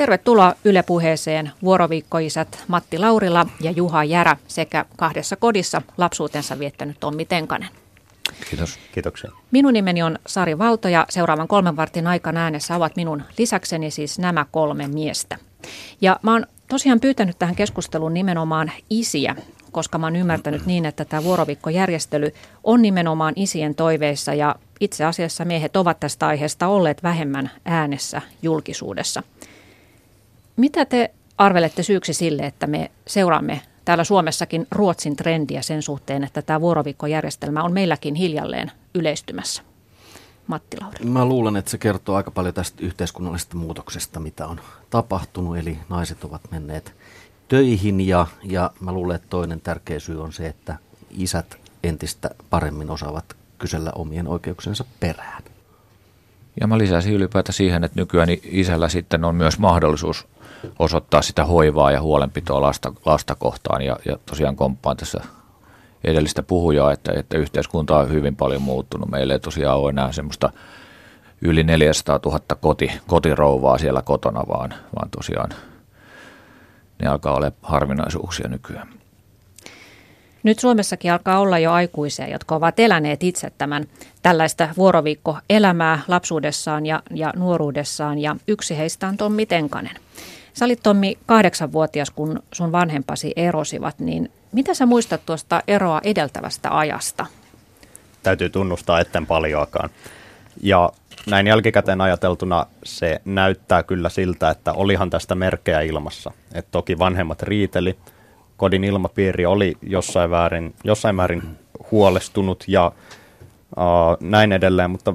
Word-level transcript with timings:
Tervetuloa 0.00 0.54
Yle 0.64 0.82
Puheeseen 0.82 1.50
vuoroviikkoisät 1.62 2.64
Matti 2.68 2.98
Laurila 2.98 3.46
ja 3.60 3.70
Juha 3.70 4.04
Järä 4.04 4.36
sekä 4.48 4.84
kahdessa 4.96 5.36
kodissa 5.36 5.82
lapsuutensa 5.96 6.58
viettänyt 6.58 7.00
Tommi 7.00 7.24
Tenkanen. 7.24 7.68
Kiitos. 8.50 8.78
Kiitoksia. 8.92 9.30
Minun 9.50 9.72
nimeni 9.72 10.02
on 10.02 10.18
Sari 10.26 10.58
Valto 10.58 10.88
ja 10.88 11.06
seuraavan 11.08 11.48
kolmen 11.48 11.76
vartin 11.76 12.06
aikana 12.06 12.40
äänessä 12.42 12.76
ovat 12.76 12.96
minun 12.96 13.22
lisäkseni 13.38 13.90
siis 13.90 14.18
nämä 14.18 14.46
kolme 14.50 14.88
miestä. 14.88 15.38
Ja 16.00 16.20
mä 16.22 16.32
oon 16.32 16.46
tosiaan 16.68 17.00
pyytänyt 17.00 17.38
tähän 17.38 17.56
keskusteluun 17.56 18.14
nimenomaan 18.14 18.72
isiä, 18.90 19.36
koska 19.72 19.98
mä 19.98 20.06
oon 20.06 20.16
ymmärtänyt 20.16 20.66
niin, 20.66 20.86
että 20.86 21.04
tämä 21.04 21.24
vuoroviikkojärjestely 21.24 22.34
on 22.64 22.82
nimenomaan 22.82 23.34
isien 23.36 23.74
toiveissa 23.74 24.34
ja 24.34 24.54
itse 24.80 25.04
asiassa 25.04 25.44
miehet 25.44 25.76
ovat 25.76 26.00
tästä 26.00 26.26
aiheesta 26.26 26.66
olleet 26.66 27.02
vähemmän 27.02 27.50
äänessä 27.64 28.22
julkisuudessa. 28.42 29.22
Mitä 30.60 30.84
te 30.84 31.10
arvelette 31.38 31.82
syyksi 31.82 32.14
sille, 32.14 32.42
että 32.42 32.66
me 32.66 32.90
seuraamme 33.06 33.62
täällä 33.84 34.04
Suomessakin 34.04 34.66
Ruotsin 34.70 35.16
trendiä 35.16 35.62
sen 35.62 35.82
suhteen, 35.82 36.24
että 36.24 36.42
tämä 36.42 36.60
vuoroviikkojärjestelmä 36.60 37.62
on 37.62 37.72
meilläkin 37.72 38.14
hiljalleen 38.14 38.72
yleistymässä? 38.94 39.62
Matti 40.46 40.76
Lauri. 40.80 41.04
Mä 41.04 41.24
luulen, 41.24 41.56
että 41.56 41.70
se 41.70 41.78
kertoo 41.78 42.16
aika 42.16 42.30
paljon 42.30 42.54
tästä 42.54 42.78
yhteiskunnallisesta 42.80 43.56
muutoksesta, 43.56 44.20
mitä 44.20 44.46
on 44.46 44.60
tapahtunut. 44.90 45.58
Eli 45.58 45.78
naiset 45.88 46.24
ovat 46.24 46.40
menneet 46.50 46.94
töihin 47.48 48.00
ja, 48.00 48.26
ja 48.44 48.70
mä 48.80 48.92
luulen, 48.92 49.16
että 49.16 49.28
toinen 49.30 49.60
tärkeä 49.60 49.98
syy 49.98 50.22
on 50.22 50.32
se, 50.32 50.46
että 50.46 50.76
isät 51.10 51.56
entistä 51.82 52.30
paremmin 52.50 52.90
osaavat 52.90 53.36
kysellä 53.58 53.92
omien 53.94 54.28
oikeuksensa 54.28 54.84
perään. 55.00 55.42
Ja 56.60 56.66
mä 56.66 56.78
lisäisin 56.78 57.14
ylipäätään 57.14 57.54
siihen, 57.54 57.84
että 57.84 58.00
nykyään 58.00 58.28
isällä 58.42 58.88
sitten 58.88 59.24
on 59.24 59.34
myös 59.34 59.58
mahdollisuus 59.58 60.26
osoittaa 60.78 61.22
sitä 61.22 61.44
hoivaa 61.44 61.92
ja 61.92 62.00
huolenpitoa 62.00 62.60
lasta, 62.60 62.92
lasta 63.04 63.34
kohtaan. 63.34 63.82
Ja, 63.82 63.96
ja 64.04 64.16
tosiaan 64.26 64.56
komppaan 64.56 64.96
tässä 64.96 65.20
edellistä 66.04 66.42
puhujaa, 66.42 66.92
että, 66.92 67.12
että 67.16 67.38
yhteiskunta 67.38 67.98
on 67.98 68.10
hyvin 68.10 68.36
paljon 68.36 68.62
muuttunut. 68.62 69.10
Meillä 69.10 69.32
ei 69.32 69.40
tosiaan 69.40 69.78
ole 69.78 69.90
enää 69.90 70.12
semmoista 70.12 70.52
yli 71.40 71.62
400 71.62 72.20
000 72.24 72.40
koti, 72.60 72.92
kotirouvaa 73.06 73.78
siellä 73.78 74.02
kotona, 74.02 74.44
vaan, 74.48 74.74
vaan 74.96 75.10
tosiaan 75.10 75.50
ne 77.02 77.08
alkaa 77.08 77.34
olla 77.34 77.52
harvinaisuuksia 77.62 78.48
nykyään. 78.48 78.88
Nyt 80.42 80.58
Suomessakin 80.58 81.12
alkaa 81.12 81.38
olla 81.38 81.58
jo 81.58 81.72
aikuisia, 81.72 82.28
jotka 82.28 82.54
ovat 82.54 82.80
eläneet 82.80 83.22
itse 83.22 83.52
tämän 83.58 83.86
tällaista 84.22 84.68
vuoroviikkoelämää 84.76 85.98
lapsuudessaan 86.08 86.86
ja, 86.86 87.02
ja 87.14 87.32
nuoruudessaan 87.36 88.18
ja 88.18 88.36
yksi 88.48 88.78
heistä 88.78 89.08
on 89.08 89.16
Tommi 89.16 89.46
Tenkanen. 89.46 89.96
Sä 90.60 90.64
olit 90.64 90.82
Tommi 90.82 91.18
kahdeksanvuotias, 91.26 92.10
kun 92.10 92.42
sun 92.52 92.72
vanhempasi 92.72 93.32
erosivat, 93.36 93.98
niin 93.98 94.30
mitä 94.52 94.74
sä 94.74 94.86
muistat 94.86 95.20
tuosta 95.26 95.62
eroa 95.68 96.00
edeltävästä 96.04 96.78
ajasta? 96.78 97.26
Täytyy 98.22 98.50
tunnustaa, 98.50 99.00
etten 99.00 99.26
paljoakaan. 99.26 99.90
Ja 100.62 100.92
näin 101.26 101.46
jälkikäteen 101.46 102.00
ajateltuna 102.00 102.66
se 102.84 103.20
näyttää 103.24 103.82
kyllä 103.82 104.08
siltä, 104.08 104.50
että 104.50 104.72
olihan 104.72 105.10
tästä 105.10 105.34
merkkejä 105.34 105.80
ilmassa. 105.80 106.30
Et 106.54 106.66
toki 106.70 106.98
vanhemmat 106.98 107.42
riiteli, 107.42 107.98
kodin 108.56 108.84
ilmapiiri 108.84 109.46
oli 109.46 109.76
jossain, 109.82 110.30
väärin, 110.30 110.74
jossain 110.84 111.14
määrin 111.14 111.42
huolestunut 111.90 112.64
ja 112.66 112.92
uh, 113.76 114.28
näin 114.28 114.52
edelleen, 114.52 114.90
mutta 114.90 115.14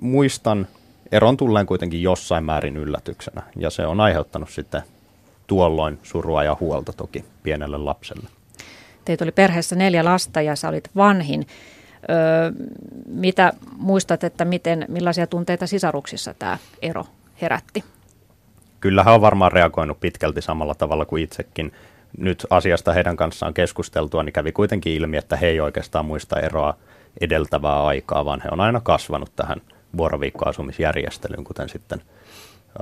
muistan 0.00 0.66
eron 1.12 1.36
tulleen 1.36 1.66
kuitenkin 1.66 2.02
jossain 2.02 2.44
määrin 2.44 2.76
yllätyksenä 2.76 3.42
ja 3.56 3.70
se 3.70 3.86
on 3.86 4.00
aiheuttanut 4.00 4.50
sitten 4.50 4.82
tuolloin 5.46 5.98
surua 6.02 6.44
ja 6.44 6.56
huolta 6.60 6.92
toki 6.92 7.24
pienelle 7.42 7.78
lapselle. 7.78 8.28
Teitä 9.04 9.24
oli 9.24 9.32
perheessä 9.32 9.76
neljä 9.76 10.04
lasta 10.04 10.42
ja 10.42 10.56
sä 10.56 10.68
olit 10.68 10.90
vanhin. 10.96 11.46
Öö, 12.10 12.16
mitä 13.06 13.52
muistat, 13.76 14.24
että 14.24 14.44
miten, 14.44 14.84
millaisia 14.88 15.26
tunteita 15.26 15.66
sisaruksissa 15.66 16.34
tämä 16.38 16.58
ero 16.82 17.04
herätti? 17.42 17.84
Kyllä 18.80 19.04
hän 19.04 19.14
on 19.14 19.20
varmaan 19.20 19.52
reagoinut 19.52 20.00
pitkälti 20.00 20.42
samalla 20.42 20.74
tavalla 20.74 21.04
kuin 21.04 21.24
itsekin. 21.24 21.72
Nyt 22.18 22.46
asiasta 22.50 22.92
heidän 22.92 23.16
kanssaan 23.16 23.54
keskusteltua, 23.54 24.22
niin 24.22 24.32
kävi 24.32 24.52
kuitenkin 24.52 24.92
ilmi, 24.92 25.16
että 25.16 25.36
he 25.36 25.46
ei 25.46 25.60
oikeastaan 25.60 26.04
muista 26.04 26.40
eroa 26.40 26.74
edeltävää 27.20 27.84
aikaa, 27.84 28.24
vaan 28.24 28.40
he 28.44 28.48
on 28.52 28.60
aina 28.60 28.80
kasvanut 28.80 29.32
tähän 29.36 29.60
vuoroviikkoasumisjärjestelyyn, 29.96 31.44
kuten 31.44 31.68
sitten 31.68 32.02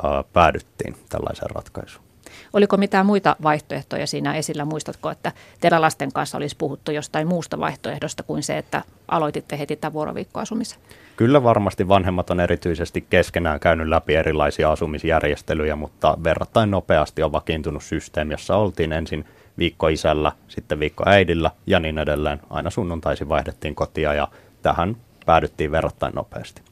ää, 0.03 0.25
päädyttiin 0.33 0.97
tällaiseen 1.09 1.51
ratkaisuun. 1.51 2.09
Oliko 2.53 2.77
mitään 2.77 3.07
muita 3.07 3.37
vaihtoehtoja 3.43 4.07
siinä 4.07 4.35
esillä? 4.35 4.65
Muistatko, 4.65 5.11
että 5.11 5.33
teidän 5.61 5.83
lasten 5.83 6.13
kanssa 6.13 6.37
olisi 6.37 6.57
puhuttu 6.57 6.93
jostain 6.93 7.29
muusta 7.29 7.59
vaihtoehdosta 7.59 8.23
kuin 8.23 8.43
se, 8.43 8.59
että 8.59 8.83
aloititte 9.09 9.59
heti 9.59 9.77
tämän 9.77 9.93
vuoroviikkoasumisen? 9.93 10.79
Kyllä 11.17 11.43
varmasti 11.43 11.89
vanhemmat 11.89 12.31
on 12.31 12.41
erityisesti 12.41 13.07
keskenään 13.11 13.61
käynyt 13.61 13.89
läpi 13.89 14.15
erilaisia 14.15 14.73
asumisjärjestelyjä, 14.73 15.77
mutta 15.77 16.19
verrattain 16.25 16.71
nopeasti 16.71 17.23
on 17.23 17.33
vakiintunut 17.33 17.83
systeemi, 17.83 18.35
jossa 18.35 18.57
oltiin 18.57 18.93
ensin 18.93 19.25
viikko 19.59 19.89
isällä, 19.89 20.33
sitten 20.49 20.81
viikko 20.81 21.05
äidillä 21.07 21.51
ja 21.67 21.81
niin 21.81 21.99
edelleen. 21.99 22.41
Aina 22.51 22.71
sunnuntaisin 22.71 23.29
vaihdettiin 23.29 23.75
kotia 23.75 24.15
ja 24.15 24.29
tähän 24.63 24.97
päädyttiin 25.27 25.71
verrattain 25.71 26.15
nopeasti. 26.15 26.63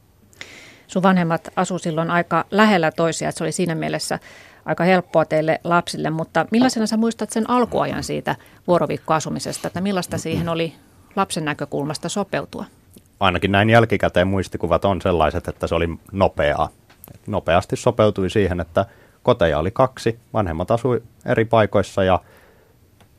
Sun 0.87 1.03
vanhemmat 1.03 1.49
asu 1.55 1.79
silloin 1.79 2.11
aika 2.11 2.45
lähellä 2.51 2.91
toisia, 2.91 3.29
että 3.29 3.37
se 3.37 3.43
oli 3.43 3.51
siinä 3.51 3.75
mielessä 3.75 4.19
aika 4.65 4.83
helppoa 4.83 5.25
teille 5.25 5.59
lapsille, 5.63 6.09
mutta 6.09 6.45
millaisena 6.51 6.87
sä 6.87 6.97
muistat 6.97 7.29
sen 7.29 7.49
alkuajan 7.49 8.03
siitä 8.03 8.35
vuoroviikkoasumisesta, 8.67 9.67
että 9.67 9.81
millaista 9.81 10.17
siihen 10.17 10.49
oli 10.49 10.73
lapsen 11.15 11.45
näkökulmasta 11.45 12.09
sopeutua? 12.09 12.65
Ainakin 13.19 13.51
näin 13.51 13.69
jälkikäteen 13.69 14.27
muistikuvat 14.27 14.85
on 14.85 15.01
sellaiset, 15.01 15.47
että 15.47 15.67
se 15.67 15.75
oli 15.75 15.89
nopeaa. 16.11 16.69
Nopeasti 17.27 17.75
sopeutui 17.75 18.29
siihen, 18.29 18.59
että 18.59 18.85
koteja 19.23 19.59
oli 19.59 19.71
kaksi, 19.71 20.19
vanhemmat 20.33 20.71
asui 20.71 21.03
eri 21.25 21.45
paikoissa 21.45 22.03
ja 22.03 22.19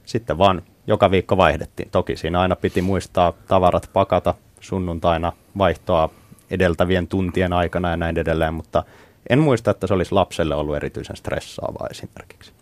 sitten 0.05 0.39
vaan 0.39 0.63
joka 0.87 1.11
viikko 1.11 1.37
vaihdettiin. 1.37 1.91
Toki 1.91 2.17
siinä 2.17 2.41
aina 2.41 2.57
piti 2.57 2.83
muistaa 2.83 3.33
tavarat 3.49 3.91
pakata 3.93 4.35
sunnuntaina 4.61 5.33
vaihtoa 5.59 6.11
edeltävien 6.51 7.09
tuntien 7.09 7.53
aikana 7.53 7.91
ja 7.91 7.97
näin 7.97 8.19
edelleen, 8.19 8.55
mutta 8.55 8.85
en 9.29 9.39
muista, 9.39 9.71
että 9.71 9.87
se 9.87 9.95
olisi 9.95 10.13
lapselle 10.13 10.55
ollut 10.55 10.77
erityisen 10.77 11.17
stressaavaa 11.17 11.87
esimerkiksi. 11.91 12.53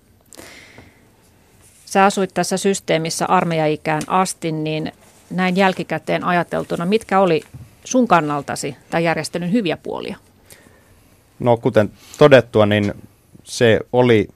Sä 1.85 2.05
asuit 2.05 2.35
tässä 2.35 2.57
systeemissä 2.57 3.27
armeijaikään 3.27 4.03
asti, 4.07 4.53
niin 4.53 4.93
näin 5.31 5.57
jälkikäteen 5.57 6.25
ajateltuna, 6.25 6.87
mitkä 6.87 7.21
oli 7.21 7.43
sun 7.85 8.09
kannaltasi 8.09 8.77
tämän 8.91 9.05
järjestelyn 9.05 9.53
hyviä 9.53 9.77
puolia? 9.77 10.17
No 11.39 11.57
kuten 11.57 11.91
todettua, 12.19 12.67
niin 12.67 12.95
se 13.45 13.81
oli 13.93 14.29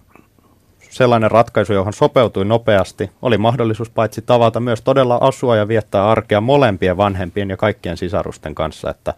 sellainen 0.91 1.31
ratkaisu, 1.31 1.73
johon 1.73 1.93
sopeutui 1.93 2.45
nopeasti. 2.45 3.11
Oli 3.23 3.39
mahdollisuus 3.39 3.91
paitsi 3.91 4.23
tavata 4.23 4.61
myös 4.61 4.83
todella 4.83 5.19
asua 5.21 5.57
ja 5.57 5.69
viettää 5.69 6.11
arkea 6.11 6.41
molempien 6.41 6.97
vanhempien 6.97 7.51
ja 7.51 7.57
kaikkien 7.57 7.97
sisarusten 7.97 8.55
kanssa, 8.55 8.91
että 8.91 9.15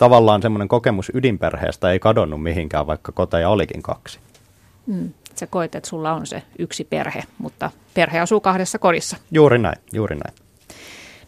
tavallaan 0.00 0.42
semmoinen 0.42 0.68
kokemus 0.68 1.10
ydinperheestä 1.14 1.90
ei 1.90 1.98
kadonnut 1.98 2.42
mihinkään, 2.42 2.86
vaikka 2.86 3.12
koteja 3.12 3.48
olikin 3.48 3.82
kaksi. 3.82 4.18
Mm. 4.86 5.12
Sä 5.34 5.46
koet, 5.46 5.74
että 5.74 5.88
sulla 5.88 6.12
on 6.12 6.26
se 6.26 6.42
yksi 6.58 6.84
perhe, 6.84 7.22
mutta 7.38 7.70
perhe 7.94 8.20
asuu 8.20 8.40
kahdessa 8.40 8.78
kodissa. 8.78 9.16
Juuri 9.30 9.58
näin, 9.58 9.78
juuri 9.92 10.16
näin. 10.16 10.34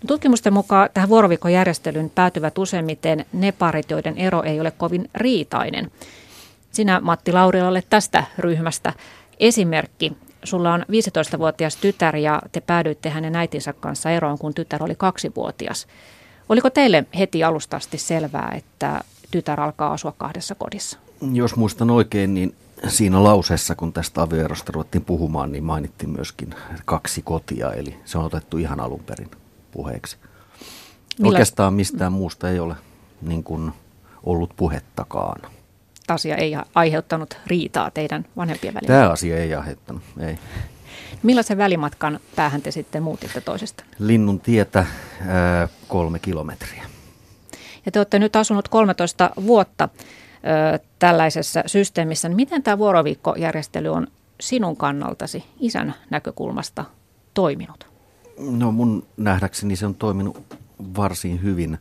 No, 0.02 0.06
tutkimusten 0.06 0.52
mukaan 0.52 0.88
tähän 0.94 1.08
vuoroviikojärjestelyyn 1.08 2.10
päätyvät 2.10 2.58
useimmiten 2.58 3.26
ne 3.32 3.52
parit, 3.52 3.90
joiden 3.90 4.18
ero 4.18 4.42
ei 4.42 4.60
ole 4.60 4.70
kovin 4.70 5.10
riitainen. 5.14 5.90
Sinä, 6.70 7.00
Matti 7.00 7.32
Laurila, 7.32 7.68
olet 7.68 7.86
tästä 7.90 8.24
ryhmästä 8.38 8.92
esimerkki. 9.40 10.12
Sulla 10.44 10.74
on 10.74 10.80
15-vuotias 10.80 11.76
tytär 11.76 12.16
ja 12.16 12.42
te 12.52 12.60
päädyitte 12.60 13.10
hänen 13.10 13.36
äitinsä 13.36 13.72
kanssa 13.72 14.10
eroon, 14.10 14.38
kun 14.38 14.54
tytär 14.54 14.84
oli 14.84 14.94
kaksivuotias. 14.94 15.86
Oliko 16.48 16.70
teille 16.70 17.04
heti 17.18 17.44
alusta 17.44 17.76
asti 17.76 17.98
selvää, 17.98 18.52
että 18.56 19.00
tytär 19.30 19.60
alkaa 19.60 19.92
asua 19.92 20.12
kahdessa 20.12 20.54
kodissa? 20.54 20.98
Jos 21.32 21.56
muistan 21.56 21.90
oikein, 21.90 22.34
niin 22.34 22.54
siinä 22.88 23.24
lauseessa, 23.24 23.74
kun 23.74 23.92
tästä 23.92 24.22
avioerosta 24.22 24.72
ruvettiin 24.72 25.04
puhumaan, 25.04 25.52
niin 25.52 25.64
mainittiin 25.64 26.10
myöskin 26.10 26.54
kaksi 26.84 27.22
kotia, 27.22 27.72
eli 27.72 27.96
se 28.04 28.18
on 28.18 28.24
otettu 28.24 28.58
ihan 28.58 28.80
alun 28.80 29.00
perin 29.00 29.30
puheeksi. 29.70 30.16
Millä... 31.18 31.28
Oikeastaan 31.28 31.74
mistään 31.74 32.12
muusta 32.12 32.50
ei 32.50 32.58
ole 32.58 32.74
niin 33.22 33.44
kuin 33.44 33.72
ollut 34.24 34.52
puhettakaan. 34.56 35.50
Asia 36.08 36.36
ei 36.36 36.52
aiheuttanut 36.74 37.36
riitaa 37.46 37.90
teidän 37.90 38.24
vanhempien 38.36 38.74
välillä? 38.74 38.94
Tämä 38.94 39.10
asia 39.10 39.36
ei 39.36 39.54
aiheuttanut, 39.54 40.02
ei. 40.20 40.38
Millaisen 41.22 41.58
välimatkan 41.58 42.20
päähän 42.36 42.62
te 42.62 42.70
sitten 42.70 43.02
muutitte 43.02 43.40
toisesta? 43.40 43.84
Linnun 43.98 44.40
tietä 44.40 44.86
ää, 45.26 45.68
kolme 45.88 46.18
kilometriä. 46.18 46.82
Ja 47.86 47.92
te 47.92 47.98
olette 47.98 48.18
nyt 48.18 48.36
asunut 48.36 48.68
13 48.68 49.30
vuotta 49.46 49.88
tällaisessa 50.98 51.62
systeemissä. 51.66 52.28
Miten 52.28 52.62
tämä 52.62 52.78
vuoroviikkojärjestely 52.78 53.88
on 53.88 54.06
sinun 54.40 54.76
kannaltasi 54.76 55.44
isän 55.60 55.94
näkökulmasta 56.10 56.84
toiminut? 57.34 57.86
No 58.38 58.72
mun 58.72 59.06
nähdäkseni 59.16 59.76
se 59.76 59.86
on 59.86 59.94
toiminut 59.94 60.56
varsin 60.96 61.42
hyvin. 61.42 61.78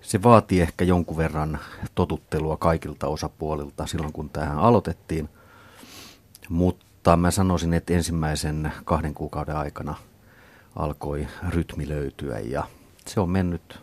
Se 0.00 0.22
vaatii 0.22 0.60
ehkä 0.60 0.84
jonkun 0.84 1.16
verran 1.16 1.58
totuttelua 1.94 2.56
kaikilta 2.56 3.06
osapuolilta 3.06 3.86
silloin, 3.86 4.12
kun 4.12 4.30
tähän 4.30 4.58
aloitettiin. 4.58 5.28
Mutta 6.48 6.85
mä 7.16 7.30
sanoisin, 7.30 7.74
että 7.74 7.92
ensimmäisen 7.92 8.72
kahden 8.84 9.14
kuukauden 9.14 9.56
aikana 9.56 9.94
alkoi 10.76 11.26
rytmi 11.48 11.88
löytyä 11.88 12.38
ja 12.38 12.64
se 13.06 13.20
on 13.20 13.30
mennyt 13.30 13.80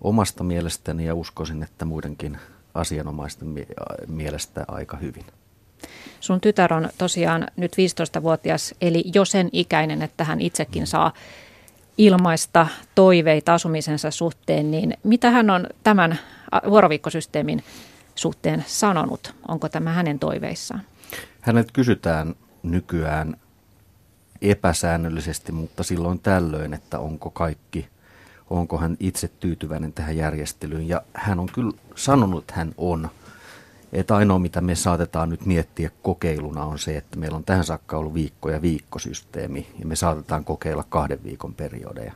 omasta 0.00 0.44
mielestäni 0.44 1.06
ja 1.06 1.14
uskoisin, 1.14 1.62
että 1.62 1.84
muidenkin 1.84 2.38
asianomaisten 2.74 3.66
mielestä 4.06 4.64
aika 4.68 4.96
hyvin. 4.96 5.24
Sun 6.20 6.40
tytär 6.40 6.74
on 6.74 6.88
tosiaan 6.98 7.46
nyt 7.56 7.72
15-vuotias, 7.72 8.74
eli 8.80 9.04
jo 9.14 9.24
sen 9.24 9.48
ikäinen, 9.52 10.02
että 10.02 10.24
hän 10.24 10.40
itsekin 10.40 10.86
saa 10.86 11.12
ilmaista 11.98 12.66
toiveita 12.94 13.54
asumisensa 13.54 14.10
suhteen, 14.10 14.70
niin 14.70 14.94
mitä 15.02 15.30
hän 15.30 15.50
on 15.50 15.66
tämän 15.82 16.18
vuoroviikkosysteemin 16.70 17.64
suhteen 18.14 18.64
sanonut? 18.66 19.34
Onko 19.48 19.68
tämä 19.68 19.92
hänen 19.92 20.18
toiveissaan? 20.18 20.82
Hänet 21.46 21.72
kysytään 21.72 22.34
nykyään 22.62 23.36
epäsäännöllisesti, 24.42 25.52
mutta 25.52 25.82
silloin 25.82 26.18
tällöin, 26.18 26.74
että 26.74 26.98
onko 26.98 27.30
kaikki, 27.30 27.88
onko 28.50 28.78
hän 28.78 28.96
itse 29.00 29.28
tyytyväinen 29.28 29.92
tähän 29.92 30.16
järjestelyyn. 30.16 30.88
Ja 30.88 31.02
hän 31.14 31.40
on 31.40 31.48
kyllä 31.54 31.72
sanonut, 31.94 32.42
että 32.42 32.54
hän 32.54 32.74
on. 32.76 33.08
Että 33.92 34.16
ainoa, 34.16 34.38
mitä 34.38 34.60
me 34.60 34.74
saatetaan 34.74 35.30
nyt 35.30 35.46
miettiä 35.46 35.90
kokeiluna 36.02 36.64
on 36.64 36.78
se, 36.78 36.96
että 36.96 37.18
meillä 37.18 37.36
on 37.36 37.44
tähän 37.44 37.64
saakka 37.64 37.96
ollut 37.96 38.14
viikko- 38.14 38.50
ja 38.50 38.62
viikkosysteemi, 38.62 39.66
ja 39.78 39.86
me 39.86 39.96
saatetaan 39.96 40.44
kokeilla 40.44 40.84
kahden 40.88 41.24
viikon 41.24 41.54
periodeja. 41.54 42.12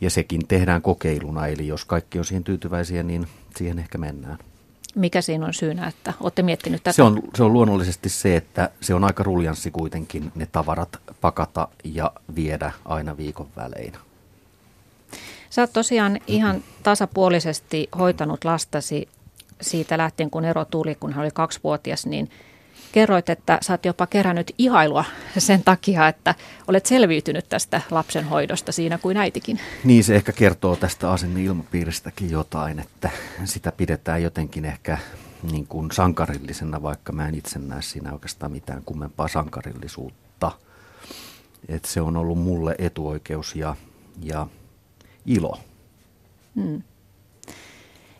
Ja 0.00 0.10
sekin 0.10 0.46
tehdään 0.48 0.82
kokeiluna, 0.82 1.46
eli 1.46 1.66
jos 1.66 1.84
kaikki 1.84 2.18
on 2.18 2.24
siihen 2.24 2.44
tyytyväisiä, 2.44 3.02
niin 3.02 3.28
siihen 3.56 3.78
ehkä 3.78 3.98
mennään. 3.98 4.38
Mikä 4.94 5.22
siinä 5.22 5.46
on 5.46 5.54
syynä, 5.54 5.86
että 5.86 6.12
olette 6.20 6.42
miettinyt 6.42 6.82
tätä? 6.82 6.96
Se 6.96 7.02
on, 7.02 7.22
se 7.34 7.42
on 7.42 7.52
luonnollisesti 7.52 8.08
se, 8.08 8.36
että 8.36 8.70
se 8.80 8.94
on 8.94 9.04
aika 9.04 9.22
ruljanssi 9.22 9.70
kuitenkin 9.70 10.32
ne 10.34 10.46
tavarat 10.52 10.88
pakata 11.20 11.68
ja 11.84 12.12
viedä 12.34 12.72
aina 12.84 13.16
viikon 13.16 13.48
välein. 13.56 13.92
Sä 15.50 15.62
oot 15.62 15.72
tosiaan 15.72 16.18
ihan 16.26 16.64
tasapuolisesti 16.82 17.88
hoitanut 17.98 18.44
lastasi 18.44 19.08
siitä 19.60 19.98
lähtien, 19.98 20.30
kun 20.30 20.44
ero 20.44 20.64
tuli, 20.64 20.94
kun 20.94 21.12
hän 21.12 21.22
oli 21.22 21.30
kaksivuotias, 21.34 22.06
niin 22.06 22.30
kerroit, 22.92 23.28
että 23.28 23.58
sä 23.62 23.72
oot 23.72 23.84
jopa 23.84 24.06
kerännyt 24.06 24.54
ihailua 24.58 25.04
sen 25.38 25.62
takia, 25.62 26.08
että 26.08 26.34
olet 26.68 26.86
selviytynyt 26.86 27.48
tästä 27.48 27.80
lapsenhoidosta 27.90 28.72
siinä 28.72 28.98
kuin 28.98 29.16
äitikin. 29.16 29.60
Niin, 29.84 30.04
se 30.04 30.16
ehkä 30.16 30.32
kertoo 30.32 30.76
tästä 30.76 31.10
asenneilmapiiristäkin 31.10 32.30
jotain, 32.30 32.78
että 32.78 33.10
sitä 33.44 33.72
pidetään 33.72 34.22
jotenkin 34.22 34.64
ehkä 34.64 34.98
niin 35.52 35.66
kuin 35.66 35.90
sankarillisena, 35.90 36.82
vaikka 36.82 37.12
mä 37.12 37.28
en 37.28 37.34
itse 37.34 37.58
näe 37.58 37.82
siinä 37.82 38.12
oikeastaan 38.12 38.52
mitään 38.52 38.82
kummempaa 38.86 39.28
sankarillisuutta. 39.28 40.52
että 41.68 41.88
se 41.88 42.00
on 42.00 42.16
ollut 42.16 42.38
mulle 42.38 42.74
etuoikeus 42.78 43.56
ja, 43.56 43.76
ja 44.22 44.46
ilo. 45.26 45.58
Hmm. 46.56 46.82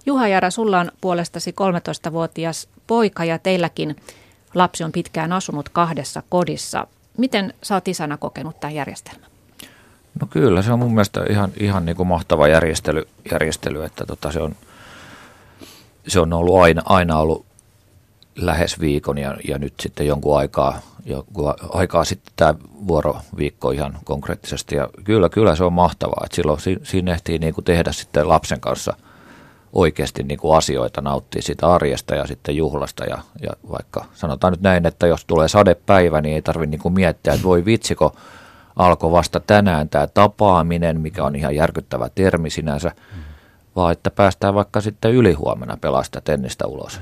Juha 0.07 0.29
Jara, 0.29 0.51
sulla 0.51 0.81
on 0.81 0.93
puolestasi 1.01 1.51
13-vuotias 1.51 2.69
poika 2.87 3.25
ja 3.25 3.39
teilläkin 3.39 3.97
lapsi 4.55 4.85
on 4.85 4.93
pitkään 4.93 5.33
asunut 5.33 5.69
kahdessa 5.69 6.23
kodissa. 6.29 6.87
Miten 7.19 7.55
sä 7.63 7.75
oot 7.75 7.89
isänä 7.89 8.17
kokenut 8.17 8.61
tämän 8.61 8.75
järjestelmän? 8.75 9.31
No 10.21 10.27
kyllä, 10.31 10.63
se 10.63 10.73
on 10.73 10.79
mun 10.79 10.95
mielestä 10.95 11.21
ihan, 11.31 11.53
ihan 11.61 11.87
niin 11.87 11.97
kuin 11.97 12.07
mahtava 12.07 12.49
järjestely, 12.49 13.09
järjestely 13.33 13.85
että 13.85 14.07
tota 14.07 14.33
se, 14.33 14.41
on, 14.41 14.57
se 16.09 16.21
on 16.21 16.33
ollut 16.33 16.61
aina, 16.61 16.83
aina 16.85 17.19
ollut 17.19 17.47
lähes 18.37 18.81
viikon 18.81 19.19
ja, 19.19 19.37
ja 19.49 19.59
nyt 19.59 19.75
sitten 19.81 20.07
jonkun 20.07 20.39
aikaa, 20.39 20.81
jonkun 21.05 21.55
aikaa 21.69 22.05
sitten 22.05 22.33
tämä 22.37 22.55
vuoroviikko 22.87 23.71
ihan 23.71 23.99
konkreettisesti. 24.05 24.77
Ja 24.77 24.89
kyllä, 25.05 25.29
kyllä 25.29 25.57
se 25.57 25.65
on 25.65 25.73
mahtavaa, 25.73 26.23
että 26.25 26.37
silloin 26.37 26.61
siinä 26.83 27.13
ehtii 27.13 27.39
niin 27.39 27.55
kuin 27.55 27.65
tehdä 27.65 27.93
sitten 27.93 28.29
lapsen 28.29 28.61
kanssa– 28.61 28.97
oikeasti 29.73 30.23
niin 30.23 30.39
kuin 30.39 30.57
asioita, 30.57 31.01
nauttii 31.01 31.43
siitä 31.43 31.69
arjesta 31.69 32.15
ja 32.15 32.27
sitten 32.27 32.57
juhlasta. 32.57 33.05
Ja, 33.05 33.19
ja 33.43 33.51
vaikka 33.71 34.05
sanotaan 34.15 34.53
nyt 34.53 34.61
näin, 34.61 34.87
että 34.87 35.07
jos 35.07 35.25
tulee 35.25 35.49
sadepäivä, 35.49 36.21
niin 36.21 36.35
ei 36.35 36.43
tarvitse 36.43 36.71
niin 36.71 36.81
kuin 36.81 36.95
miettiä, 36.95 37.33
että 37.33 37.47
voi 37.47 37.65
vitsiko, 37.65 38.17
alkoi 38.77 39.11
vasta 39.11 39.41
tänään 39.41 39.89
tämä 39.89 40.07
tapaaminen, 40.07 41.01
mikä 41.01 41.25
on 41.25 41.37
ihan 41.37 41.55
järkyttävä 41.55 42.09
termi 42.15 42.51
sinänsä, 42.51 42.89
mm. 42.89 43.23
vaan 43.77 43.93
että 43.93 44.11
päästään 44.11 44.55
vaikka 44.55 44.81
sitten 44.81 45.13
ylihuomenna 45.13 45.77
pelaa 45.77 46.03
sitä 46.03 46.21
tennistä 46.21 46.67
ulos. 46.67 47.01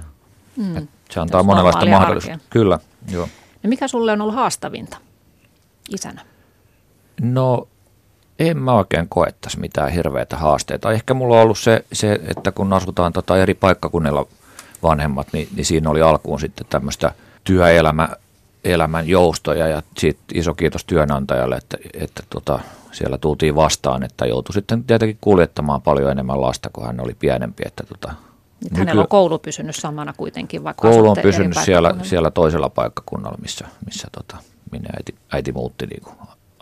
Mm. 0.56 0.88
Se 1.10 1.20
antaa 1.20 1.42
monenlaista 1.42 1.86
mahdollisuutta. 1.86 2.44
Kyllä, 2.50 2.78
joo. 3.12 3.28
No 3.62 3.68
mikä 3.68 3.88
sulle 3.88 4.12
on 4.12 4.20
ollut 4.20 4.34
haastavinta 4.34 4.96
isänä? 5.90 6.22
No 7.20 7.68
en 8.40 8.58
mä 8.58 8.72
oikein 8.72 9.08
koettaisi 9.08 9.60
mitään 9.60 9.92
hirveitä 9.92 10.36
haasteita. 10.36 10.92
Ehkä 10.92 11.14
mulla 11.14 11.36
on 11.36 11.42
ollut 11.42 11.58
se, 11.58 11.84
se 11.92 12.20
että 12.28 12.52
kun 12.52 12.72
asutaan 12.72 13.12
tota 13.12 13.38
eri 13.38 13.54
paikkakunnilla 13.54 14.26
vanhemmat, 14.82 15.26
niin, 15.32 15.48
niin 15.56 15.64
siinä 15.64 15.90
oli 15.90 16.02
alkuun 16.02 16.40
sitten 16.40 16.66
tämmöistä 16.70 17.12
työelämä, 17.44 18.08
elämän 18.64 19.08
joustoja 19.08 19.68
ja 19.68 19.82
siitä 19.98 20.20
iso 20.34 20.54
kiitos 20.54 20.84
työnantajalle, 20.84 21.56
että, 21.56 21.76
että 21.94 22.22
tota, 22.30 22.60
siellä 22.92 23.18
tultiin 23.18 23.54
vastaan, 23.54 24.02
että 24.02 24.26
joutui 24.26 24.52
sitten 24.52 24.84
tietenkin 24.84 25.18
kuljettamaan 25.20 25.82
paljon 25.82 26.10
enemmän 26.10 26.40
lasta, 26.40 26.70
kun 26.72 26.86
hän 26.86 27.00
oli 27.00 27.14
pienempi. 27.14 27.62
Että 27.66 27.84
tota, 27.88 28.14
Nyt 28.64 28.78
hänellä 28.78 29.02
on 29.02 29.08
koulu 29.08 29.38
pysynyt 29.38 29.76
samana 29.76 30.12
kuitenkin, 30.16 30.64
vaikka 30.64 30.88
Koulu 30.88 31.10
on 31.10 31.16
pysynyt 31.22 31.58
siellä, 31.64 31.94
siellä 32.02 32.30
toisella 32.30 32.68
paikkakunnalla, 32.68 33.38
missä, 33.42 33.66
missä 33.86 34.08
tota, 34.12 34.36
minne 34.72 34.88
äiti, 34.96 35.14
äiti 35.32 35.52
muutti 35.52 35.86
niin 35.86 36.02
kuin 36.02 36.16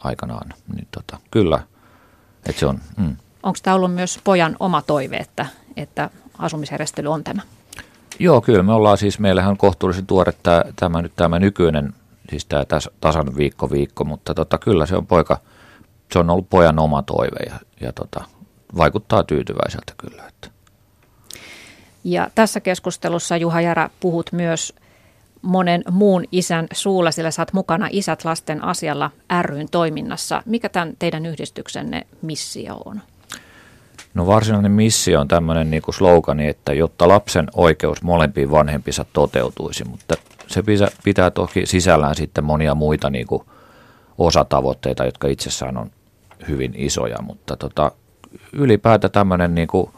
aikanaan. 0.05 0.55
Niin 0.75 0.89
tota, 0.91 1.19
kyllä, 1.31 1.61
että 2.47 2.61
se 2.61 2.67
on. 2.67 2.81
Mm. 2.97 3.17
Onko 3.43 3.59
tämä 3.63 3.77
ollut 3.77 3.95
myös 3.95 4.21
pojan 4.25 4.57
oma 4.61 4.83
toive, 4.83 5.17
että, 5.17 5.47
että 5.77 6.11
asumisjärjestely 6.39 7.09
on 7.09 7.25
tämä? 7.25 7.43
Joo, 8.19 8.41
kyllä. 8.41 8.63
Me 8.63 8.73
ollaan 8.73 8.99
siis, 8.99 9.19
meillähän 9.19 9.51
on 9.51 9.57
kohtuullisen 9.57 10.07
tuore 10.07 10.33
tämä, 10.43 10.65
tämä, 10.77 11.03
nyt 11.03 11.13
tämä 11.17 11.39
nykyinen, 11.39 11.95
siis 12.31 12.47
tämä 12.47 12.65
tasan 13.01 13.37
viikko 13.37 13.71
viikko, 13.71 14.05
mutta 14.05 14.35
tota, 14.35 14.59
kyllä 14.59 14.87
se 14.87 14.97
on 14.97 15.07
poika, 15.07 15.39
se 16.13 16.19
on 16.19 16.31
ollut 16.31 16.51
pojan 16.51 16.79
oma 16.79 17.03
toive 17.03 17.39
ja, 17.47 17.61
ja 17.81 17.93
tota, 17.93 18.25
vaikuttaa 18.77 19.23
tyytyväiseltä 19.23 19.93
kyllä. 19.97 20.23
Että. 20.29 20.51
Ja 22.05 22.31
tässä 22.35 22.61
keskustelussa 22.61 23.37
Juha 23.37 23.61
Jara 23.61 23.91
puhut 24.01 24.33
myös 24.33 24.75
monen 25.49 25.83
muun 25.91 26.25
isän 26.33 26.67
suulla, 26.73 27.11
sillä 27.11 27.31
oot 27.39 27.53
mukana 27.53 27.89
Isät 27.91 28.25
lasten 28.25 28.65
asialla 28.65 29.11
ryn 29.43 29.69
toiminnassa. 29.71 30.43
Mikä 30.47 30.69
tämän 30.69 30.95
teidän 30.99 31.27
yhdistyksenne 31.27 32.07
missio 32.23 32.77
on? 32.85 33.01
No 34.15 34.27
varsinainen 34.27 34.73
missio 34.73 35.21
on 35.21 35.29
tämmöinen 35.29 35.71
niin 35.71 35.83
slogani, 35.91 36.49
että 36.49 36.73
jotta 36.73 37.09
lapsen 37.09 37.47
oikeus 37.53 38.03
molempiin 38.03 38.51
vanhempinsa 38.51 39.05
toteutuisi, 39.13 39.85
mutta 39.85 40.15
se 40.47 40.63
pitää 41.05 41.31
toki 41.31 41.67
sisällään 41.67 42.15
sitten 42.15 42.45
monia 42.45 42.75
muita 42.75 43.11
niin 43.11 43.27
kuin 43.27 43.43
osatavoitteita, 44.19 45.05
jotka 45.05 45.29
itsessään 45.29 45.77
on 45.77 45.91
hyvin 46.49 46.73
isoja, 46.77 47.23
mutta 47.23 47.57
tota, 47.57 47.93
ylipäätään 48.53 49.11
tämmöinen 49.11 49.55
niin 49.55 49.69
kuin 49.69 49.91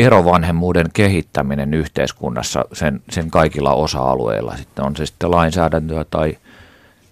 erovanhemmuuden 0.00 0.86
kehittäminen 0.92 1.74
yhteiskunnassa 1.74 2.64
sen, 2.72 3.02
sen 3.10 3.30
kaikilla 3.30 3.74
osa-alueilla. 3.74 4.56
Sitten 4.56 4.84
on 4.84 4.96
se 4.96 5.06
sitten 5.06 5.30
lainsäädäntöä 5.30 6.04
tai, 6.10 6.38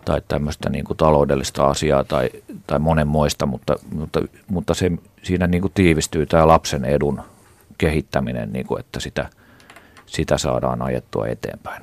tai 0.04 0.22
tämmöistä 0.28 0.70
niin 0.70 0.84
kuin 0.84 0.96
taloudellista 0.96 1.66
asiaa 1.66 2.04
tai, 2.04 2.30
tai 2.66 2.78
monenmoista, 2.78 3.46
mutta, 3.46 3.76
mutta, 3.92 4.20
mutta 4.48 4.74
se, 4.74 4.90
siinä 5.22 5.46
niin 5.46 5.60
kuin 5.60 5.72
tiivistyy 5.74 6.26
tämä 6.26 6.48
lapsen 6.48 6.84
edun 6.84 7.22
kehittäminen, 7.78 8.52
niin 8.52 8.66
kuin, 8.66 8.80
että 8.80 9.00
sitä, 9.00 9.28
sitä 10.06 10.38
saadaan 10.38 10.82
ajettua 10.82 11.26
eteenpäin. 11.26 11.82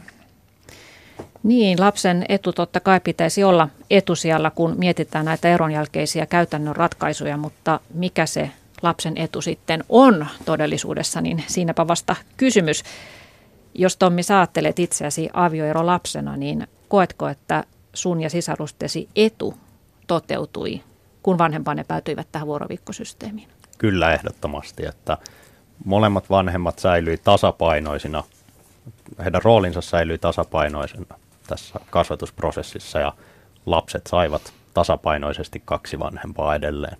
Niin, 1.43 1.79
lapsen 1.79 2.25
etu 2.29 2.53
totta 2.53 2.79
kai 2.79 2.99
pitäisi 2.99 3.43
olla 3.43 3.69
etusijalla, 3.89 4.51
kun 4.51 4.75
mietitään 4.77 5.25
näitä 5.25 5.49
eronjälkeisiä 5.49 6.25
käytännön 6.25 6.75
ratkaisuja, 6.75 7.37
mutta 7.37 7.79
mikä 7.93 8.25
se 8.25 8.51
lapsen 8.81 9.17
etu 9.17 9.41
sitten 9.41 9.83
on 9.89 10.27
todellisuudessa, 10.45 11.21
niin 11.21 11.43
siinäpä 11.47 11.87
vasta 11.87 12.15
kysymys. 12.37 12.83
Jos 13.73 13.97
Tommi 13.97 14.23
saattelet 14.23 14.79
itseäsi 14.79 15.29
avioero 15.33 15.85
lapsena, 15.85 16.37
niin 16.37 16.67
koetko, 16.87 17.27
että 17.27 17.63
sun 17.93 18.21
ja 18.21 18.29
sisarustesi 18.29 19.09
etu 19.15 19.57
toteutui, 20.07 20.81
kun 21.23 21.37
vanhempanne 21.37 21.83
päätyivät 21.83 22.27
tähän 22.31 22.47
vuoroviikkosysteemiin? 22.47 23.49
Kyllä 23.77 24.13
ehdottomasti, 24.13 24.85
että 24.85 25.17
molemmat 25.85 26.29
vanhemmat 26.29 26.79
säilyi 26.79 27.17
tasapainoisina, 27.17 28.23
heidän 29.23 29.41
roolinsa 29.43 29.81
säilyi 29.81 30.17
tasapainoisena 30.17 31.15
tässä 31.47 31.79
kasvatusprosessissa 31.89 32.99
ja 32.99 33.13
lapset 33.65 34.07
saivat 34.07 34.53
tasapainoisesti 34.73 35.61
kaksi 35.65 35.99
vanhempaa 35.99 36.55
edelleen. 36.55 36.97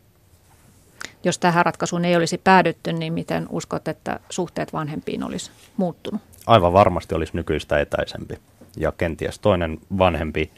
Jos 1.25 1.37
tähän 1.37 1.65
ratkaisuun 1.65 2.05
ei 2.05 2.15
olisi 2.15 2.37
päädytty, 2.37 2.93
niin 2.93 3.13
miten 3.13 3.47
uskot, 3.49 3.87
että 3.87 4.19
suhteet 4.29 4.73
vanhempiin 4.73 5.23
olisi 5.23 5.51
muuttunut? 5.77 6.21
Aivan 6.47 6.73
varmasti 6.73 7.15
olisi 7.15 7.35
nykyistä 7.35 7.79
etäisempi. 7.79 8.35
Ja 8.77 8.91
kenties 8.91 9.39
toinen 9.39 9.79
vanhempi 9.97 10.51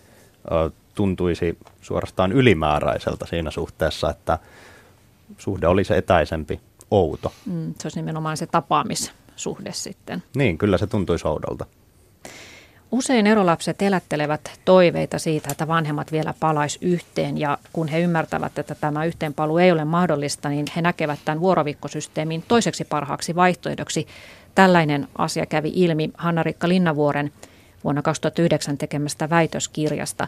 ö, 0.52 0.72
tuntuisi 0.96 1.58
suorastaan 1.82 2.32
ylimääräiseltä 2.32 3.26
siinä 3.26 3.52
suhteessa, 3.52 4.10
että 4.10 4.40
suhde 5.38 5.68
olisi 5.68 5.94
etäisempi, 5.94 6.60
outo. 6.92 7.34
Mm, 7.46 7.74
se 7.80 7.86
olisi 7.86 8.00
nimenomaan 8.00 8.38
se 8.38 8.48
tapaamissuhde 8.48 9.74
sitten. 9.74 10.24
Niin, 10.36 10.58
kyllä 10.58 10.78
se 10.78 10.88
tuntuisi 10.88 11.28
oudolta. 11.28 11.66
Usein 12.92 13.28
erolapset 13.28 13.82
elättelevät 13.82 14.52
toiveita 14.66 15.20
siitä, 15.20 15.50
että 15.52 15.68
vanhemmat 15.68 16.12
vielä 16.12 16.34
palais 16.40 16.78
yhteen 16.82 17.38
ja 17.38 17.58
kun 17.74 17.88
he 17.88 18.00
ymmärtävät, 18.00 18.60
että 18.60 18.76
tämä 18.76 19.06
yhteenpalu 19.06 19.58
ei 19.58 19.72
ole 19.72 19.86
mahdollista, 19.86 20.50
niin 20.50 20.66
he 20.76 20.82
näkevät 20.82 21.20
tämän 21.26 21.40
vuorovikkosysteemin 21.42 22.44
toiseksi 22.48 22.84
parhaaksi 22.84 23.36
vaihtoehdoksi. 23.36 24.08
Tällainen 24.56 25.08
asia 25.18 25.46
kävi 25.46 25.72
ilmi 25.76 26.10
Hanna-Rikka 26.18 26.68
Linnavuoren 26.68 27.32
vuonna 27.84 28.02
2009 28.02 28.78
tekemästä 28.78 29.30
väitöskirjasta. 29.30 30.28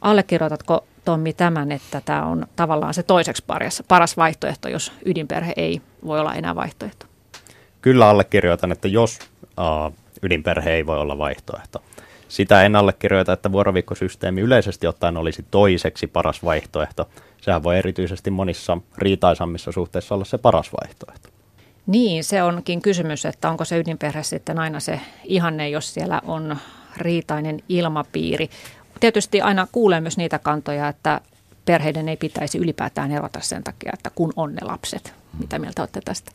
Allekirjoitatko 0.00 0.84
Tommi 1.04 1.32
tämän, 1.32 1.72
että 1.72 2.02
tämä 2.04 2.26
on 2.26 2.46
tavallaan 2.56 2.94
se 2.94 3.02
toiseksi 3.02 3.44
paras, 3.46 3.82
paras 3.88 4.16
vaihtoehto, 4.16 4.68
jos 4.68 4.92
ydinperhe 5.04 5.52
ei 5.56 5.82
voi 6.06 6.20
olla 6.20 6.34
enää 6.34 6.54
vaihtoehto? 6.54 7.06
Kyllä 7.82 8.08
allekirjoitan, 8.08 8.72
että 8.72 8.88
jos 8.88 9.18
uh, 9.40 9.94
ydinperhe 10.22 10.70
ei 10.70 10.86
voi 10.86 10.98
olla 10.98 11.18
vaihtoehto. 11.18 11.82
Sitä 12.28 12.62
en 12.62 12.76
allekirjoita, 12.76 13.32
että 13.32 13.52
vuoroviikkosysteemi 13.52 14.40
yleisesti 14.40 14.86
ottaen 14.86 15.16
olisi 15.16 15.44
toiseksi 15.50 16.06
paras 16.06 16.44
vaihtoehto. 16.44 17.08
Sehän 17.40 17.62
voi 17.62 17.78
erityisesti 17.78 18.30
monissa 18.30 18.78
riitaisammissa 18.98 19.72
suhteissa 19.72 20.14
olla 20.14 20.24
se 20.24 20.38
paras 20.38 20.70
vaihtoehto. 20.82 21.28
Niin, 21.86 22.24
se 22.24 22.42
onkin 22.42 22.82
kysymys, 22.82 23.24
että 23.24 23.50
onko 23.50 23.64
se 23.64 23.78
ydinperhe 23.78 24.22
sitten 24.22 24.58
aina 24.58 24.80
se 24.80 25.00
ihanne, 25.24 25.68
jos 25.68 25.94
siellä 25.94 26.22
on 26.24 26.56
riitainen 26.96 27.60
ilmapiiri. 27.68 28.50
Tietysti 29.00 29.40
aina 29.40 29.66
kuulee 29.72 30.00
myös 30.00 30.16
niitä 30.16 30.38
kantoja, 30.38 30.88
että 30.88 31.20
perheiden 31.64 32.08
ei 32.08 32.16
pitäisi 32.16 32.58
ylipäätään 32.58 33.12
erota 33.12 33.40
sen 33.40 33.64
takia, 33.64 33.90
että 33.94 34.10
kun 34.14 34.32
on 34.36 34.54
ne 34.54 34.64
lapset. 34.64 35.14
Mitä 35.38 35.58
mieltä 35.58 35.82
olette 35.82 36.00
tästä? 36.04 36.32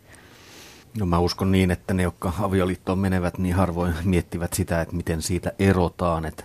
No 0.99 1.05
mä 1.05 1.19
uskon 1.19 1.51
niin, 1.51 1.71
että 1.71 1.93
ne, 1.93 2.03
jotka 2.03 2.33
avioliittoon 2.39 2.99
menevät, 2.99 3.37
niin 3.37 3.55
harvoin 3.55 3.93
miettivät 4.03 4.53
sitä, 4.53 4.81
että 4.81 4.95
miten 4.95 5.21
siitä 5.21 5.51
erotaan. 5.59 6.25
Että 6.25 6.43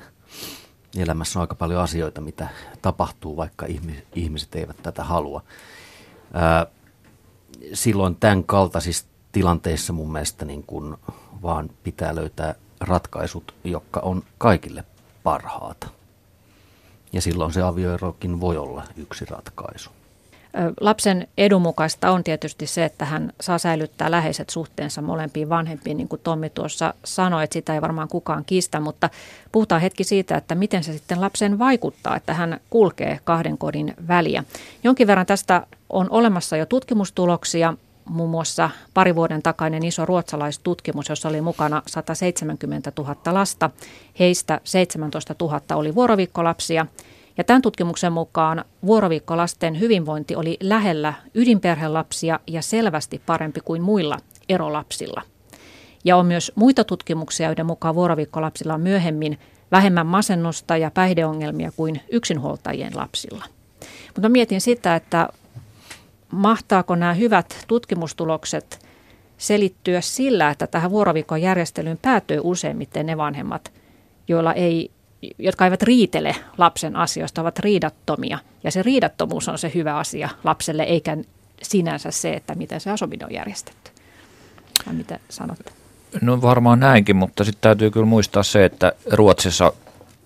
elämässä 0.96 1.38
on 1.38 1.40
aika 1.40 1.54
paljon 1.54 1.82
asioita, 1.82 2.20
mitä 2.20 2.48
tapahtuu, 2.82 3.36
vaikka 3.36 3.66
ihmiset 4.14 4.54
eivät 4.54 4.76
tätä 4.82 5.04
halua. 5.04 5.42
Silloin 7.74 8.16
tämän 8.16 8.44
kaltaisissa 8.44 9.06
tilanteissa 9.32 9.92
mun 9.92 10.12
mielestä 10.12 10.44
niin 10.44 10.62
kun 10.62 10.98
vaan 11.42 11.70
pitää 11.82 12.14
löytää 12.14 12.54
ratkaisut, 12.80 13.54
jotka 13.64 14.00
on 14.00 14.22
kaikille 14.38 14.84
parhaata. 15.22 15.88
Ja 17.12 17.20
silloin 17.20 17.52
se 17.52 17.62
avioerokin 17.62 18.40
voi 18.40 18.56
olla 18.56 18.84
yksi 18.96 19.24
ratkaisu. 19.24 19.90
Lapsen 20.80 21.28
edun 21.38 21.62
mukaista 21.62 22.10
on 22.10 22.24
tietysti 22.24 22.66
se, 22.66 22.84
että 22.84 23.04
hän 23.04 23.32
saa 23.40 23.58
säilyttää 23.58 24.10
läheiset 24.10 24.50
suhteensa 24.50 25.02
molempiin 25.02 25.48
vanhempiin, 25.48 25.96
niin 25.96 26.08
kuin 26.08 26.20
Tommi 26.24 26.50
tuossa 26.50 26.94
sanoi, 27.04 27.44
että 27.44 27.54
sitä 27.54 27.74
ei 27.74 27.80
varmaan 27.80 28.08
kukaan 28.08 28.44
kiistä, 28.44 28.80
mutta 28.80 29.10
puhutaan 29.52 29.80
hetki 29.80 30.04
siitä, 30.04 30.36
että 30.36 30.54
miten 30.54 30.84
se 30.84 30.92
sitten 30.92 31.20
lapsen 31.20 31.58
vaikuttaa, 31.58 32.16
että 32.16 32.34
hän 32.34 32.60
kulkee 32.70 33.20
kahden 33.24 33.58
kodin 33.58 33.94
väliä. 34.08 34.44
Jonkin 34.84 35.06
verran 35.06 35.26
tästä 35.26 35.66
on 35.90 36.06
olemassa 36.10 36.56
jo 36.56 36.66
tutkimustuloksia, 36.66 37.74
muun 38.04 38.30
muassa 38.30 38.70
pari 38.94 39.14
vuoden 39.14 39.42
takainen 39.42 39.84
iso 39.84 40.06
ruotsalaistutkimus, 40.06 41.08
jossa 41.08 41.28
oli 41.28 41.40
mukana 41.40 41.82
170 41.86 42.92
000 42.98 43.16
lasta. 43.26 43.70
Heistä 44.18 44.60
17 44.64 45.34
000 45.40 45.60
oli 45.74 45.94
vuoroviikkolapsia 45.94 46.86
ja 47.38 47.44
tämän 47.44 47.62
tutkimuksen 47.62 48.12
mukaan 48.12 48.64
vuoroviikkolasten 48.86 49.80
hyvinvointi 49.80 50.36
oli 50.36 50.56
lähellä 50.60 51.14
ydinperhelapsia 51.34 52.40
ja 52.46 52.62
selvästi 52.62 53.22
parempi 53.26 53.60
kuin 53.60 53.82
muilla 53.82 54.18
erolapsilla. 54.48 55.22
Ja 56.04 56.16
on 56.16 56.26
myös 56.26 56.52
muita 56.54 56.84
tutkimuksia, 56.84 57.46
joiden 57.46 57.66
mukaan 57.66 57.94
vuoroviikkolapsilla 57.94 58.74
on 58.74 58.80
myöhemmin 58.80 59.38
vähemmän 59.70 60.06
masennusta 60.06 60.76
ja 60.76 60.90
päihdeongelmia 60.90 61.72
kuin 61.76 62.00
yksinhuoltajien 62.10 62.96
lapsilla. 62.96 63.44
Mutta 64.14 64.28
mietin 64.28 64.60
sitä, 64.60 64.96
että 64.96 65.28
mahtaako 66.32 66.94
nämä 66.94 67.14
hyvät 67.14 67.64
tutkimustulokset 67.68 68.86
selittyä 69.38 70.00
sillä, 70.00 70.50
että 70.50 70.66
tähän 70.66 70.90
vuoroviikon 70.90 71.42
järjestelyyn 71.42 71.98
päätyy 72.02 72.40
useimmiten 72.42 73.06
ne 73.06 73.16
vanhemmat, 73.16 73.72
joilla 74.28 74.54
ei 74.54 74.90
jotka 75.38 75.64
eivät 75.64 75.82
riitele 75.82 76.36
lapsen 76.58 76.96
asioista, 76.96 77.40
ovat 77.40 77.58
riidattomia. 77.58 78.38
Ja 78.64 78.70
se 78.70 78.82
riidattomuus 78.82 79.48
on 79.48 79.58
se 79.58 79.72
hyvä 79.74 79.96
asia 79.96 80.28
lapselle, 80.44 80.82
eikä 80.82 81.16
sinänsä 81.62 82.10
se, 82.10 82.32
että 82.32 82.54
miten 82.54 82.80
se 82.80 82.90
asuminen 82.90 83.26
on 83.26 83.34
järjestetty. 83.34 83.90
Vai 84.86 84.94
mitä 84.94 85.18
sanotte? 85.28 85.72
No 86.20 86.42
varmaan 86.42 86.80
näinkin, 86.80 87.16
mutta 87.16 87.44
sitten 87.44 87.60
täytyy 87.60 87.90
kyllä 87.90 88.06
muistaa 88.06 88.42
se, 88.42 88.64
että 88.64 88.92
Ruotsissa 89.12 89.72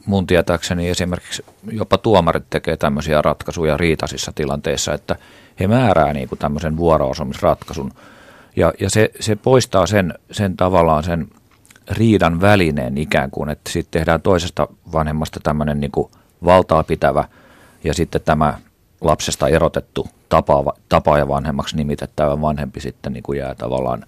mun 0.06 0.26
tietääkseni 0.26 0.88
esimerkiksi 0.88 1.44
jopa 1.70 1.98
tuomarit 1.98 2.44
tekee 2.50 2.76
tämmöisiä 2.76 3.22
ratkaisuja 3.22 3.76
riitaisissa 3.76 4.32
tilanteissa, 4.34 4.94
että 4.94 5.16
he 5.60 5.66
määrää 5.66 6.12
niin 6.12 6.28
kuin 6.28 6.38
tämmöisen 6.38 6.76
vuoroasumisratkaisun. 6.76 7.92
Ja, 8.56 8.72
ja 8.80 8.90
se, 8.90 9.10
se 9.20 9.36
poistaa 9.36 9.86
sen, 9.86 10.14
sen 10.30 10.56
tavallaan 10.56 11.04
sen 11.04 11.28
riidan 11.90 12.40
välineen 12.40 12.98
ikään 12.98 13.30
kuin, 13.30 13.50
että 13.50 13.70
sitten 13.70 14.00
tehdään 14.00 14.22
toisesta 14.22 14.68
vanhemmasta 14.92 15.40
tämmöinen 15.42 15.80
niin 15.80 15.90
kuin 15.90 16.10
valtaa 16.44 16.82
pitävä 16.82 17.24
ja 17.84 17.94
sitten 17.94 18.20
tämä 18.24 18.58
lapsesta 19.00 19.48
erotettu 19.48 20.08
tapaava, 20.28 20.72
tapaaja 20.88 21.28
vanhemmaksi 21.28 21.76
nimitettävä 21.76 22.40
vanhempi 22.40 22.80
sitten 22.80 23.12
niin 23.12 23.22
kuin 23.22 23.38
jää 23.38 23.54
tavallaan 23.54 24.06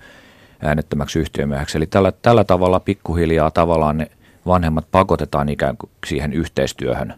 äänettömäksi 0.62 1.19
yhtiömieheksi. 1.19 1.78
Eli 1.78 1.87
tällä, 1.87 2.12
tällä 2.12 2.45
tavalla 2.45 2.81
pikkuhiljaa 2.81 3.50
tavallaan 3.50 3.99
ne 3.99 4.11
vanhemmat 4.47 4.87
pakotetaan 4.90 5.49
ikään 5.49 5.76
kuin 5.76 5.90
siihen 6.07 6.33
yhteistyöhön. 6.33 7.14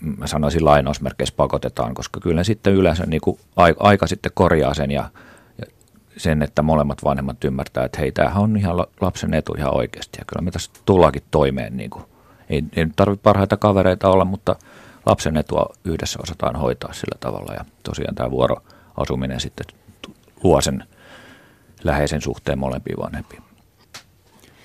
Mä 0.00 0.26
sanoisin 0.26 0.64
lainausmerkeissä 0.64 1.34
pakotetaan, 1.36 1.94
koska 1.94 2.20
kyllä 2.20 2.44
sitten 2.44 2.72
yleensä 2.72 3.06
niin 3.06 3.20
kuin 3.20 3.38
aika, 3.56 3.84
aika 3.84 4.06
sitten 4.06 4.32
korjaa 4.34 4.74
sen 4.74 4.90
ja 4.90 5.10
sen, 6.16 6.42
että 6.42 6.62
molemmat 6.62 7.04
vanhemmat 7.04 7.44
ymmärtää, 7.44 7.84
että 7.84 8.00
hei, 8.00 8.12
tämähän 8.12 8.42
on 8.42 8.56
ihan 8.56 8.76
lapsen 9.00 9.34
etu 9.34 9.54
ihan 9.58 9.76
oikeasti. 9.76 10.18
Ja 10.18 10.24
kyllä 10.26 10.44
me 10.44 10.50
tässä 10.50 10.70
tullaankin 10.84 11.22
toimeen. 11.30 11.76
Niin 11.76 11.90
kuin. 11.90 12.04
Ei, 12.50 12.64
ei 12.76 12.86
tarvitse 12.96 13.22
parhaita 13.22 13.56
kavereita 13.56 14.08
olla, 14.08 14.24
mutta 14.24 14.56
lapsen 15.06 15.36
etua 15.36 15.66
yhdessä 15.84 16.18
osataan 16.22 16.56
hoitaa 16.56 16.92
sillä 16.92 17.18
tavalla. 17.20 17.54
Ja 17.54 17.64
tosiaan 17.82 18.14
tämä 18.14 18.30
vuoroasuminen 18.30 19.40
sitten 19.40 19.66
luo 20.42 20.60
sen 20.60 20.84
läheisen 21.84 22.20
suhteen 22.20 22.58
molempiin 22.58 22.98
vanhempiin. 22.98 23.42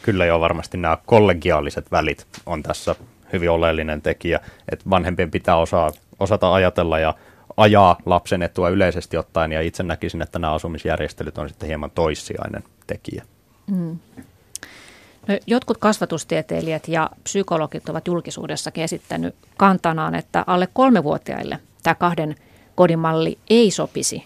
Kyllä 0.02 0.26
jo 0.26 0.40
varmasti 0.40 0.78
nämä 0.78 0.98
kollegiaaliset 1.06 1.92
välit 1.92 2.28
on 2.46 2.64
tässä 2.64 2.96
hyvin 3.34 3.50
oleellinen 3.50 4.02
tekijä, 4.02 4.40
että 4.72 4.90
vanhempien 4.90 5.32
pitää 5.32 5.56
osaa, 5.56 5.92
osata 6.20 6.54
ajatella 6.54 7.00
ja 7.00 7.14
ajaa 7.60 7.98
lapsen 8.06 8.42
etua 8.42 8.70
yleisesti 8.70 9.18
ottaen, 9.18 9.52
ja 9.52 9.62
itse 9.62 9.84
näkisin, 9.84 10.22
että 10.22 10.40
nämä 10.40 10.54
asumisjärjestelyt 10.54 11.38
on 11.38 11.50
sitten 11.50 11.68
hieman 11.68 11.92
toissijainen 11.92 12.64
tekijä. 12.88 13.24
Mm. 13.68 13.98
No, 15.28 15.38
jotkut 15.48 15.78
kasvatustieteilijät 15.78 16.88
ja 16.88 17.10
psykologit 17.24 17.90
ovat 17.90 18.08
julkisuudessakin 18.08 18.84
esittänyt 18.84 19.36
kantanaan, 19.58 20.16
että 20.16 20.44
alle 20.48 20.68
kolmevuotiaille 20.74 21.60
tämä 21.84 21.96
kahden 21.96 22.36
kodin 22.76 23.00
malli 23.00 23.38
ei 23.50 23.72
sopisi. 23.72 24.24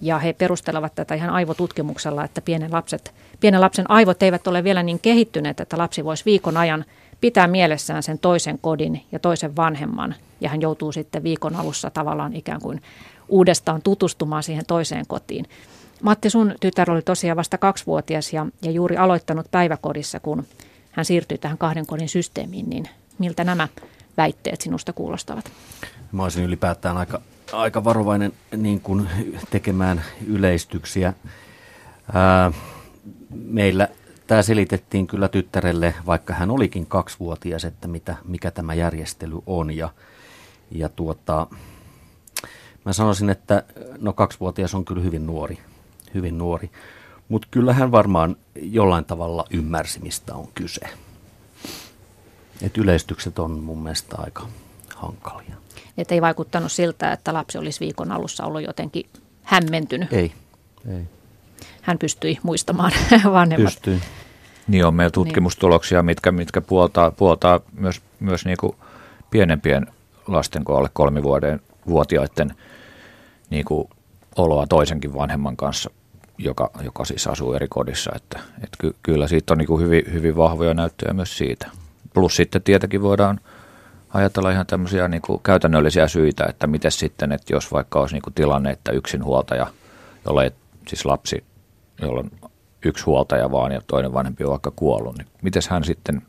Ja 0.00 0.18
he 0.18 0.32
perustelevat 0.32 0.94
tätä 0.94 1.14
ihan 1.14 1.30
aivotutkimuksella, 1.30 2.24
että 2.24 2.40
pienen, 2.40 2.72
lapset, 2.72 3.14
pienen 3.40 3.60
lapsen 3.60 3.90
aivot 3.90 4.22
eivät 4.22 4.46
ole 4.46 4.64
vielä 4.64 4.82
niin 4.82 4.98
kehittyneet, 4.98 5.60
että 5.60 5.78
lapsi 5.78 6.04
voisi 6.04 6.24
viikon 6.24 6.56
ajan– 6.56 6.84
pitää 7.20 7.46
mielessään 7.46 8.02
sen 8.02 8.18
toisen 8.18 8.58
kodin 8.58 9.02
ja 9.12 9.18
toisen 9.18 9.56
vanhemman. 9.56 10.14
Ja 10.40 10.48
hän 10.48 10.60
joutuu 10.60 10.92
sitten 10.92 11.22
viikon 11.22 11.56
alussa 11.56 11.90
tavallaan 11.90 12.36
ikään 12.36 12.60
kuin 12.60 12.82
uudestaan 13.28 13.82
tutustumaan 13.82 14.42
siihen 14.42 14.66
toiseen 14.66 15.06
kotiin. 15.06 15.46
Matti, 16.02 16.30
sun 16.30 16.54
tytär 16.60 16.90
oli 16.90 17.02
tosiaan 17.02 17.36
vasta 17.36 17.58
kaksivuotias 17.58 18.32
ja, 18.32 18.46
ja 18.62 18.70
juuri 18.70 18.96
aloittanut 18.96 19.46
päiväkodissa, 19.50 20.20
kun 20.20 20.46
hän 20.90 21.04
siirtyi 21.04 21.38
tähän 21.38 21.58
kahden 21.58 21.86
kodin 21.86 22.08
systeemiin, 22.08 22.70
niin 22.70 22.88
miltä 23.18 23.44
nämä 23.44 23.68
väitteet 24.16 24.60
sinusta 24.60 24.92
kuulostavat? 24.92 25.52
Mä 26.12 26.22
olisin 26.22 26.44
ylipäätään 26.44 26.96
aika, 26.96 27.20
aika 27.52 27.84
varovainen 27.84 28.32
niin 28.56 28.80
kuin 28.80 29.08
tekemään 29.50 30.04
yleistyksiä. 30.26 31.12
Ää, 32.12 32.52
meillä 33.30 33.88
tämä 34.30 34.42
selitettiin 34.42 35.06
kyllä 35.06 35.28
tyttärelle, 35.28 35.94
vaikka 36.06 36.34
hän 36.34 36.50
olikin 36.50 36.86
kaksivuotias, 36.86 37.64
että 37.64 37.88
mitä, 37.88 38.16
mikä 38.24 38.50
tämä 38.50 38.74
järjestely 38.74 39.38
on. 39.46 39.76
Ja, 39.76 39.88
ja 40.70 40.88
tuota, 40.88 41.46
mä 42.84 42.92
sanoisin, 42.92 43.30
että 43.30 43.62
no 44.00 44.12
kaksivuotias 44.12 44.74
on 44.74 44.84
kyllä 44.84 45.02
hyvin 45.02 45.26
nuori, 45.26 45.58
hyvin 46.14 46.38
nuori. 46.38 46.70
Mutta 47.28 47.48
kyllähän 47.50 47.90
varmaan 47.90 48.36
jollain 48.62 49.04
tavalla 49.04 49.44
ymmärsi, 49.50 50.00
mistä 50.00 50.34
on 50.34 50.48
kyse. 50.54 50.86
Et 52.62 52.78
yleistykset 52.78 53.38
on 53.38 53.50
mun 53.50 53.82
mielestä 53.82 54.16
aika 54.18 54.48
hankalia. 54.94 55.54
Että 55.98 56.14
ei 56.14 56.22
vaikuttanut 56.22 56.72
siltä, 56.72 57.12
että 57.12 57.34
lapsi 57.34 57.58
olisi 57.58 57.80
viikon 57.80 58.12
alussa 58.12 58.44
ollut 58.44 58.62
jotenkin 58.62 59.06
hämmentynyt. 59.42 60.12
Ei, 60.12 60.32
ei. 60.88 61.02
Hän 61.82 61.98
pystyi 61.98 62.38
muistamaan 62.42 62.92
vanhemmat. 63.32 63.72
Pystyi. 63.74 64.00
Niin 64.70 64.86
on 64.86 64.94
meillä 64.94 65.10
tutkimustuloksia, 65.10 66.02
mitkä, 66.02 66.32
mitkä 66.32 66.60
puoltaa, 66.60 67.10
puoltaa 67.10 67.60
myös, 67.72 68.02
myös 68.20 68.44
niin 68.44 68.56
kuin 68.60 68.76
pienempien 69.30 69.86
lasten 70.26 70.64
kuin 70.64 70.78
alle 70.78 70.90
kolmivuoden 70.92 71.60
vuotiaiden 71.86 72.54
niin 73.50 73.64
kuin 73.64 73.88
oloa 74.36 74.66
toisenkin 74.66 75.14
vanhemman 75.14 75.56
kanssa, 75.56 75.90
joka, 76.38 76.70
joka 76.82 77.04
siis 77.04 77.26
asuu 77.26 77.52
eri 77.52 77.66
kodissa. 77.68 78.10
Että, 78.16 78.38
että 78.56 78.76
ky, 78.78 78.96
kyllä 79.02 79.28
siitä 79.28 79.54
on 79.54 79.58
niin 79.58 79.66
kuin 79.66 79.82
hyvin, 79.82 80.02
hyvin 80.12 80.36
vahvoja 80.36 80.74
näyttöjä 80.74 81.14
myös 81.14 81.38
siitä. 81.38 81.70
Plus 82.14 82.36
sitten 82.36 82.62
tietenkin 82.62 83.02
voidaan 83.02 83.40
ajatella 84.14 84.50
ihan 84.50 84.66
tämmöisiä 84.66 85.08
niin 85.08 85.22
kuin 85.22 85.40
käytännöllisiä 85.42 86.08
syitä, 86.08 86.46
että 86.48 86.66
miten 86.66 86.92
sitten, 86.92 87.32
että 87.32 87.54
jos 87.54 87.72
vaikka 87.72 88.00
olisi 88.00 88.14
niin 88.14 88.22
kuin 88.22 88.34
tilanne, 88.34 88.70
että 88.70 88.92
yksinhuoltaja, 88.92 89.66
jolle 90.24 90.44
ei, 90.44 90.50
siis 90.88 91.04
lapsi, 91.04 91.44
jolla 92.02 92.20
on 92.20 92.49
yksi 92.84 93.04
huoltaja 93.04 93.52
vaan 93.52 93.72
ja 93.72 93.80
toinen 93.86 94.12
vanhempi 94.12 94.44
on 94.44 94.50
vaikka 94.50 94.72
kuollut, 94.76 95.18
niin 95.18 95.26
miten 95.42 95.62
hän 95.70 95.84
sitten, 95.84 96.22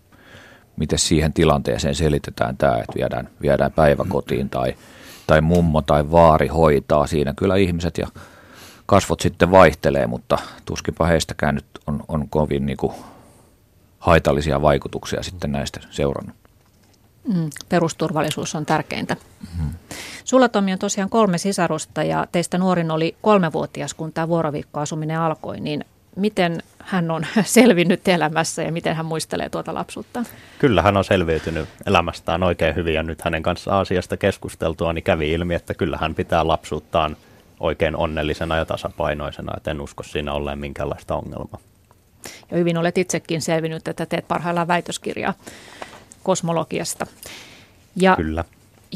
miten 0.77 0.99
siihen 0.99 1.33
tilanteeseen 1.33 1.95
selitetään 1.95 2.57
tämä, 2.57 2.77
että 2.77 2.93
viedään, 2.95 3.29
viedään 3.41 3.71
päiväkotiin 3.71 4.49
tai, 4.49 4.75
tai 5.27 5.41
mummo 5.41 5.81
tai 5.81 6.11
vaari 6.11 6.47
hoitaa 6.47 7.07
siinä. 7.07 7.33
Kyllä 7.37 7.55
ihmiset 7.55 7.97
ja 7.97 8.07
kasvot 8.85 9.19
sitten 9.19 9.51
vaihtelee, 9.51 10.07
mutta 10.07 10.37
tuskinpa 10.65 11.05
heistäkään 11.05 11.55
nyt 11.55 11.65
on, 11.87 12.03
on 12.07 12.29
kovin 12.29 12.65
niin 12.65 12.77
kuin 12.77 12.93
haitallisia 13.99 14.61
vaikutuksia 14.61 15.23
sitten 15.23 15.51
näistä 15.51 15.79
seurannut. 15.89 16.35
Mm, 17.27 17.49
perusturvallisuus 17.69 18.55
on 18.55 18.65
tärkeintä. 18.65 19.17
Sulla 20.23 20.49
Tomi 20.49 20.73
on 20.73 20.79
tosiaan 20.79 21.09
kolme 21.09 21.37
sisarusta 21.37 22.03
ja 22.03 22.27
teistä 22.31 22.57
nuorin 22.57 22.91
oli 22.91 23.15
kolmevuotias, 23.21 23.93
kun 23.93 24.13
tämä 24.13 24.27
vuoroviikkoasuminen 24.27 25.19
alkoi, 25.19 25.59
niin 25.59 25.85
miten 26.15 26.63
hän 26.79 27.11
on 27.11 27.25
selvinnyt 27.43 28.07
elämässä 28.07 28.63
ja 28.63 28.71
miten 28.71 28.95
hän 28.95 29.05
muistelee 29.05 29.49
tuota 29.49 29.73
lapsuutta? 29.73 30.23
Kyllä 30.59 30.81
hän 30.81 30.97
on 30.97 31.03
selviytynyt 31.03 31.69
elämästään 31.85 32.43
oikein 32.43 32.75
hyvin 32.75 32.93
ja 32.93 33.03
nyt 33.03 33.21
hänen 33.21 33.43
kanssa 33.43 33.79
asiasta 33.79 34.17
keskusteltua 34.17 34.93
niin 34.93 35.03
kävi 35.03 35.31
ilmi, 35.31 35.55
että 35.55 35.73
kyllä 35.73 35.97
hän 36.01 36.15
pitää 36.15 36.47
lapsuuttaan 36.47 37.17
oikein 37.59 37.95
onnellisena 37.95 38.57
ja 38.57 38.65
tasapainoisena, 38.65 39.53
että 39.57 39.71
en 39.71 39.81
usko 39.81 40.03
siinä 40.03 40.33
olleen 40.33 40.59
minkäänlaista 40.59 41.15
ongelmaa. 41.15 41.59
Ja 42.51 42.57
hyvin 42.57 42.77
olet 42.77 42.97
itsekin 42.97 43.41
selvinnyt, 43.41 43.87
että 43.87 44.05
teet 44.05 44.27
parhaillaan 44.27 44.67
väitöskirjaa 44.67 45.33
kosmologiasta. 46.23 47.07
Ja 47.95 48.15
Kyllä. 48.15 48.45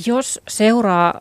Jos 0.06 0.40
seuraa 0.48 1.14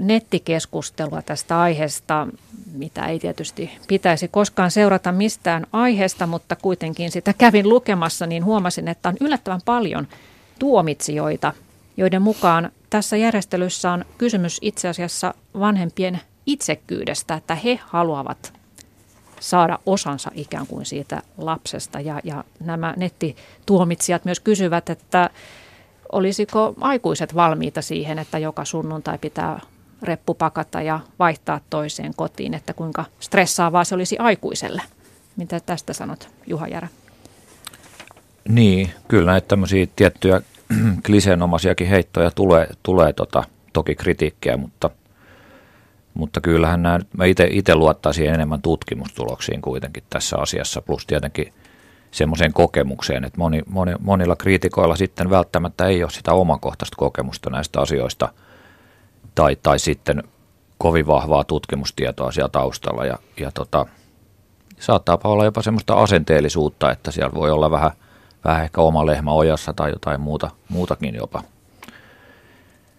nettikeskustelua 0.00 1.22
tästä 1.22 1.60
aiheesta, 1.60 2.26
mitä 2.72 3.06
ei 3.06 3.18
tietysti 3.18 3.70
pitäisi 3.88 4.28
koskaan 4.28 4.70
seurata 4.70 5.12
mistään 5.12 5.66
aiheesta, 5.72 6.26
mutta 6.26 6.56
kuitenkin 6.56 7.10
sitä 7.10 7.32
kävin 7.32 7.68
lukemassa, 7.68 8.26
niin 8.26 8.44
huomasin, 8.44 8.88
että 8.88 9.08
on 9.08 9.16
yllättävän 9.20 9.60
paljon 9.64 10.08
tuomitsijoita, 10.58 11.52
joiden 11.96 12.22
mukaan 12.22 12.72
tässä 12.90 13.16
järjestelyssä 13.16 13.90
on 13.90 14.04
kysymys 14.18 14.58
itse 14.62 14.88
asiassa 14.88 15.34
vanhempien 15.58 16.20
itsekkyydestä, 16.46 17.34
että 17.34 17.54
he 17.54 17.80
haluavat 17.86 18.52
saada 19.40 19.78
osansa 19.86 20.30
ikään 20.34 20.66
kuin 20.66 20.86
siitä 20.86 21.22
lapsesta. 21.38 22.00
Ja, 22.00 22.20
ja 22.24 22.44
nämä 22.60 22.94
nettituomitsijat 22.96 24.24
myös 24.24 24.40
kysyvät, 24.40 24.90
että 24.90 25.30
olisiko 26.12 26.74
aikuiset 26.80 27.34
valmiita 27.34 27.82
siihen, 27.82 28.18
että 28.18 28.38
joka 28.38 28.64
sunnuntai 28.64 29.18
pitää 29.18 29.60
reppu 30.02 30.34
pakata 30.34 30.82
ja 30.82 31.00
vaihtaa 31.18 31.60
toiseen 31.70 32.12
kotiin, 32.16 32.54
että 32.54 32.74
kuinka 32.74 33.04
stressaavaa 33.20 33.84
se 33.84 33.94
olisi 33.94 34.18
aikuiselle. 34.18 34.82
Mitä 35.36 35.60
tästä 35.60 35.92
sanot, 35.92 36.28
Juha 36.46 36.68
Järä? 36.68 36.88
Niin, 38.48 38.90
kyllä 39.08 39.32
näitä 39.32 39.48
tämmöisiä 39.48 39.86
tiettyjä 39.96 40.40
kliseenomaisiakin 41.06 41.88
heittoja 41.88 42.30
tulee, 42.30 42.68
tulee 42.82 43.12
tota, 43.12 43.44
toki 43.72 43.94
kritiikkiä, 43.94 44.56
mutta, 44.56 44.90
mutta 46.14 46.40
kyllähän 46.40 46.82
nämä, 46.82 46.98
mä 47.16 47.24
itse 47.50 47.74
luottaisin 47.74 48.26
enemmän 48.26 48.62
tutkimustuloksiin 48.62 49.62
kuitenkin 49.62 50.02
tässä 50.10 50.38
asiassa, 50.38 50.82
plus 50.82 51.06
tietenkin 51.06 51.52
semmoiseen 52.10 52.52
kokemukseen, 52.52 53.24
että 53.24 53.38
moni, 53.38 53.62
moni, 53.66 53.92
monilla 54.00 54.36
kriitikoilla 54.36 54.96
sitten 54.96 55.30
välttämättä 55.30 55.86
ei 55.86 56.02
ole 56.02 56.10
sitä 56.10 56.32
omakohtaista 56.32 56.96
kokemusta 56.96 57.50
näistä 57.50 57.80
asioista 57.80 58.28
tai, 59.34 59.56
tai 59.62 59.78
sitten 59.78 60.22
kovin 60.78 61.06
vahvaa 61.06 61.44
tutkimustietoa 61.44 62.32
siellä 62.32 62.48
taustalla 62.48 63.04
ja, 63.04 63.18
ja 63.40 63.50
tota, 63.50 63.86
saattaa 64.80 65.18
olla 65.24 65.44
jopa 65.44 65.62
semmoista 65.62 65.94
asenteellisuutta, 65.94 66.90
että 66.90 67.10
siellä 67.10 67.34
voi 67.34 67.50
olla 67.50 67.70
vähän, 67.70 67.90
vähän 68.44 68.64
ehkä 68.64 68.80
oma 68.80 69.06
lehmä 69.06 69.32
ojassa 69.32 69.72
tai 69.72 69.90
jotain 69.90 70.20
muuta, 70.20 70.50
muutakin 70.68 71.14
jopa. 71.14 71.42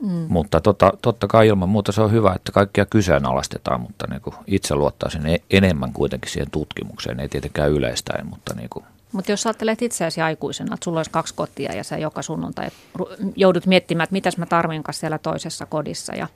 Mm. 0.02 0.26
Mutta 0.30 0.62
tota, 0.62 0.94
totta 1.02 1.28
kai 1.28 1.48
ilman 1.48 1.70
muuta 1.70 1.92
se 1.92 2.02
on 2.02 2.12
hyvä, 2.12 2.34
että 2.36 2.52
kaikkia 2.52 2.86
kyseenalaistetaan, 2.86 3.82
mutta 3.82 4.08
niin 4.10 4.22
kuin 4.22 4.36
itse 4.48 4.76
luottaisin 4.76 5.28
e-, 5.28 5.42
enemmän 5.50 5.94
kuitenkin 5.94 6.32
siihen 6.32 6.52
tutkimukseen, 6.52 7.20
ei 7.20 7.30
tietenkään 7.30 7.72
yleistäen, 7.72 8.28
mutta 8.28 8.54
niin 8.56 8.70
kuin 8.70 8.86
mutta 9.12 9.32
jos 9.32 9.46
ajattelet 9.46 9.82
itseäsi 9.82 10.22
aikuisena, 10.22 10.74
että 10.74 10.84
sulla 10.84 11.00
olisi 11.00 11.12
kaksi 11.12 11.34
kotia 11.34 11.76
ja 11.76 11.84
sä 11.84 11.98
joka 11.98 12.22
sunnuntai 12.22 12.70
joudut 13.36 13.66
miettimään, 13.66 14.04
että 14.04 14.14
mitäs 14.14 14.38
mä 14.38 14.46
tarvinkaan 14.46 14.94
siellä 14.94 15.18
toisessa 15.18 15.66
kodissa. 15.66 16.16
Ja... 16.16 16.28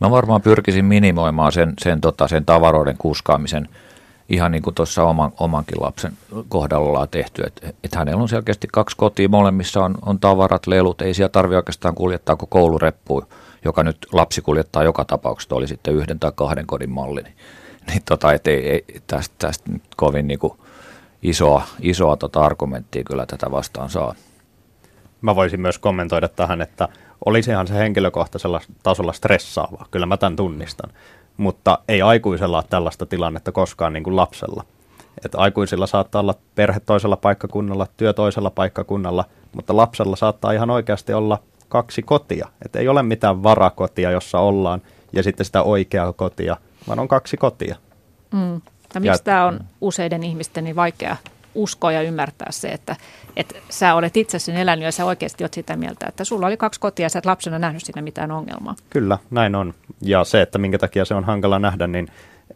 Mä 0.00 0.10
varmaan 0.10 0.42
pyrkisin 0.42 0.84
minimoimaan 0.84 1.52
sen, 1.52 1.72
sen, 1.82 2.00
tota, 2.00 2.28
sen 2.28 2.44
tavaroiden 2.44 2.96
kuskaamisen 2.98 3.68
ihan 4.28 4.52
niin 4.52 4.62
kuin 4.62 4.74
tuossa 4.74 5.04
oman, 5.04 5.32
omankin 5.40 5.82
lapsen 5.82 6.12
kohdalla 6.48 6.88
ollaan 6.88 7.08
tehty. 7.08 7.42
Että 7.46 7.68
et 7.84 7.94
hänellä 7.94 8.22
on 8.22 8.28
selkeästi 8.28 8.68
kaksi 8.72 8.96
kotia, 8.96 9.28
molemmissa 9.28 9.84
on, 9.84 9.94
on 10.06 10.20
tavarat, 10.20 10.66
lelut, 10.66 11.02
ei 11.02 11.14
siellä 11.14 11.28
tarvitse 11.28 11.56
oikeastaan 11.56 11.94
kuljettaa 11.94 12.36
kuin 12.36 12.48
koulureppu, 12.48 13.24
joka 13.64 13.82
nyt 13.82 14.06
lapsi 14.12 14.40
kuljettaa 14.40 14.84
joka 14.84 15.04
tapauksessa, 15.04 15.54
oli 15.54 15.66
sitten 15.66 15.94
yhden 15.94 16.20
tai 16.20 16.32
kahden 16.34 16.66
kodin 16.66 16.90
malli. 16.90 17.22
Niin, 17.22 17.34
niin 17.86 18.02
tota, 18.04 18.32
et 18.32 18.46
ei, 18.46 18.70
ei, 18.70 18.84
tästä, 19.06 19.34
tästä 19.38 19.72
nyt 19.72 19.82
kovin 19.96 20.28
niin 20.28 20.38
kuin 20.38 20.52
isoa, 21.22 21.62
isoa 21.80 22.16
tota 22.16 22.44
argumenttia 22.44 23.04
kyllä 23.04 23.26
tätä 23.26 23.50
vastaan 23.50 23.90
saa. 23.90 24.14
Mä 25.20 25.36
voisin 25.36 25.60
myös 25.60 25.78
kommentoida 25.78 26.28
tähän, 26.28 26.62
että 26.62 26.88
olisihan 27.24 27.66
se 27.66 27.74
henkilökohtaisella 27.74 28.60
tasolla 28.82 29.12
stressaavaa, 29.12 29.86
kyllä 29.90 30.06
mä 30.06 30.16
tämän 30.16 30.36
tunnistan, 30.36 30.90
mutta 31.36 31.78
ei 31.88 32.02
aikuisella 32.02 32.56
ole 32.56 32.64
tällaista 32.70 33.06
tilannetta 33.06 33.52
koskaan 33.52 33.92
niin 33.92 34.04
kuin 34.04 34.16
lapsella. 34.16 34.64
Että 35.24 35.38
aikuisilla 35.38 35.86
saattaa 35.86 36.20
olla 36.20 36.34
perhe 36.54 36.80
toisella 36.80 37.16
paikkakunnalla, 37.16 37.86
työ 37.96 38.12
toisella 38.12 38.50
paikkakunnalla, 38.50 39.24
mutta 39.52 39.76
lapsella 39.76 40.16
saattaa 40.16 40.52
ihan 40.52 40.70
oikeasti 40.70 41.12
olla 41.12 41.38
kaksi 41.68 42.02
kotia. 42.02 42.48
Että 42.64 42.78
ei 42.78 42.88
ole 42.88 43.02
mitään 43.02 43.42
varakotia, 43.42 44.10
jossa 44.10 44.38
ollaan, 44.38 44.82
ja 45.12 45.22
sitten 45.22 45.46
sitä 45.46 45.62
oikeaa 45.62 46.12
kotia, 46.12 46.56
vaan 46.88 46.98
on 46.98 47.08
kaksi 47.08 47.36
kotia. 47.36 47.76
Mm. 48.32 48.60
Ja 49.04 49.10
miksi 49.10 49.20
ja, 49.20 49.24
tämä 49.24 49.46
on 49.46 49.60
useiden 49.80 50.22
ihmisten 50.22 50.64
niin 50.64 50.76
vaikea 50.76 51.16
uskoa 51.54 51.92
ja 51.92 52.02
ymmärtää 52.02 52.48
se, 52.50 52.68
että, 52.68 52.96
että 53.36 53.54
sä 53.68 53.94
olet 53.94 54.16
itse 54.16 54.38
sen 54.38 54.56
elänyt 54.56 54.84
ja 54.84 54.92
sä 54.92 55.04
oikeasti 55.04 55.44
olet 55.44 55.54
sitä 55.54 55.76
mieltä, 55.76 56.06
että 56.08 56.24
sulla 56.24 56.46
oli 56.46 56.56
kaksi 56.56 56.80
kotia 56.80 57.04
ja 57.04 57.08
sä 57.10 57.18
et 57.18 57.26
lapsena 57.26 57.58
nähnyt 57.58 57.84
siinä 57.84 58.02
mitään 58.02 58.30
ongelmaa. 58.30 58.74
Kyllä, 58.90 59.18
näin 59.30 59.54
on. 59.54 59.74
Ja 60.00 60.24
se, 60.24 60.42
että 60.42 60.58
minkä 60.58 60.78
takia 60.78 61.04
se 61.04 61.14
on 61.14 61.24
hankala 61.24 61.58
nähdä, 61.58 61.86
niin 61.86 62.08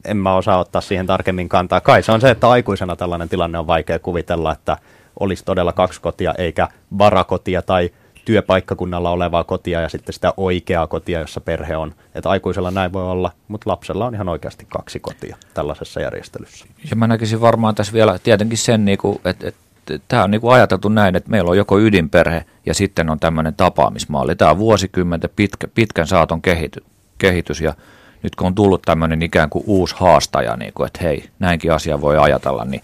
en 0.04 0.16
mä 0.16 0.34
osaa 0.34 0.58
ottaa 0.58 0.80
siihen 0.80 1.06
tarkemmin 1.06 1.48
kantaa. 1.48 1.80
Kai 1.80 2.02
se 2.02 2.12
on 2.12 2.20
se, 2.20 2.30
että 2.30 2.50
aikuisena 2.50 2.96
tällainen 2.96 3.28
tilanne 3.28 3.58
on 3.58 3.66
vaikea 3.66 3.98
kuvitella, 3.98 4.52
että 4.52 4.76
olisi 5.20 5.44
todella 5.44 5.72
kaksi 5.72 6.00
kotia 6.00 6.34
eikä 6.38 6.68
varakotia 6.98 7.62
tai 7.62 7.90
työpaikkakunnalla 8.24 9.10
olevaa 9.10 9.44
kotia 9.44 9.80
ja 9.80 9.88
sitten 9.88 10.12
sitä 10.12 10.34
oikeaa 10.36 10.86
kotia, 10.86 11.20
jossa 11.20 11.40
perhe 11.40 11.76
on. 11.76 11.94
Että 12.14 12.30
aikuisella 12.30 12.70
näin 12.70 12.92
voi 12.92 13.02
olla, 13.02 13.30
mutta 13.48 13.70
lapsella 13.70 14.06
on 14.06 14.14
ihan 14.14 14.28
oikeasti 14.28 14.66
kaksi 14.68 15.00
kotia 15.00 15.36
tällaisessa 15.54 16.00
järjestelyssä. 16.00 16.66
Ja 16.90 16.96
mä 16.96 17.06
näkisin 17.06 17.40
varmaan 17.40 17.74
tässä 17.74 17.92
vielä 17.92 18.18
tietenkin 18.18 18.58
sen, 18.58 18.84
niinku, 18.84 19.20
että, 19.24 19.48
että 19.48 19.60
tämä 20.08 20.24
on 20.24 20.30
niin 20.30 20.40
kuin 20.40 20.54
ajateltu 20.54 20.88
näin, 20.88 21.16
että 21.16 21.30
meillä 21.30 21.50
on 21.50 21.56
joko 21.56 21.78
ydinperhe 21.78 22.44
ja 22.66 22.74
sitten 22.74 23.10
on 23.10 23.20
tämmöinen 23.20 23.54
tapaamismalli. 23.54 24.36
Tämä 24.36 24.50
on 24.50 24.58
vuosikymmenten 24.58 25.30
pitkä, 25.36 25.68
pitkän 25.74 26.06
saaton 26.06 26.42
kehity, 26.42 26.84
kehitys 27.18 27.60
ja 27.60 27.74
nyt 28.22 28.36
kun 28.36 28.46
on 28.46 28.54
tullut 28.54 28.82
tämmöinen 28.82 29.22
ikään 29.22 29.50
kuin 29.50 29.64
uusi 29.66 29.94
haastaja, 29.98 30.56
niin 30.56 30.72
kuin, 30.72 30.86
että 30.86 30.98
hei, 31.02 31.28
näinkin 31.38 31.72
asia 31.72 32.00
voi 32.00 32.18
ajatella, 32.18 32.64
niin 32.64 32.82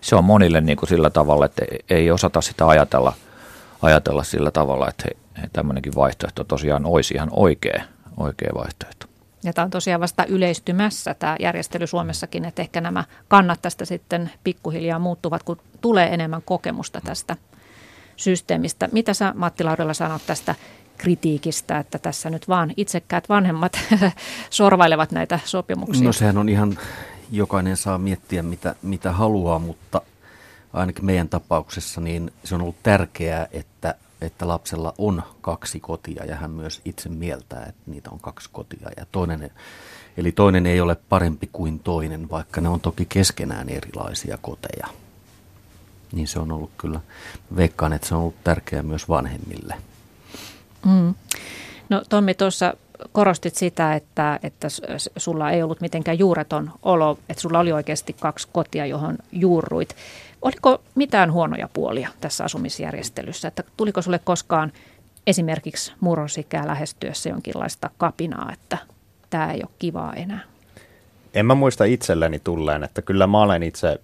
se 0.00 0.16
on 0.16 0.24
monille 0.24 0.60
niin 0.60 0.76
kuin 0.76 0.88
sillä 0.88 1.10
tavalla, 1.10 1.44
että 1.44 1.64
ei 1.90 2.10
osata 2.10 2.40
sitä 2.40 2.68
ajatella, 2.68 3.12
ajatella 3.82 4.24
sillä 4.24 4.50
tavalla, 4.50 4.88
että 4.88 5.04
hei, 5.06 5.48
tämmöinenkin 5.52 5.94
vaihtoehto 5.94 6.44
tosiaan 6.44 6.86
olisi 6.86 7.14
ihan 7.14 7.28
oikea, 7.32 7.82
oikea 8.16 8.50
vaihtoehto. 8.54 9.06
Ja 9.42 9.52
tämä 9.52 9.64
on 9.64 9.70
tosiaan 9.70 10.00
vasta 10.00 10.24
yleistymässä 10.24 11.14
tämä 11.14 11.36
järjestely 11.40 11.86
Suomessakin, 11.86 12.44
että 12.44 12.62
ehkä 12.62 12.80
nämä 12.80 13.04
kannat 13.28 13.62
tästä 13.62 13.84
sitten 13.84 14.30
pikkuhiljaa 14.44 14.98
muuttuvat, 14.98 15.42
kun 15.42 15.56
tulee 15.80 16.14
enemmän 16.14 16.42
kokemusta 16.42 17.00
tästä 17.04 17.36
systeemistä. 18.16 18.88
Mitä 18.92 19.14
sä 19.14 19.32
Matti 19.36 19.64
Laudella 19.64 19.94
sanot 19.94 20.22
tästä 20.26 20.54
kritiikistä, 20.98 21.78
että 21.78 21.98
tässä 21.98 22.30
nyt 22.30 22.48
vaan 22.48 22.72
itsekkäät 22.76 23.28
vanhemmat 23.28 23.72
sorvailevat 24.50 25.12
näitä 25.12 25.40
sopimuksia? 25.44 26.04
No 26.04 26.12
sehän 26.12 26.38
on 26.38 26.48
ihan, 26.48 26.78
jokainen 27.30 27.76
saa 27.76 27.98
miettiä 27.98 28.42
mitä, 28.42 28.74
mitä 28.82 29.12
haluaa, 29.12 29.58
mutta 29.58 30.02
ainakin 30.72 31.04
meidän 31.04 31.28
tapauksessa 31.28 32.00
niin 32.00 32.32
se 32.44 32.54
on 32.54 32.60
ollut 32.60 32.82
tärkeää, 32.82 33.48
että 33.52 33.94
että 34.20 34.48
lapsella 34.48 34.94
on 34.98 35.22
kaksi 35.40 35.80
kotia 35.80 36.24
ja 36.24 36.36
hän 36.36 36.50
myös 36.50 36.80
itse 36.84 37.08
mieltää, 37.08 37.66
että 37.68 37.82
niitä 37.86 38.10
on 38.10 38.20
kaksi 38.20 38.48
kotia. 38.52 38.88
Ja 38.96 39.06
toinen, 39.12 39.50
eli 40.16 40.32
toinen 40.32 40.66
ei 40.66 40.80
ole 40.80 40.96
parempi 41.08 41.48
kuin 41.52 41.78
toinen, 41.78 42.30
vaikka 42.30 42.60
ne 42.60 42.68
on 42.68 42.80
toki 42.80 43.06
keskenään 43.08 43.68
erilaisia 43.68 44.38
koteja. 44.42 44.86
Niin 46.12 46.28
se 46.28 46.38
on 46.38 46.52
ollut 46.52 46.70
kyllä, 46.78 47.00
veikkaan, 47.56 47.92
että 47.92 48.08
se 48.08 48.14
on 48.14 48.20
ollut 48.20 48.44
tärkeää 48.44 48.82
myös 48.82 49.08
vanhemmille. 49.08 49.74
Mm. 50.86 51.14
No 51.88 52.02
Tommi, 52.08 52.34
tuossa 52.34 52.74
korostit 53.12 53.54
sitä, 53.56 53.94
että, 53.94 54.40
että 54.42 54.68
sulla 55.16 55.50
ei 55.50 55.62
ollut 55.62 55.80
mitenkään 55.80 56.18
juureton 56.18 56.70
olo, 56.82 57.18
että 57.28 57.40
sulla 57.40 57.58
oli 57.58 57.72
oikeasti 57.72 58.12
kaksi 58.12 58.48
kotia, 58.52 58.86
johon 58.86 59.18
juurruit. 59.32 59.96
Oliko 60.42 60.82
mitään 60.94 61.32
huonoja 61.32 61.68
puolia 61.72 62.08
tässä 62.20 62.44
asumisjärjestelyssä? 62.44 63.48
Että 63.48 63.64
tuliko 63.76 64.02
sulle 64.02 64.20
koskaan 64.24 64.72
esimerkiksi 65.26 65.92
murrosikää 66.00 66.66
lähestyessä 66.66 67.28
jonkinlaista 67.28 67.90
kapinaa, 67.98 68.50
että 68.52 68.78
tämä 69.30 69.52
ei 69.52 69.60
ole 69.62 69.70
kivaa 69.78 70.14
enää? 70.14 70.40
En 71.34 71.46
mä 71.46 71.54
muista 71.54 71.84
itselleni 71.84 72.38
tulleen, 72.38 72.84
että 72.84 73.02
kyllä 73.02 73.26
mä 73.26 73.42
olen 73.42 73.62
itse 73.62 74.00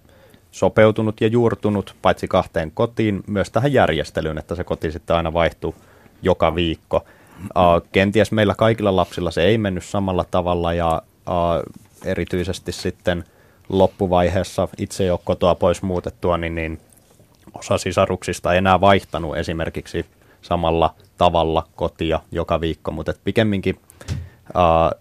sopeutunut 0.51 1.21
ja 1.21 1.27
juurtunut 1.27 1.95
paitsi 2.01 2.27
kahteen 2.27 2.71
kotiin, 2.71 3.23
myös 3.27 3.51
tähän 3.51 3.73
järjestelyyn, 3.73 4.37
että 4.37 4.55
se 4.55 4.63
koti 4.63 4.91
sitten 4.91 5.15
aina 5.15 5.33
vaihtuu 5.33 5.75
joka 6.21 6.55
viikko. 6.55 7.05
Uh, 7.41 7.87
kenties 7.91 8.31
meillä 8.31 8.55
kaikilla 8.55 8.95
lapsilla 8.95 9.31
se 9.31 9.43
ei 9.43 9.57
mennyt 9.57 9.85
samalla 9.85 10.25
tavalla 10.31 10.73
ja 10.73 11.01
erityisesti 12.05 12.71
sitten– 12.71 13.23
loppuvaiheessa 13.69 14.67
itse 14.77 15.05
jo 15.05 15.21
kotoa 15.23 15.55
pois 15.55 15.81
muutettua, 15.81 16.37
niin, 16.37 16.55
niin 16.55 16.79
osa 17.53 17.77
sisaruksista 17.77 18.51
ei 18.51 18.57
enää 18.57 18.81
vaihtanut 18.81 19.37
esimerkiksi 19.37 20.05
samalla 20.41 20.93
tavalla 21.17 21.67
kotia 21.75 22.19
joka 22.31 22.61
viikko, 22.61 22.91
mutta 22.91 23.11
et 23.11 23.19
pikemminkin 23.23 23.79
ää, 24.53 24.91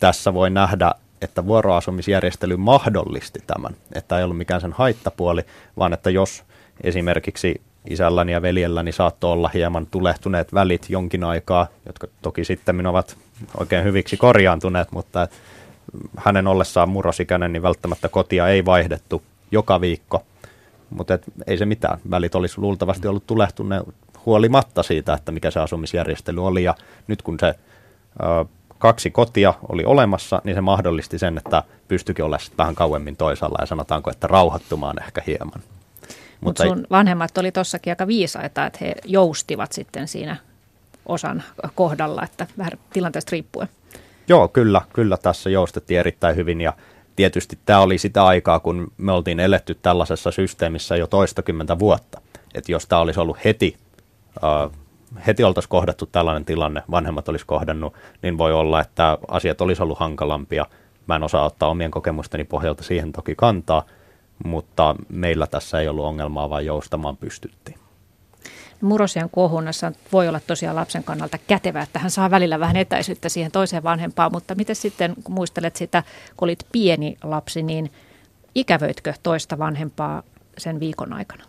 tässä 0.00 0.34
voi 0.34 0.50
nähdä, 0.50 0.94
että 1.22 1.46
vuoroasumisjärjestely 1.46 2.56
mahdollisti 2.56 3.40
tämän, 3.46 3.74
että 3.92 4.18
ei 4.18 4.24
ollut 4.24 4.38
mikään 4.38 4.60
sen 4.60 4.72
haittapuoli, 4.72 5.42
vaan 5.78 5.92
että 5.92 6.10
jos 6.10 6.44
esimerkiksi 6.82 7.60
isälläni 7.90 8.32
ja 8.32 8.42
veljelläni 8.42 8.92
saattoi 8.92 9.32
olla 9.32 9.50
hieman 9.54 9.86
tulehtuneet 9.86 10.54
välit 10.54 10.86
jonkin 10.88 11.24
aikaa, 11.24 11.66
jotka 11.86 12.06
toki 12.22 12.44
sitten 12.44 12.86
ovat 12.86 13.16
oikein 13.56 13.84
hyviksi 13.84 14.16
korjaantuneet, 14.16 14.92
mutta 14.92 15.28
hänen 16.16 16.46
ollessaan 16.46 16.88
murrosikäinen, 16.88 17.52
niin 17.52 17.62
välttämättä 17.62 18.08
kotia 18.08 18.48
ei 18.48 18.64
vaihdettu 18.64 19.22
joka 19.50 19.80
viikko. 19.80 20.22
Mutta 20.90 21.18
ei 21.46 21.58
se 21.58 21.66
mitään. 21.66 21.98
Välit 22.10 22.34
olisi 22.34 22.60
luultavasti 22.60 23.08
ollut 23.08 23.26
tulehtuneet 23.26 23.82
huolimatta 24.26 24.82
siitä, 24.82 25.14
että 25.14 25.32
mikä 25.32 25.50
se 25.50 25.60
asumisjärjestely 25.60 26.46
oli. 26.46 26.64
Ja 26.64 26.74
nyt 27.06 27.22
kun 27.22 27.36
se 27.40 27.46
ö, 27.48 28.44
kaksi 28.78 29.10
kotia 29.10 29.54
oli 29.68 29.84
olemassa, 29.84 30.42
niin 30.44 30.54
se 30.54 30.60
mahdollisti 30.60 31.18
sen, 31.18 31.38
että 31.38 31.62
pystyikin 31.88 32.24
olla 32.24 32.38
sitten 32.38 32.58
vähän 32.58 32.74
kauemmin 32.74 33.16
toisaalla 33.16 33.58
ja 33.60 33.66
sanotaanko, 33.66 34.10
että 34.10 34.26
rauhoittumaan 34.26 35.02
ehkä 35.02 35.22
hieman. 35.26 35.62
Mutta 36.40 36.64
Mut 36.64 36.70
sun 36.70 36.78
ei... 36.78 36.90
vanhemmat 36.90 37.38
oli 37.38 37.52
tossakin 37.52 37.92
aika 37.92 38.06
viisaita, 38.06 38.66
että 38.66 38.78
he 38.80 38.94
joustivat 39.04 39.72
sitten 39.72 40.08
siinä 40.08 40.36
osan 41.06 41.42
kohdalla, 41.74 42.22
että 42.22 42.46
vähän 42.58 42.72
tilanteesta 42.92 43.30
riippuen. 43.30 43.68
Joo, 44.28 44.48
kyllä, 44.48 44.80
kyllä 44.92 45.16
tässä 45.16 45.50
joustettiin 45.50 46.00
erittäin 46.00 46.36
hyvin 46.36 46.60
ja 46.60 46.72
tietysti 47.16 47.58
tämä 47.66 47.80
oli 47.80 47.98
sitä 47.98 48.24
aikaa, 48.24 48.60
kun 48.60 48.92
me 48.96 49.12
oltiin 49.12 49.40
eletty 49.40 49.74
tällaisessa 49.74 50.30
systeemissä 50.30 50.96
jo 50.96 51.06
toistakymmentä 51.06 51.78
vuotta. 51.78 52.20
Että 52.54 52.72
jos 52.72 52.86
tämä 52.86 53.00
olisi 53.00 53.20
ollut 53.20 53.44
heti, 53.44 53.76
uh, 54.36 54.72
heti 55.26 55.44
oltaisiin 55.44 55.70
kohdattu 55.70 56.06
tällainen 56.06 56.44
tilanne, 56.44 56.82
vanhemmat 56.90 57.28
olisi 57.28 57.46
kohdannut, 57.46 57.94
niin 58.22 58.38
voi 58.38 58.52
olla, 58.52 58.80
että 58.80 59.18
asiat 59.28 59.60
olisi 59.60 59.82
ollut 59.82 59.98
hankalampia. 59.98 60.66
Mä 61.06 61.16
en 61.16 61.22
osaa 61.22 61.44
ottaa 61.44 61.68
omien 61.68 61.90
kokemusteni 61.90 62.44
pohjalta 62.44 62.82
siihen 62.82 63.12
toki 63.12 63.34
kantaa, 63.34 63.82
mutta 64.44 64.96
meillä 65.08 65.46
tässä 65.46 65.80
ei 65.80 65.88
ollut 65.88 66.04
ongelmaa, 66.04 66.50
vaan 66.50 66.66
joustamaan 66.66 67.16
pystyttiin. 67.16 67.77
Murrosian 68.80 69.30
kohunnassa 69.30 69.92
voi 70.12 70.28
olla 70.28 70.40
tosiaan 70.40 70.76
lapsen 70.76 71.04
kannalta 71.04 71.38
kätevää, 71.38 71.82
että 71.82 71.98
hän 71.98 72.10
saa 72.10 72.30
välillä 72.30 72.60
vähän 72.60 72.76
etäisyyttä 72.76 73.28
siihen 73.28 73.52
toiseen 73.52 73.82
vanhempaan, 73.82 74.32
mutta 74.32 74.54
miten 74.54 74.76
sitten, 74.76 75.14
kun 75.24 75.34
muistelet 75.34 75.76
sitä, 75.76 76.02
kun 76.36 76.46
olit 76.46 76.66
pieni 76.72 77.16
lapsi, 77.22 77.62
niin 77.62 77.92
ikävöitkö 78.54 79.14
toista 79.22 79.58
vanhempaa 79.58 80.22
sen 80.58 80.80
viikon 80.80 81.12
aikana? 81.12 81.44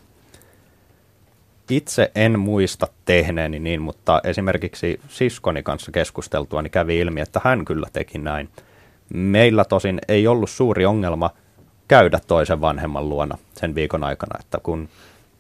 Itse 1.70 2.12
en 2.16 2.40
muista 2.40 2.88
tehneeni 3.06 3.60
niin, 3.60 3.82
mutta 3.82 4.22
esimerkiksi 4.24 5.00
siskoni 5.10 5.64
kanssa 5.64 5.92
keskusteltua 5.92 6.62
niin 6.62 6.72
kävi 6.72 7.00
ilmi, 7.00 7.22
että 7.22 7.42
hän 7.44 7.66
kyllä 7.66 7.88
teki 7.94 8.18
näin. 8.18 8.50
Meillä 9.14 9.66
tosin 9.66 10.00
ei 10.08 10.28
ollut 10.28 10.50
suuri 10.50 10.86
ongelma 10.86 11.30
käydä 11.88 12.20
toisen 12.28 12.62
vanhemman 12.62 13.10
luona 13.10 13.38
sen 13.56 13.76
viikon 13.76 14.04
aikana, 14.04 14.40
että 14.40 14.58
kun 14.64 14.90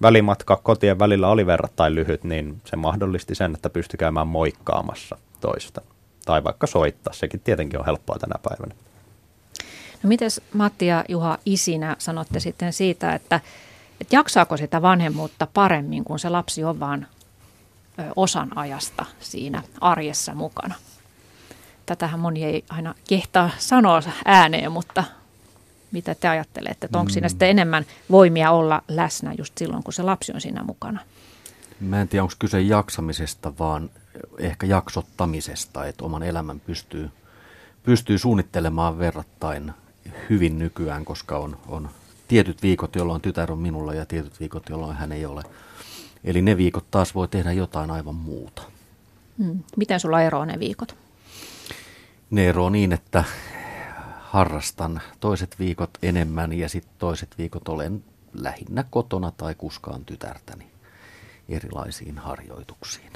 välimatka 0.01 0.55
kotien 0.63 0.99
välillä 0.99 1.27
oli 1.27 1.45
verrattain 1.45 1.95
lyhyt, 1.95 2.23
niin 2.23 2.61
se 2.65 2.75
mahdollisti 2.75 3.35
sen, 3.35 3.55
että 3.55 3.69
pystyi 3.69 3.97
käymään 3.97 4.27
moikkaamassa 4.27 5.17
toista. 5.41 5.81
Tai 6.25 6.43
vaikka 6.43 6.67
soittaa, 6.67 7.13
sekin 7.13 7.39
tietenkin 7.39 7.79
on 7.79 7.85
helppoa 7.85 8.19
tänä 8.19 8.35
päivänä. 8.43 8.75
No 10.03 10.07
miten 10.07 10.29
Matti 10.53 10.87
ja 10.87 11.05
Juha 11.09 11.37
isinä 11.45 11.95
sanotte 11.99 12.39
sitten 12.39 12.73
siitä, 12.73 13.13
että, 13.13 13.41
että 14.01 14.15
jaksaako 14.15 14.57
sitä 14.57 14.81
vanhemmuutta 14.81 15.47
paremmin, 15.53 16.03
kun 16.03 16.19
se 16.19 16.29
lapsi 16.29 16.63
on 16.63 16.79
vain 16.79 17.07
osan 18.15 18.57
ajasta 18.57 19.05
siinä 19.19 19.63
arjessa 19.81 20.35
mukana? 20.35 20.75
Tätähän 21.85 22.19
moni 22.19 22.43
ei 22.43 22.63
aina 22.69 22.95
kehtaa 23.09 23.49
sanoa 23.57 24.01
ääneen, 24.25 24.71
mutta 24.71 25.03
mitä 25.91 26.15
te 26.15 26.27
ajattelette? 26.27 26.85
Että 26.85 26.99
onko 26.99 27.09
mm. 27.09 27.13
siinä 27.13 27.29
sitten 27.29 27.49
enemmän 27.49 27.85
voimia 28.11 28.51
olla 28.51 28.81
läsnä 28.87 29.33
just 29.37 29.57
silloin, 29.57 29.83
kun 29.83 29.93
se 29.93 30.03
lapsi 30.03 30.31
on 30.33 30.41
siinä 30.41 30.63
mukana? 30.63 30.99
Mä 31.79 32.01
en 32.01 32.07
tiedä, 32.07 32.23
onko 32.23 32.35
kyse 32.39 32.61
jaksamisesta, 32.61 33.53
vaan 33.59 33.89
ehkä 34.37 34.67
jaksottamisesta, 34.67 35.85
että 35.85 36.05
oman 36.05 36.23
elämän 36.23 36.59
pystyy, 36.59 37.09
pystyy 37.83 38.17
suunnittelemaan 38.17 38.99
verrattain 38.99 39.71
hyvin 40.29 40.59
nykyään, 40.59 41.05
koska 41.05 41.37
on, 41.37 41.57
on 41.67 41.89
tietyt 42.27 42.63
viikot, 42.63 42.95
jolloin 42.95 43.21
tytär 43.21 43.51
on 43.51 43.59
minulla 43.59 43.93
ja 43.93 44.05
tietyt 44.05 44.39
viikot, 44.39 44.69
jolloin 44.69 44.97
hän 44.97 45.11
ei 45.11 45.25
ole. 45.25 45.43
Eli 46.23 46.41
ne 46.41 46.57
viikot 46.57 46.91
taas 46.91 47.15
voi 47.15 47.27
tehdä 47.27 47.51
jotain 47.51 47.91
aivan 47.91 48.15
muuta. 48.15 48.61
Hmm. 49.37 49.59
Miten 49.77 49.99
sulla 49.99 50.21
eroaa 50.21 50.45
ne 50.45 50.59
viikot? 50.59 50.95
Ne 52.29 52.49
eroaa 52.49 52.69
niin, 52.69 52.91
että 52.91 53.23
harrastan 54.29 55.01
toiset 55.19 55.55
viikot 55.59 55.89
enemmän 56.01 56.53
ja 56.53 56.69
sitten 56.69 56.93
toiset 56.99 57.29
viikot 57.37 57.67
olen 57.67 58.03
lähinnä 58.33 58.85
kotona 58.89 59.31
tai 59.31 59.55
kuskaan 59.55 60.05
tytärtäni 60.05 60.67
erilaisiin 61.49 62.17
harjoituksiin. 62.17 63.13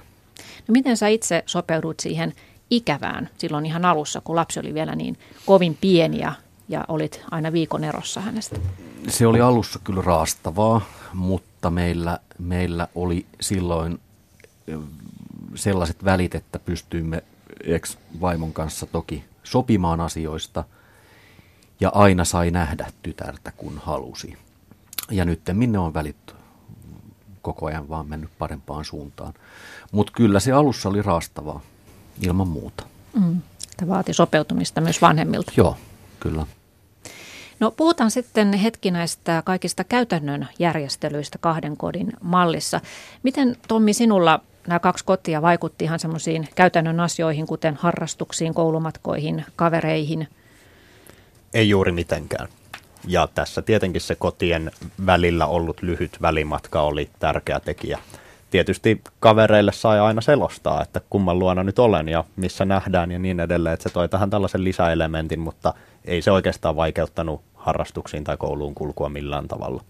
No 0.68 0.72
miten 0.72 0.98
sä 0.98 1.08
itse 1.08 1.44
sopeudut 1.46 2.00
siihen 2.00 2.34
ikävään 2.70 3.30
silloin 3.38 3.66
ihan 3.66 3.86
alussa, 3.86 4.22
kun 4.22 4.36
lapsi 4.36 4.60
oli 4.60 4.74
vielä 4.74 4.96
niin 4.96 5.18
kovin 5.46 5.78
pieni 5.82 6.20
ja, 6.20 6.34
ja 6.70 6.86
olit 6.88 7.22
aina 7.32 7.52
viikon 7.52 7.84
erossa 7.84 8.22
hänestä? 8.22 8.60
Se 9.08 9.28
oli 9.28 9.42
alussa 9.42 9.80
kyllä 9.84 10.02
raastavaa, 10.02 10.82
mutta 11.14 11.70
meillä, 11.70 12.20
meillä 12.40 12.88
oli 12.96 13.26
silloin 13.42 14.00
sellaiset 15.56 16.04
välit, 16.04 16.36
että 16.36 16.60
pystyimme 16.60 17.24
ex-vaimon 17.64 18.54
kanssa 18.54 18.86
toki 18.86 19.24
sopimaan 19.44 20.02
asioista– 20.02 20.64
ja 21.84 21.92
aina 21.94 22.26
sai 22.26 22.52
nähdä 22.52 22.88
tytärtä, 23.02 23.52
kun 23.58 23.82
halusi. 23.84 24.38
Ja 25.12 25.26
nyt 25.26 25.42
minne 25.54 25.80
on 25.80 25.94
välit 25.94 26.36
koko 27.42 27.66
ajan 27.66 27.90
vaan 27.90 28.08
mennyt 28.08 28.30
parempaan 28.38 28.86
suuntaan. 28.86 29.34
Mutta 29.92 30.14
kyllä 30.16 30.40
se 30.40 30.52
alussa 30.52 30.90
oli 30.90 31.02
raastavaa, 31.02 31.62
ilman 32.22 32.48
muuta. 32.48 32.84
Mm. 33.14 33.42
Tämä 33.78 33.90
vaati 33.90 34.14
sopeutumista 34.14 34.82
myös 34.82 35.02
vanhemmilta. 35.02 35.52
Joo, 35.58 35.78
kyllä. 36.20 36.46
No 37.60 37.72
puhutaan 37.72 38.12
sitten 38.12 38.54
hetki 38.54 38.92
näistä 38.92 39.44
kaikista 39.46 39.84
käytännön 39.84 40.48
järjestelyistä 40.60 41.38
kahden 41.38 41.78
kodin 41.78 42.14
mallissa. 42.22 42.82
Miten 43.24 43.58
Tommi 43.68 43.94
sinulla 43.94 44.40
nämä 44.68 44.80
kaksi 44.80 45.06
kotia 45.06 45.42
vaikutti 45.42 45.86
ihan 45.86 46.00
semmoisiin 46.00 46.50
käytännön 46.56 47.00
asioihin, 47.00 47.48
kuten 47.48 47.76
harrastuksiin, 47.76 48.54
koulumatkoihin, 48.54 49.46
kavereihin? 49.56 50.28
Ei 51.54 51.70
juuri 51.70 51.92
mitenkään. 51.92 52.48
Ja 53.08 53.28
tässä 53.36 53.62
tietenkin 53.62 54.02
se 54.02 54.16
kotien 54.16 54.72
välillä 55.06 55.46
ollut 55.46 55.82
lyhyt 55.82 56.22
välimatka 56.22 56.82
oli 56.82 57.10
tärkeä 57.20 57.60
tekijä. 57.60 58.00
Tietysti 58.50 59.02
kavereille 59.20 59.72
sai 59.72 60.00
aina 60.00 60.22
selostaa, 60.22 60.82
että 60.84 61.02
kumman 61.10 61.40
luona 61.40 61.64
nyt 61.64 61.80
olen 61.80 62.10
ja 62.10 62.24
missä 62.36 62.66
nähdään 62.66 63.12
ja 63.12 63.20
niin 63.20 63.40
edelleen. 63.40 63.74
Että 63.74 63.90
se 63.90 63.94
toi 63.94 64.10
tähän 64.10 64.30
tällaisen 64.30 64.64
lisäelementin, 64.64 65.40
mutta 65.40 65.74
ei 66.06 66.22
se 66.22 66.32
oikeastaan 66.32 66.76
vaikeuttanut 66.76 67.42
harrastuksiin 67.54 68.24
tai 68.24 68.38
kouluun 68.38 68.76
kulkua 68.76 69.10
millään 69.10 69.48
tavalla. 69.48 69.84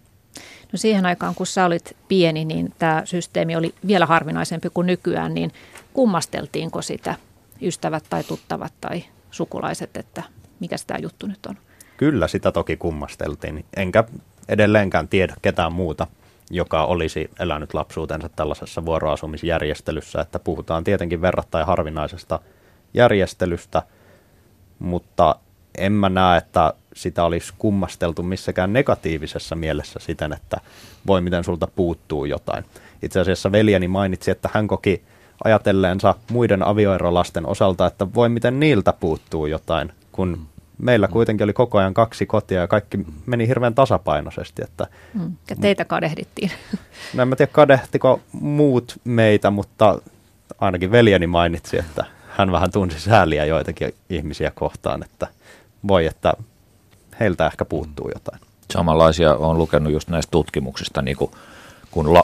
No 0.72 0.78
siihen 0.78 1.06
aikaan, 1.06 1.36
kun 1.36 1.48
sä 1.48 1.66
olit 1.66 1.98
pieni, 2.08 2.46
niin 2.46 2.74
tämä 2.80 3.02
systeemi 3.06 3.56
oli 3.56 3.74
vielä 3.88 4.06
harvinaisempi 4.06 4.70
kuin 4.74 4.88
nykyään, 4.88 5.34
niin 5.34 5.52
kummasteltiinko 5.94 6.82
sitä 6.82 7.16
ystävät 7.62 8.04
tai 8.10 8.24
tuttavat 8.24 8.74
tai 8.82 9.04
sukulaiset, 9.32 9.98
että 9.98 10.24
mikä 10.64 10.76
tämä 10.88 10.98
juttu 10.98 11.28
nyt 11.28 11.46
on? 11.46 11.58
Kyllä 11.98 12.28
sitä 12.28 12.52
toki 12.52 12.78
kummasteltiin, 12.78 13.66
enkä 13.78 14.04
edelleenkään 14.50 15.08
tiedä 15.08 15.34
ketään 15.42 15.74
muuta, 15.74 16.08
joka 16.52 16.86
olisi 16.86 17.30
elänyt 17.40 17.74
lapsuutensa 17.74 18.30
tällaisessa 18.30 18.86
vuoroasumisjärjestelyssä, 18.86 20.22
että 20.22 20.40
puhutaan 20.40 20.84
tietenkin 20.84 21.22
verrattain 21.22 21.68
harvinaisesta 21.68 22.40
järjestelystä, 22.94 23.82
mutta 24.80 25.36
en 25.78 25.92
mä 25.92 26.10
näe, 26.10 26.38
että 26.38 26.74
sitä 26.96 27.24
olisi 27.24 27.54
kummasteltu 27.58 28.24
missäkään 28.24 28.74
negatiivisessa 28.74 29.56
mielessä 29.56 30.00
siten, 30.00 30.34
että 30.34 30.58
voi 31.08 31.22
miten 31.22 31.44
sulta 31.44 31.68
puuttuu 31.68 32.26
jotain. 32.26 32.66
Itse 33.02 33.20
asiassa 33.20 33.52
veljeni 33.52 33.88
mainitsi, 33.88 34.32
että 34.32 34.50
hän 34.54 34.68
koki 34.68 35.04
ajatelleensa 35.44 36.16
muiden 36.32 36.64
avioerolasten 36.64 37.46
osalta, 37.46 37.88
että 37.88 38.14
voi 38.14 38.30
miten 38.30 38.60
niiltä 38.60 38.94
puuttuu 38.94 39.46
jotain, 39.46 39.92
kun 40.12 40.48
meillä 40.84 41.08
kuitenkin 41.08 41.44
oli 41.44 41.54
koko 41.54 41.78
ajan 41.78 41.94
kaksi 41.94 42.26
kotia 42.26 42.62
ja 42.62 42.68
kaikki 42.68 43.00
meni 43.26 43.48
hirveän 43.48 43.76
tasapainoisesti. 43.76 44.64
Että, 44.64 44.88
mm. 45.14 45.32
Ja 45.50 45.56
teitä 45.56 45.86
kadehdittiin. 45.86 46.52
No 47.14 47.22
en 47.22 47.28
mä 47.28 47.36
tiedä 47.36 47.52
kadehtiko 47.52 48.20
muut 48.32 49.00
meitä, 49.04 49.52
mutta 49.52 50.00
ainakin 50.60 50.92
veljeni 50.92 51.28
mainitsi, 51.28 51.78
että 51.78 52.06
hän 52.30 52.52
vähän 52.52 52.72
tunsi 52.72 53.00
sääliä 53.00 53.46
joitakin 53.46 53.94
ihmisiä 54.10 54.52
kohtaan, 54.56 55.04
että 55.04 55.28
voi, 55.88 56.06
että 56.06 56.34
heiltä 57.20 57.46
ehkä 57.46 57.66
puuttuu 57.66 58.12
jotain. 58.14 58.42
Samanlaisia 58.74 59.36
on 59.36 59.58
lukenut 59.58 59.94
just 59.94 60.10
näistä 60.10 60.32
tutkimuksista, 60.32 61.02
niin 61.02 61.18
kuin, 61.18 61.32
kun 61.92 62.14
la, 62.14 62.24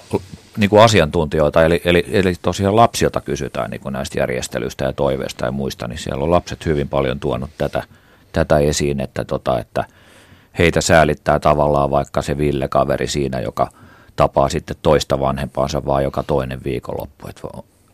niin 0.57 0.69
kuin 0.69 0.81
asiantuntijoita, 0.81 1.65
eli, 1.65 1.81
eli, 1.85 2.05
eli 2.11 2.33
tosiaan 2.41 2.75
lapsilta 2.75 3.21
kysytään 3.21 3.69
niin 3.69 3.81
kuin 3.81 3.93
näistä 3.93 4.19
järjestelyistä 4.19 4.85
ja 4.85 4.93
toiveista 4.93 5.45
ja 5.45 5.51
muista, 5.51 5.87
niin 5.87 5.99
siellä 5.99 6.23
on 6.23 6.31
lapset 6.31 6.65
hyvin 6.65 6.89
paljon 6.89 7.19
tuonut 7.19 7.49
tätä, 7.57 7.83
tätä 8.45 8.57
esiin, 8.57 9.01
että, 9.01 9.25
tota, 9.25 9.59
että 9.59 9.83
heitä 10.59 10.81
säälittää 10.81 11.39
tavallaan 11.39 11.91
vaikka 11.91 12.21
se 12.21 12.37
Ville-kaveri 12.37 13.07
siinä, 13.07 13.39
joka 13.39 13.69
tapaa 14.15 14.49
sitten 14.49 14.77
toista 14.81 15.19
vanhempaansa 15.19 15.85
vaan 15.85 16.03
joka 16.03 16.23
toinen 16.23 16.63
viikonloppu. 16.63 17.27
Et, 17.27 17.41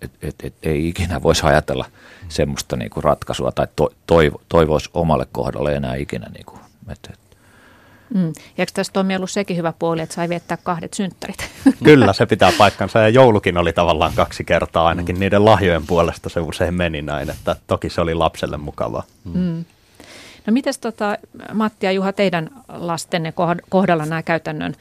et, 0.01 0.11
et, 0.21 0.35
et, 0.43 0.53
ei 0.63 0.87
ikinä 0.87 1.23
voisi 1.23 1.45
ajatella 1.45 1.85
semmoista 2.29 2.75
niinku 2.75 3.01
ratkaisua 3.01 3.51
tai 3.51 3.67
to, 3.75 3.93
toivo, 4.07 4.41
toivoisi 4.49 4.89
omalle 4.93 5.27
kohdalle 5.31 5.75
enää 5.75 5.95
ikinä. 5.95 6.29
Niinku, 6.33 6.59
et, 6.91 6.99
et. 7.13 7.19
Mm. 8.13 8.27
Ja 8.27 8.33
eikö 8.57 8.71
tässä 8.73 8.93
Tommi 8.93 9.15
ollut 9.15 9.31
sekin 9.31 9.57
hyvä 9.57 9.73
puoli, 9.79 10.01
että 10.01 10.15
sai 10.15 10.29
viettää 10.29 10.57
kahdet 10.63 10.93
synttärit? 10.93 11.49
Kyllä, 11.83 12.13
se 12.13 12.25
pitää 12.25 12.51
paikkansa 12.57 12.99
ja 12.99 13.09
joulukin 13.09 13.57
oli 13.57 13.73
tavallaan 13.73 14.13
kaksi 14.15 14.43
kertaa 14.43 14.87
ainakin 14.87 15.15
mm. 15.15 15.19
niiden 15.19 15.45
lahjojen 15.45 15.87
puolesta 15.87 16.29
se 16.29 16.39
usein 16.39 16.73
meni 16.73 17.01
näin, 17.01 17.29
että 17.29 17.55
toki 17.67 17.89
se 17.89 18.01
oli 18.01 18.13
lapselle 18.13 18.57
mukavaa. 18.57 19.03
Mm. 19.33 19.65
No 20.45 20.53
mites 20.53 20.77
tota, 20.77 21.17
Matti 21.53 21.85
ja 21.85 21.91
Juha, 21.91 22.13
teidän 22.13 22.49
lastenne 22.67 23.33
kohdalla 23.69 24.05
nämä 24.05 24.23
käytännön 24.23 24.75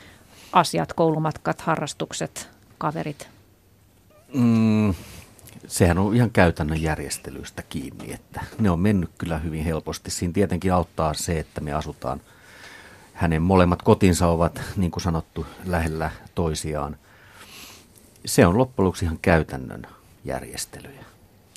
asiat, 0.52 0.92
koulumatkat, 0.92 1.60
harrastukset, 1.60 2.48
kaverit? 2.78 3.28
Mm, 4.34 4.94
sehän 5.66 5.98
on 5.98 6.16
ihan 6.16 6.30
käytännön 6.30 6.82
järjestelyistä 6.82 7.62
kiinni, 7.62 8.12
että 8.12 8.40
ne 8.58 8.70
on 8.70 8.80
mennyt 8.80 9.10
kyllä 9.18 9.38
hyvin 9.38 9.64
helposti. 9.64 10.10
Siinä 10.10 10.32
tietenkin 10.32 10.72
auttaa 10.72 11.14
se, 11.14 11.38
että 11.38 11.60
me 11.60 11.72
asutaan, 11.72 12.20
hänen 13.12 13.42
molemmat 13.42 13.82
kotinsa 13.82 14.26
ovat, 14.26 14.60
niin 14.76 14.90
kuin 14.90 15.02
sanottu, 15.02 15.46
lähellä 15.66 16.10
toisiaan. 16.34 16.96
Se 18.26 18.46
on 18.46 18.58
loppujen 18.58 18.86
lopuksi 18.86 19.04
ihan 19.04 19.18
käytännön 19.22 19.86
järjestelyjä. 20.24 21.03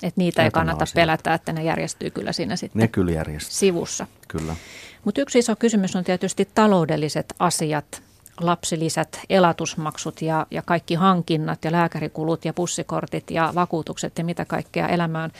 Et 0.02 0.16
niitä 0.16 0.44
ei 0.44 0.50
kannata 0.50 0.82
asia. 0.82 0.94
pelätä, 0.94 1.34
että 1.34 1.52
ne 1.52 1.62
järjestyy 1.62 2.10
kyllä 2.10 2.32
siinä 2.32 2.56
sitten 2.56 2.80
ne 2.80 2.88
kyllä 2.88 3.12
järjestyy. 3.12 3.54
sivussa. 3.54 4.06
Kyllä. 4.28 4.56
Mutta 5.04 5.20
yksi 5.20 5.38
iso 5.38 5.56
kysymys 5.56 5.96
on 5.96 6.04
tietysti 6.04 6.48
taloudelliset 6.54 7.34
asiat, 7.38 8.02
lapsilisät, 8.40 9.20
elatusmaksut 9.30 10.22
ja, 10.22 10.46
ja 10.50 10.62
kaikki 10.62 10.94
hankinnat 10.94 11.64
ja 11.64 11.72
lääkärikulut 11.72 12.44
ja 12.44 12.52
bussikortit 12.52 13.30
ja 13.30 13.52
vakuutukset 13.54 14.18
ja 14.18 14.24
mitä 14.24 14.44
kaikkea 14.44 14.88
elämään 14.88 15.30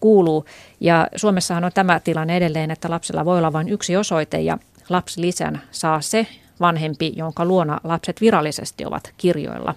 kuuluu. 0.00 0.44
Ja 0.80 1.06
Suomessahan 1.16 1.64
on 1.64 1.72
tämä 1.74 2.00
tilanne 2.00 2.36
edelleen, 2.36 2.70
että 2.70 2.90
lapsella 2.90 3.24
voi 3.24 3.38
olla 3.38 3.52
vain 3.52 3.68
yksi 3.68 3.96
osoite 3.96 4.40
ja 4.40 4.58
lapsilisän 4.88 5.62
saa 5.70 6.00
se 6.00 6.26
vanhempi, 6.60 7.12
jonka 7.16 7.44
luona 7.44 7.80
lapset 7.84 8.20
virallisesti 8.20 8.84
ovat 8.84 9.12
kirjoilla. 9.16 9.74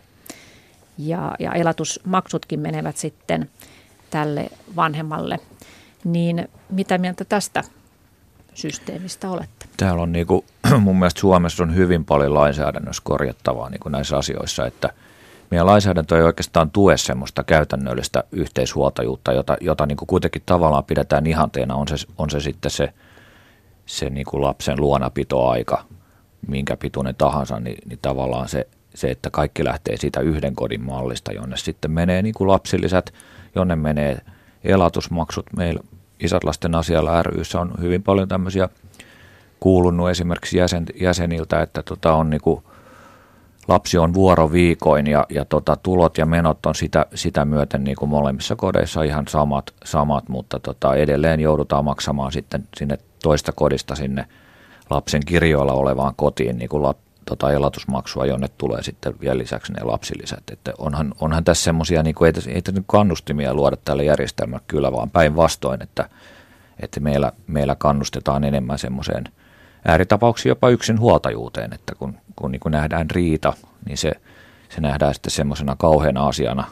Ja, 0.97 1.35
ja 1.39 1.53
elatusmaksutkin 1.53 2.59
menevät 2.59 2.97
sitten 2.97 3.49
tälle 4.09 4.49
vanhemmalle. 4.75 5.39
Niin 6.03 6.47
mitä 6.69 6.97
mieltä 6.97 7.25
tästä 7.25 7.63
systeemistä 8.53 9.29
olette? 9.29 9.65
Täällä 9.77 10.03
on 10.03 10.11
niin 10.11 10.27
kuin, 10.27 10.45
mun 10.79 10.99
mielestä 10.99 11.19
Suomessa 11.19 11.63
on 11.63 11.75
hyvin 11.75 12.05
paljon 12.05 12.33
lainsäädännössä 12.33 13.01
korjattavaa 13.05 13.69
niin 13.69 13.79
kuin 13.79 13.91
näissä 13.91 14.17
asioissa, 14.17 14.65
että 14.65 14.89
meidän 15.51 15.65
lainsäädäntö 15.65 16.17
ei 16.17 16.23
oikeastaan 16.23 16.71
tue 16.71 16.97
semmoista 16.97 17.43
käytännöllistä 17.43 18.23
yhteishuoltajuutta, 18.31 19.33
jota, 19.33 19.57
jota 19.61 19.85
niin 19.85 19.97
kuin 19.97 20.07
kuitenkin 20.07 20.41
tavallaan 20.45 20.83
pidetään 20.83 21.27
ihanteena, 21.27 21.75
on 21.75 21.87
se, 21.87 21.95
on 22.17 22.29
se 22.29 22.39
sitten 22.39 22.71
se, 22.71 22.93
se 23.85 24.09
niin 24.09 24.25
kuin 24.25 24.43
lapsen 24.43 24.81
luonapitoaika, 24.81 25.85
minkä 26.47 26.77
pituinen 26.77 27.15
tahansa, 27.15 27.59
niin, 27.59 27.77
niin 27.85 27.99
tavallaan 28.01 28.49
se, 28.49 28.67
se, 28.95 29.11
että 29.11 29.29
kaikki 29.29 29.65
lähtee 29.65 29.97
siitä 29.97 30.19
yhden 30.19 30.55
kodin 30.55 30.83
mallista, 30.83 31.31
jonne 31.31 31.57
sitten 31.57 31.91
menee 31.91 32.21
niin 32.21 32.33
kuin 32.33 32.47
lapsillisät, 32.47 33.13
jonne 33.55 33.75
menee 33.75 34.17
elatusmaksut. 34.63 35.45
Meillä 35.57 35.79
Isät 36.19 36.43
lasten 36.43 36.75
asialla 36.75 37.23
ryssä 37.23 37.61
on 37.61 37.71
hyvin 37.81 38.03
paljon 38.03 38.27
tämmöisiä 38.27 38.69
kuulunut 39.59 40.09
esimerkiksi 40.09 40.57
jäsen, 40.57 40.85
jäseniltä, 41.01 41.61
että 41.61 41.83
tota 41.83 42.13
on 42.13 42.29
niinku, 42.29 42.63
lapsi 43.67 43.97
on 43.97 44.13
vuoroviikoin 44.13 45.07
ja, 45.07 45.25
ja 45.29 45.45
tota, 45.45 45.77
tulot 45.83 46.17
ja 46.17 46.25
menot 46.25 46.65
on 46.65 46.75
sitä, 46.75 47.05
sitä 47.15 47.45
myöten 47.45 47.83
niin 47.83 47.95
kuin 47.95 48.09
molemmissa 48.09 48.55
kodeissa 48.55 49.03
ihan 49.03 49.27
samat, 49.27 49.73
samat 49.83 50.29
mutta 50.29 50.59
tota, 50.59 50.95
edelleen 50.95 51.39
joudutaan 51.39 51.85
maksamaan 51.85 52.31
sitten 52.31 52.67
sinne 52.77 52.97
toista 53.23 53.51
kodista 53.51 53.95
sinne 53.95 54.25
lapsen 54.89 55.25
kirjoilla 55.25 55.73
olevaan 55.73 56.13
kotiin 56.15 56.57
niin 56.57 56.69
kuin 56.69 56.83
lap, 56.83 56.97
tota 57.29 57.51
elatusmaksua, 57.51 58.25
jonne 58.25 58.47
tulee 58.57 58.83
sitten 58.83 59.13
vielä 59.19 59.37
lisäksi 59.37 59.73
ne 59.73 59.83
lapsilisät. 59.83 60.43
Että 60.51 60.73
onhan, 60.77 61.13
onhan 61.21 61.43
tässä 61.43 61.63
semmoisia, 61.63 62.03
niin 62.03 62.15
ei, 62.25 62.53
ei 62.53 62.61
tässä 62.61 62.81
kannustimia 62.87 63.53
luoda 63.53 63.77
tälle 63.85 64.03
järjestelmälle 64.03 64.63
kyllä, 64.67 64.91
vaan 64.91 65.09
päinvastoin, 65.09 65.81
että, 65.83 66.09
että 66.79 66.99
meillä, 66.99 67.31
meillä 67.47 67.75
kannustetaan 67.75 68.43
enemmän 68.43 68.79
semmoiseen 68.79 69.23
ääritapauksiin 69.85 70.49
jopa 70.49 70.69
yksin 70.69 70.99
huoltajuuteen, 70.99 71.73
että 71.73 71.95
kun, 71.95 72.17
kun 72.35 72.51
niin 72.51 72.61
nähdään 72.69 73.11
riita, 73.11 73.53
niin 73.85 73.97
se, 73.97 74.11
se 74.69 74.81
nähdään 74.81 75.13
sitten 75.13 75.31
semmoisena 75.31 75.75
kauheana 75.75 76.27
asiana, 76.27 76.63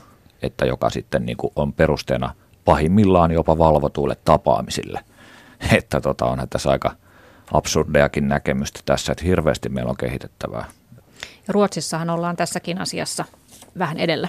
että 0.41 0.65
joka 0.65 0.89
sitten 0.89 1.25
niin 1.25 1.37
on 1.55 1.73
perusteena 1.73 2.33
pahimmillaan 2.65 3.31
jopa 3.31 3.57
valvotuille 3.57 4.17
tapaamisille. 4.25 4.99
Että 5.77 6.01
tota, 6.01 6.25
onhan 6.25 6.49
tässä 6.49 6.69
aika, 6.69 6.91
absurdeakin 7.53 8.27
näkemystä 8.27 8.79
tässä, 8.85 9.11
että 9.11 9.25
hirveästi 9.25 9.69
meillä 9.69 9.89
on 9.89 9.97
kehitettävää. 9.97 10.65
Ja 11.47 11.53
Ruotsissahan 11.53 12.09
ollaan 12.09 12.35
tässäkin 12.35 12.81
asiassa 12.81 13.25
vähän 13.79 13.97
edellä. 13.97 14.27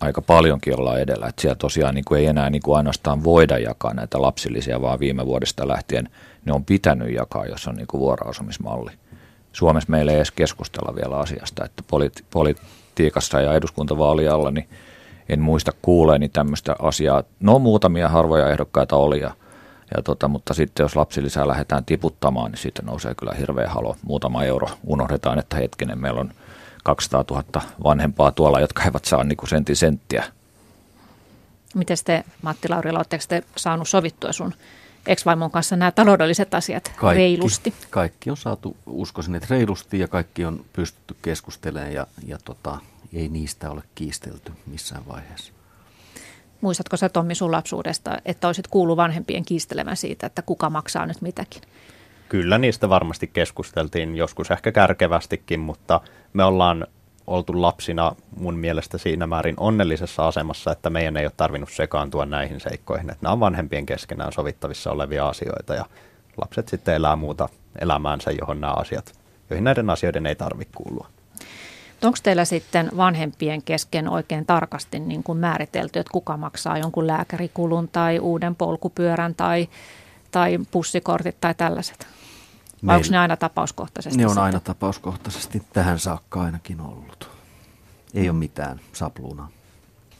Aika 0.00 0.22
paljonkin 0.22 0.78
ollaan 0.78 1.00
edellä, 1.00 1.26
että 1.26 1.42
siellä 1.42 1.54
tosiaan 1.54 1.94
niin 1.94 2.04
kuin 2.04 2.20
ei 2.20 2.26
enää 2.26 2.50
niin 2.50 2.62
kuin 2.62 2.76
ainoastaan 2.76 3.24
voida 3.24 3.58
jakaa 3.58 3.94
näitä 3.94 4.22
lapsillisia, 4.22 4.82
vaan 4.82 5.00
viime 5.00 5.26
vuodesta 5.26 5.68
lähtien 5.68 6.08
ne 6.44 6.52
on 6.52 6.64
pitänyt 6.64 7.14
jakaa, 7.14 7.46
jos 7.46 7.68
on 7.68 7.74
niin 7.74 7.86
kuin 7.86 8.00
vuoroasumismalli. 8.00 8.90
Suomessa 9.52 9.90
meillä 9.90 10.12
ei 10.12 10.16
edes 10.16 10.30
keskustella 10.30 10.94
vielä 10.96 11.16
asiasta, 11.16 11.64
että 11.64 11.82
politi- 11.86 12.24
politiikassa 12.30 13.40
ja 13.40 13.54
eduskuntavaalialla 13.54 14.50
niin 14.50 14.68
en 15.28 15.40
muista 15.40 15.72
kuuleeni 15.82 16.28
tämmöistä 16.28 16.76
asiaa. 16.78 17.22
No 17.40 17.58
muutamia 17.58 18.08
harvoja 18.08 18.50
ehdokkaita 18.50 18.96
oli 18.96 19.20
ja 19.20 19.30
Ja 19.96 20.02
tota, 20.02 20.28
mutta 20.28 20.54
sitten 20.54 20.84
jos 20.84 20.96
lapsilisää 20.96 21.48
lähdetään 21.48 21.84
tiputtamaan, 21.84 22.50
niin 22.50 22.58
siitä 22.58 22.82
nousee 22.82 23.14
kyllä 23.14 23.34
hirveä 23.34 23.68
halo. 23.68 23.96
Muutama 24.02 24.44
euro. 24.44 24.68
Unohdetaan, 24.86 25.38
että 25.38 25.56
hetkinen, 25.56 25.98
meillä 25.98 26.20
on 26.20 26.32
200 26.84 27.24
000 27.30 27.62
vanhempaa 27.84 28.32
tuolla, 28.32 28.60
jotka 28.60 28.82
eivät 28.84 29.04
saa 29.04 29.24
niin 29.24 29.36
kuin 29.36 29.48
sentin 29.48 29.76
senttiä. 29.76 30.24
Miten 31.74 31.96
te, 32.04 32.24
Matti 32.42 32.68
Laurila, 32.68 32.98
oletteko 32.98 33.24
te 33.28 33.42
saanut 33.56 33.88
sovittua 33.88 34.32
sun 34.32 34.54
ex-vaimon 35.06 35.50
kanssa 35.50 35.76
nämä 35.76 35.90
taloudelliset 35.90 36.54
asiat 36.54 36.92
kaikki, 36.96 37.18
reilusti? 37.18 37.74
Kaikki 37.90 38.30
on 38.30 38.36
saatu, 38.36 38.76
uskoisin, 38.86 39.34
että 39.34 39.46
reilusti 39.50 39.98
ja 39.98 40.08
kaikki 40.08 40.44
on 40.44 40.64
pystytty 40.72 41.16
keskustelemaan 41.22 41.92
ja, 41.92 42.06
ja 42.26 42.38
tota, 42.44 42.78
ei 43.12 43.28
niistä 43.28 43.70
ole 43.70 43.82
kiistelty 43.94 44.52
missään 44.66 45.08
vaiheessa. 45.08 45.52
Muistatko 46.60 46.96
sä 46.96 47.08
Tommi 47.08 47.34
sun 47.34 47.52
lapsuudesta, 47.52 48.18
että 48.24 48.46
olisit 48.46 48.68
kuullut 48.68 48.96
vanhempien 48.96 49.44
kiistelevän 49.44 49.96
siitä, 49.96 50.26
että 50.26 50.42
kuka 50.42 50.70
maksaa 50.70 51.06
nyt 51.06 51.22
mitäkin? 51.22 51.62
Kyllä 52.28 52.58
niistä 52.58 52.88
varmasti 52.88 53.26
keskusteltiin, 53.26 54.16
joskus 54.16 54.50
ehkä 54.50 54.72
kärkevästikin, 54.72 55.60
mutta 55.60 56.00
me 56.32 56.44
ollaan 56.44 56.86
oltu 57.26 57.62
lapsina 57.62 58.16
mun 58.36 58.54
mielestä 58.54 58.98
siinä 58.98 59.26
määrin 59.26 59.54
onnellisessa 59.56 60.28
asemassa, 60.28 60.72
että 60.72 60.90
meidän 60.90 61.16
ei 61.16 61.26
ole 61.26 61.32
tarvinnut 61.36 61.70
sekaantua 61.72 62.26
näihin 62.26 62.60
seikkoihin. 62.60 63.10
Että 63.10 63.22
nämä 63.22 63.32
on 63.32 63.40
vanhempien 63.40 63.86
keskenään 63.86 64.32
sovittavissa 64.32 64.90
olevia 64.90 65.28
asioita 65.28 65.74
ja 65.74 65.84
lapset 66.36 66.68
sitten 66.68 66.94
elää 66.94 67.16
muuta 67.16 67.48
elämäänsä, 67.80 68.30
johon 68.30 68.60
nämä 68.60 68.72
asiat, 68.72 69.12
joihin 69.50 69.64
näiden 69.64 69.90
asioiden 69.90 70.26
ei 70.26 70.34
tarvitse 70.34 70.74
kuulua. 70.76 71.08
Onko 72.02 72.18
teillä 72.22 72.44
sitten 72.44 72.90
vanhempien 72.96 73.62
kesken 73.62 74.08
oikein 74.08 74.46
tarkasti 74.46 74.98
niin 74.98 75.22
kuin 75.22 75.38
määritelty, 75.38 75.98
että 75.98 76.12
kuka 76.12 76.36
maksaa 76.36 76.78
jonkun 76.78 77.06
lääkärikulun 77.06 77.88
tai 77.88 78.18
uuden 78.18 78.54
polkupyörän 78.54 79.34
tai, 79.34 79.68
tai 80.30 80.58
pussikortit 80.70 81.40
tai 81.40 81.54
tällaiset? 81.54 82.06
Vai 82.86 82.96
onko 82.96 83.08
ne 83.10 83.18
aina 83.18 83.36
tapauskohtaisesti? 83.36 84.18
Ne 84.18 84.24
on 84.24 84.30
sitten? 84.30 84.44
aina 84.44 84.60
tapauskohtaisesti 84.60 85.62
tähän 85.72 85.98
saakka 85.98 86.42
ainakin 86.42 86.80
ollut. 86.80 87.30
Ei 88.14 88.28
ole 88.28 88.38
mitään 88.38 88.80
sapluunaa. 88.92 89.48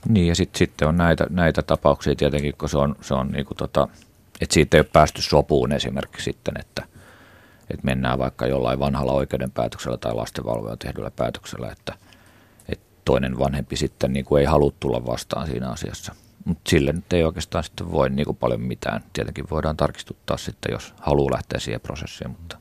Niin 0.08 0.26
ja 0.26 0.34
sitten 0.34 0.58
sit 0.58 0.82
on 0.82 0.96
näitä, 0.96 1.26
näitä 1.30 1.62
tapauksia 1.62 2.14
tietenkin, 2.14 2.54
kun 2.58 2.68
se 2.68 2.78
on, 2.78 2.96
se 3.00 3.14
on 3.14 3.28
niinku 3.28 3.54
tota, 3.54 3.88
että 4.40 4.54
siitä 4.54 4.76
ei 4.76 4.80
ole 4.80 4.88
päästy 4.92 5.22
sopuun 5.22 5.72
esimerkiksi 5.72 6.24
sitten, 6.24 6.54
että, 6.60 6.82
että 7.70 7.84
mennään 7.84 8.18
vaikka 8.18 8.46
jollain 8.46 8.78
vanhalla 8.78 9.12
oikeudenpäätöksellä 9.12 9.96
tai 9.96 10.14
lastenvalvoja 10.14 10.76
tehdyllä 10.76 11.10
päätöksellä, 11.10 11.72
että, 11.72 11.94
että 12.68 12.86
toinen 13.04 13.38
vanhempi 13.38 13.76
sitten 13.76 14.12
niin 14.12 14.24
kuin 14.24 14.40
ei 14.40 14.46
halua 14.46 14.72
tulla 14.80 15.06
vastaan 15.06 15.46
siinä 15.46 15.70
asiassa. 15.70 16.14
Mutta 16.44 16.70
sille 16.70 16.92
nyt 16.92 17.12
ei 17.12 17.24
oikeastaan 17.24 17.64
sitten 17.64 17.92
voi 17.92 18.10
niin 18.10 18.26
kuin 18.26 18.36
paljon 18.36 18.60
mitään. 18.60 19.04
Tietenkin 19.12 19.50
voidaan 19.50 19.76
tarkistuttaa 19.76 20.36
sitten, 20.36 20.72
jos 20.72 20.94
haluaa 21.00 21.32
lähteä 21.32 21.60
siihen 21.60 21.80
prosessiin, 21.80 22.30
mutta 22.30 22.58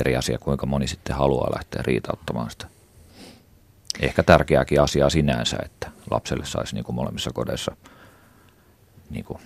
eri 0.00 0.16
asia, 0.16 0.38
kuinka 0.38 0.66
moni 0.66 0.86
sitten 0.86 1.16
haluaa 1.16 1.54
lähteä 1.54 1.82
riitauttamaan 1.86 2.50
sitä. 2.50 2.66
Ehkä 4.00 4.22
tärkeäkin 4.22 4.80
asia 4.80 5.10
sinänsä, 5.10 5.56
että 5.64 5.90
lapselle 6.10 6.44
saisi 6.44 6.74
niin 6.74 6.84
kuin 6.84 6.96
molemmissa 6.96 7.30
kodeissa 7.34 7.76
niin 9.10 9.24
kuin 9.24 9.40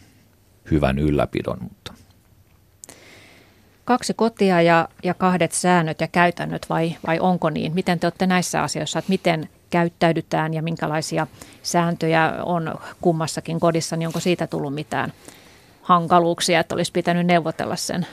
hyvän 0.71 0.99
ylläpidon, 0.99 1.59
mutta 1.63 1.95
Kaksi 3.85 4.15
kotia 4.15 4.63
ja, 4.63 4.89
ja 5.03 5.15
kahdet 5.15 5.53
säännöt 5.53 6.01
ja 6.01 6.09
käytännöt 6.09 6.67
vai, 6.69 6.97
vai 7.07 7.21
onko 7.21 7.51
niin? 7.51 7.75
Miten 7.75 8.01
te 8.01 8.07
olette 8.07 8.27
näissä 8.27 8.63
asioissa, 8.63 8.99
että 8.99 9.09
miten 9.09 9.49
käyttäydytään 9.71 10.55
ja 10.55 10.63
minkälaisia 10.63 11.27
sääntöjä 11.63 12.33
on 12.43 12.75
kummassakin 13.01 13.61
kodissa, 13.61 13.97
niin 13.97 14.07
onko 14.07 14.21
siitä 14.21 14.47
tullut 14.47 14.75
mitään 14.75 15.13
hankaluuksia, 15.83 16.61
että 16.61 16.75
olisi 16.75 16.93
pitänyt 16.93 17.27
neuvotella 17.27 17.77
sen 17.77 18.07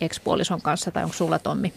ekspuolison 0.00 0.62
kanssa 0.62 0.90
tai 0.90 1.04
onko 1.04 1.16
sulla 1.16 1.38
Tommi 1.38 1.72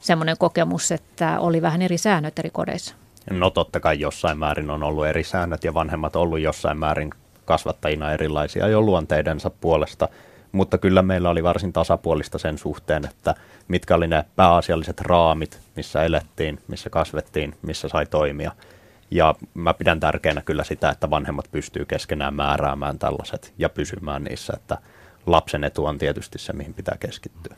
semmoinen 0.00 0.36
kokemus, 0.38 0.92
että 0.92 1.40
oli 1.40 1.62
vähän 1.62 1.82
eri 1.82 1.98
säännöt 1.98 2.38
eri 2.38 2.50
kodeissa? 2.50 2.94
No 3.30 3.50
totta 3.50 3.80
kai 3.80 4.00
jossain 4.00 4.38
määrin 4.38 4.70
on 4.70 4.82
ollut 4.82 5.06
eri 5.06 5.24
säännöt 5.24 5.64
ja 5.64 5.74
vanhemmat 5.74 6.16
ollut 6.16 6.40
jossain 6.40 6.78
määrin 6.78 7.10
kasvattajina 7.44 8.12
erilaisia 8.12 8.68
jo 8.68 8.80
luonteidensa 8.80 9.50
puolesta, 9.50 10.08
mutta 10.52 10.78
kyllä 10.78 11.02
meillä 11.02 11.30
oli 11.30 11.42
varsin 11.42 11.72
tasapuolista 11.72 12.38
sen 12.38 12.58
suhteen, 12.58 13.04
että 13.04 13.34
mitkä 13.68 13.94
oli 13.94 14.06
ne 14.06 14.24
pääasialliset 14.36 15.00
raamit, 15.00 15.60
missä 15.76 16.04
elettiin, 16.04 16.58
missä 16.68 16.90
kasvettiin, 16.90 17.56
missä 17.62 17.88
sai 17.88 18.06
toimia. 18.06 18.52
Ja 19.10 19.34
mä 19.54 19.74
pidän 19.74 20.00
tärkeänä 20.00 20.40
kyllä 20.40 20.64
sitä, 20.64 20.90
että 20.90 21.10
vanhemmat 21.10 21.48
pystyy 21.52 21.84
keskenään 21.84 22.34
määräämään 22.34 22.98
tällaiset 22.98 23.52
ja 23.58 23.68
pysymään 23.68 24.24
niissä, 24.24 24.52
että 24.56 24.78
lapsen 25.26 25.64
etu 25.64 25.86
on 25.86 25.98
tietysti 25.98 26.38
se, 26.38 26.52
mihin 26.52 26.74
pitää 26.74 26.96
keskittyä. 27.00 27.56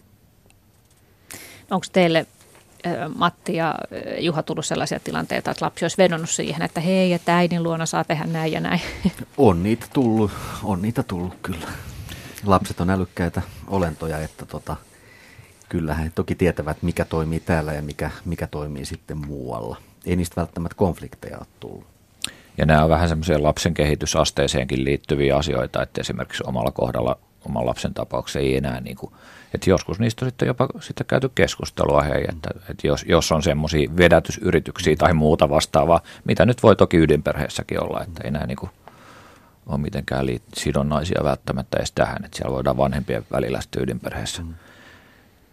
Onko 1.71 1.87
teille 1.93 2.27
Matti 3.15 3.57
ja 3.57 3.75
Juha 4.19 4.43
tullut 4.43 4.67
sellaisia 4.67 5.01
tilanteita, 5.01 5.51
että 5.51 5.65
lapsi 5.65 5.85
olisi 5.85 5.99
vedonnut 5.99 6.31
siihen, 6.31 6.63
että 6.63 6.81
hei, 6.81 7.13
että 7.13 7.37
äidin 7.37 7.63
luona 7.63 7.87
saa 7.87 8.05
tehdä 8.05 8.25
näin 8.25 8.53
ja 8.53 8.61
näin? 8.61 8.81
On 9.37 9.63
niitä 9.63 9.87
tullut, 9.93 10.31
on 10.63 10.83
niitä 10.83 11.03
tullut 11.03 11.35
kyllä. 11.43 11.67
Lapset 12.47 12.81
on 12.81 12.91
älykkäitä 12.91 13.43
olentoja, 13.67 14.19
että 14.19 14.47
tota, 14.47 14.77
kyllä 15.69 15.95
he 15.95 16.13
toki 16.15 16.35
tietävät, 16.35 16.83
mikä 16.83 17.05
toimii 17.05 17.41
täällä 17.41 17.73
ja 17.73 17.83
mikä, 17.83 18.11
mikä 18.25 18.47
toimii 18.47 18.85
sitten 18.85 19.19
muualla. 19.27 19.77
Ei 20.07 20.17
niistä 20.17 20.37
välttämättä 20.37 20.77
konflikteja 20.77 21.39
ole 21.39 21.47
tullut. 21.61 21.87
Ja 22.59 22.67
nämä 22.67 22.85
on 22.85 22.91
vähän 22.91 23.09
semmoisia 23.09 23.43
lapsen 23.43 23.75
kehitysasteeseenkin 23.75 24.85
liittyviä 24.85 25.37
asioita, 25.37 25.83
että 25.83 26.01
esimerkiksi 26.01 26.45
omalla 26.47 26.71
kohdalla, 26.71 27.19
oman 27.47 27.67
lapsen 27.67 27.95
tapauksessa 27.95 28.39
ei 28.39 28.57
enää 28.57 28.81
niin 28.81 28.97
kuin, 28.97 29.13
että 29.55 29.71
joskus 29.71 30.01
niistä 30.01 30.25
on 30.25 30.31
sitten 30.31 30.47
jopa 30.47 30.69
sitten 30.81 31.07
käyty 31.07 31.31
keskustelua, 31.35 32.03
hei, 32.03 32.25
että, 32.29 32.51
että 32.69 32.87
jos, 32.87 33.05
jos 33.09 33.33
on 33.33 33.43
semmoisia 33.43 33.97
vedätysyrityksiä 33.97 34.97
tai 34.97 35.15
muuta 35.15 35.51
vastaavaa, 35.51 36.01
mitä 36.25 36.47
nyt 36.47 36.63
voi 36.63 36.77
toki 36.77 36.97
ydinperheessäkin 36.97 37.83
olla, 37.83 38.03
että 38.03 38.21
ei 38.25 38.29
enää 38.29 38.47
niin 38.47 38.57
kuin 38.57 38.71
ole 39.67 39.79
mitenkään 39.79 40.27
liit- 40.27 40.57
sidonnaisia 40.57 41.21
välttämättä 41.25 41.77
edes 41.77 41.93
tähän, 41.93 42.25
että 42.25 42.37
siellä 42.37 42.55
voidaan 42.55 42.77
vanhempien 42.77 43.27
välillä 43.33 43.61
sitten 43.61 43.83
ydinperheessä 43.83 44.43
mm. 44.43 44.55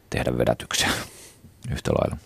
tehdä 0.10 0.38
vedätyksiä 0.38 0.90
yhtä 1.74 1.92
lailla. 1.92 2.18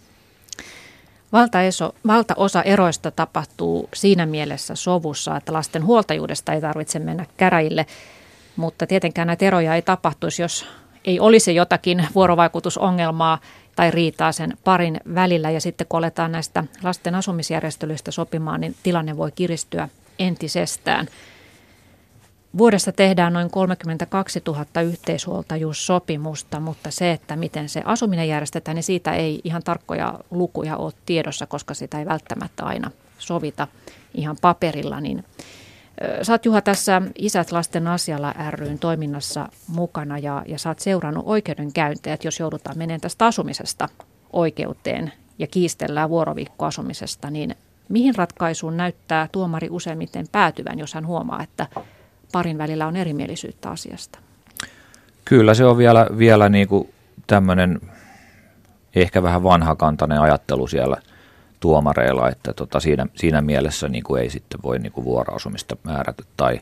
Valtaeso, 1.32 1.96
valtaosa 2.08 2.64
eroista 2.64 3.12
tapahtuu 3.12 3.90
siinä 3.94 4.26
mielessä 4.26 4.76
sovussa, 4.76 5.38
että 5.38 5.54
lasten 5.54 5.86
huoltajuudesta 5.86 6.54
ei 6.54 6.62
tarvitse 6.62 7.00
mennä 7.00 7.26
käräjille, 7.38 7.86
mutta 8.56 8.88
tietenkään 8.88 9.28
näitä 9.28 9.46
eroja 9.46 9.76
ei 9.76 9.82
tapahtuisi, 9.82 10.42
jos 10.42 10.66
ei 11.06 11.20
olisi 11.20 11.56
jotakin 11.56 12.08
vuorovaikutusongelmaa 12.16 13.40
tai 13.76 13.92
riitaa 13.92 14.32
sen 14.32 14.58
parin 14.64 15.00
välillä. 15.16 15.50
Ja 15.50 15.62
sitten 15.62 15.88
kun 15.90 15.98
aletaan 15.98 16.32
näistä 16.32 16.64
lasten 16.84 17.16
asumisjärjestelyistä 17.16 18.12
sopimaan, 18.12 18.62
niin 18.62 18.76
tilanne 18.84 19.18
voi 19.18 19.32
kiristyä 19.32 19.90
entisestään. 20.20 21.08
Vuodessa 22.58 22.92
tehdään 22.92 23.34
noin 23.34 23.50
32 23.52 24.42
000 24.48 24.82
yhteishuoltajuussopimusta, 24.82 26.60
mutta 26.60 26.92
se, 26.92 27.12
että 27.12 27.36
miten 27.36 27.70
se 27.70 27.82
asuminen 27.86 28.28
järjestetään, 28.28 28.76
niin 28.76 28.84
siitä 28.84 29.14
ei 29.14 29.42
ihan 29.44 29.64
tarkkoja 29.64 30.20
lukuja 30.32 30.78
ole 30.78 30.94
tiedossa, 31.06 31.46
koska 31.46 31.74
sitä 31.74 32.00
ei 32.00 32.06
välttämättä 32.06 32.64
aina 32.64 32.92
sovita 33.18 33.68
ihan 34.14 34.38
paperilla. 34.42 35.02
Niin 35.02 35.24
Sä 36.22 36.34
oot 36.34 36.46
Juha 36.46 36.62
tässä 36.62 37.02
Isät 37.18 37.52
lasten 37.52 37.88
asialla 37.88 38.34
ryn 38.50 38.80
toiminnassa 38.80 39.50
mukana 39.68 40.18
ja, 40.18 40.44
ja 40.48 40.58
sä 40.58 40.70
oot 40.70 40.80
seurannut 40.80 41.24
oikeudenkäyntejä, 41.28 42.14
että 42.14 42.28
jos 42.28 42.40
joudutaan 42.40 42.78
menemään 42.78 43.02
tästä 43.02 43.26
asumisesta 43.26 43.90
oikeuteen 44.34 45.14
ja 45.40 45.48
kiistellään 45.48 46.10
vuoroviikkoasumisesta, 46.10 47.30
niin 47.30 47.56
mihin 47.90 48.16
ratkaisuun 48.16 48.78
näyttää 48.78 49.28
tuomari 49.32 49.68
useimmiten 49.70 50.26
päätyvän, 50.32 50.80
jos 50.80 50.94
hän 50.94 51.08
huomaa, 51.08 51.44
että 51.44 51.68
parin 52.34 52.58
välillä 52.58 52.88
on 52.88 52.96
erimielisyyttä 52.96 53.70
asiasta? 53.70 54.20
Kyllä 55.26 55.54
se 55.54 55.66
on 55.66 55.78
vielä, 55.78 56.08
vielä 56.18 56.50
niin 56.50 56.68
kuin 56.68 56.94
tämmöinen 57.28 57.82
ehkä 58.96 59.24
vähän 59.24 59.44
vanhakantainen 59.44 60.22
ajattelu 60.22 60.68
siellä 60.68 60.98
tuomareilla, 61.60 62.30
että 62.30 62.54
tota 62.54 62.80
siinä, 62.80 63.06
siinä 63.16 63.42
mielessä 63.42 63.90
niin 63.90 64.04
kuin 64.04 64.22
ei 64.22 64.30
sitten 64.30 64.60
voi 64.64 64.80
niin 64.80 64.92
kuin 64.92 65.06
vuoroasumista 65.06 65.78
määrätä 65.84 66.24
tai 66.38 66.60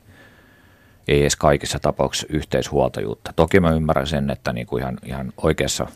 ei 1.08 1.22
edes 1.22 1.36
kaikissa 1.36 1.80
tapauksissa 1.80 2.28
yhteishuoltajuutta. 2.30 3.34
Toki 3.36 3.60
mä 3.60 3.72
ymmärrän 3.72 4.08
sen, 4.08 4.30
että 4.30 4.54
niin 4.54 4.68
kuin 4.68 4.82
ihan, 4.82 4.98
ihan 5.06 5.34
oikeassa 5.38 5.88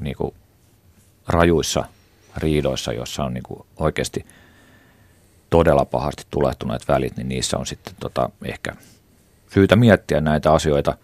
niin 0.00 0.16
kuin 0.16 0.34
rajuissa 1.28 1.84
riidoissa, 2.36 2.92
jossa 2.92 3.24
on 3.24 3.34
niin 3.34 3.42
kuin 3.42 3.66
oikeasti– 3.76 4.26
todella 5.52 5.84
pahasti 5.84 6.26
tulehtuneet 6.30 6.88
välit, 6.88 7.16
niin 7.16 7.28
niissä 7.28 7.58
on 7.58 7.66
sitten 7.66 7.94
tota, 8.00 8.30
ehkä 8.44 8.72
syytä 9.54 9.76
miettiä 9.76 10.20
näitä 10.20 10.52
asioita, 10.52 10.96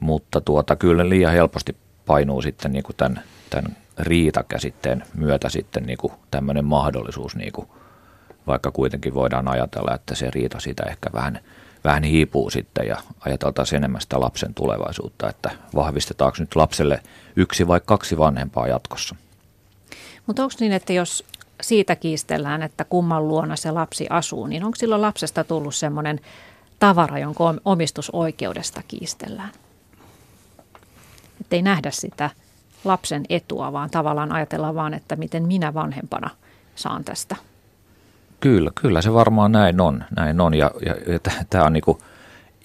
mutta 0.00 0.40
tuota, 0.40 0.76
kyllä 0.76 1.08
liian 1.08 1.32
helposti 1.32 1.76
painuu 2.06 2.42
sitten 2.42 2.72
niin 2.72 2.82
kuin 2.82 2.96
tämän, 2.96 3.22
tämän 3.50 3.76
riitakäsitteen 3.98 5.04
myötä 5.14 5.48
sitten 5.48 5.82
niin 5.82 5.98
kuin 5.98 6.12
tämmöinen 6.30 6.64
mahdollisuus, 6.64 7.36
niin 7.36 7.52
kuin, 7.52 7.68
vaikka 8.46 8.70
kuitenkin 8.70 9.14
voidaan 9.14 9.48
ajatella, 9.48 9.94
että 9.94 10.14
se 10.14 10.30
riita 10.30 10.60
sitä 10.60 10.82
ehkä 10.82 11.10
vähän 11.12 11.40
vähän 11.84 12.02
hiipuu 12.02 12.50
sitten 12.50 12.86
ja 12.86 12.96
ajateltaisiin 13.20 13.76
enemmän 13.76 14.00
sitä 14.00 14.20
lapsen 14.20 14.54
tulevaisuutta, 14.54 15.28
että 15.28 15.50
vahvistetaanko 15.74 16.36
nyt 16.40 16.56
lapselle 16.56 17.02
yksi 17.36 17.68
vai 17.68 17.80
kaksi 17.84 18.18
vanhempaa 18.18 18.68
jatkossa. 18.68 19.16
Mutta 20.26 20.42
onko 20.42 20.54
niin, 20.60 20.72
että 20.72 20.92
jos 20.92 21.24
siitä 21.62 21.96
kiistellään, 21.96 22.62
että 22.62 22.84
kumman 22.84 23.28
luona 23.28 23.56
se 23.56 23.70
lapsi 23.70 24.06
asuu, 24.10 24.46
niin 24.46 24.64
onko 24.64 24.76
silloin 24.76 25.02
lapsesta 25.02 25.44
tullut 25.44 25.74
semmoinen 25.74 26.20
tavara, 26.78 27.18
jonka 27.18 27.54
omistusoikeudesta 27.64 28.82
kiistellään? 28.88 29.50
Että 31.40 31.56
ei 31.56 31.62
nähdä 31.62 31.90
sitä 31.90 32.30
lapsen 32.84 33.24
etua, 33.28 33.72
vaan 33.72 33.90
tavallaan 33.90 34.32
ajatellaan 34.32 34.74
vaan, 34.74 34.94
että 34.94 35.16
miten 35.16 35.46
minä 35.46 35.74
vanhempana 35.74 36.30
saan 36.74 37.04
tästä. 37.04 37.36
Kyllä, 38.40 38.70
kyllä 38.74 39.02
se 39.02 39.12
varmaan 39.12 39.52
näin 39.52 39.80
on. 39.80 40.04
Näin 40.16 40.40
on. 40.40 40.54
Ja, 40.54 40.70
ja, 40.86 41.12
ja 41.12 41.18
tämä 41.50 41.64
on 41.64 41.72
niinku 41.72 42.00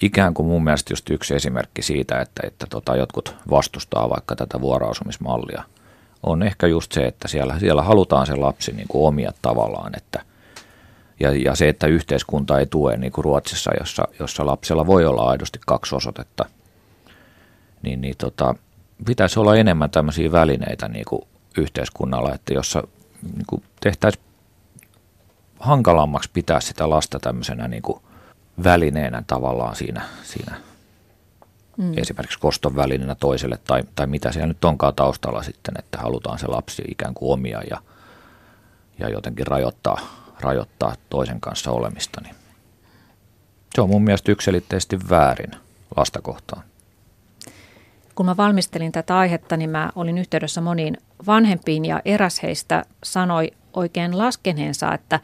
ikään 0.02 0.34
kuin 0.34 0.46
mun 0.46 0.64
mielestä 0.64 0.92
just 0.92 1.10
yksi 1.10 1.34
esimerkki 1.34 1.82
siitä, 1.82 2.20
että, 2.20 2.42
että 2.46 2.66
tota, 2.70 2.96
jotkut 2.96 3.36
vastustaa 3.50 4.10
vaikka 4.10 4.36
tätä 4.36 4.60
vuoroasumismallia. 4.60 5.64
On 6.22 6.42
ehkä 6.42 6.66
just 6.66 6.92
se, 6.92 7.06
että 7.06 7.28
siellä, 7.28 7.58
siellä 7.58 7.82
halutaan 7.82 8.26
se 8.26 8.36
lapsi 8.36 8.72
niin 8.72 8.88
kuin 8.88 9.06
omia 9.06 9.32
tavallaan, 9.42 9.92
että 9.96 10.22
ja, 11.20 11.30
ja 11.34 11.54
se, 11.54 11.68
että 11.68 11.86
yhteiskunta 11.86 12.58
ei 12.58 12.66
tue 12.66 12.96
niin 12.96 13.12
kuin 13.12 13.24
Ruotsissa, 13.24 13.70
jossa, 13.80 14.08
jossa 14.18 14.46
lapsella 14.46 14.86
voi 14.86 15.06
olla 15.06 15.22
aidosti 15.22 15.60
kaksi 15.66 15.94
osoitetta, 15.94 16.44
niin, 17.82 18.00
niin 18.00 18.14
tota, 18.18 18.54
pitäisi 19.06 19.40
olla 19.40 19.56
enemmän 19.56 19.90
tämmöisiä 19.90 20.32
välineitä 20.32 20.88
niin 20.88 21.04
kuin 21.08 21.22
yhteiskunnalla, 21.58 22.34
että 22.34 22.54
jossa 22.54 22.82
niin 23.22 23.46
kuin 23.46 23.62
tehtäisiin 23.80 24.24
hankalammaksi 25.60 26.30
pitää 26.32 26.60
sitä 26.60 26.90
lasta 26.90 27.18
tämmöisenä 27.20 27.68
niin 27.68 27.82
kuin 27.82 28.00
välineenä 28.64 29.22
tavallaan 29.26 29.76
siinä, 29.76 30.02
siinä 30.22 30.56
mm. 31.76 31.92
esimerkiksi 31.96 32.38
koston 32.38 32.76
välineenä 32.76 33.14
toiselle 33.14 33.58
tai, 33.66 33.82
tai 33.94 34.06
mitä 34.06 34.32
siellä 34.32 34.46
nyt 34.46 34.64
onkaan 34.64 34.94
taustalla 34.94 35.42
sitten, 35.42 35.74
että 35.78 35.98
halutaan 35.98 36.38
se 36.38 36.46
lapsi 36.46 36.82
ikään 36.88 37.14
kuin 37.14 37.32
omia 37.32 37.62
ja, 37.70 37.80
ja 38.98 39.08
jotenkin 39.08 39.46
rajoittaa, 39.46 39.98
rajoittaa 40.40 40.94
toisen 41.10 41.40
kanssa 41.40 41.70
olemista. 41.70 42.20
Niin 42.20 42.34
se 43.74 43.80
on 43.80 43.90
mun 43.90 44.04
mielestä 44.04 44.32
yksilitteisesti 44.32 44.98
väärin 45.10 45.50
lasta 45.96 46.20
kohtaan 46.22 46.62
kun 48.20 48.26
mä 48.26 48.36
valmistelin 48.36 48.92
tätä 48.92 49.18
aihetta, 49.18 49.56
niin 49.56 49.70
mä 49.70 49.90
olin 49.94 50.18
yhteydessä 50.18 50.60
moniin 50.60 50.96
vanhempiin 51.26 51.84
ja 51.84 52.02
eräs 52.04 52.42
heistä 52.42 52.84
sanoi 53.04 53.50
oikein 53.72 54.18
laskeneensa, 54.18 54.94
että 54.94 55.20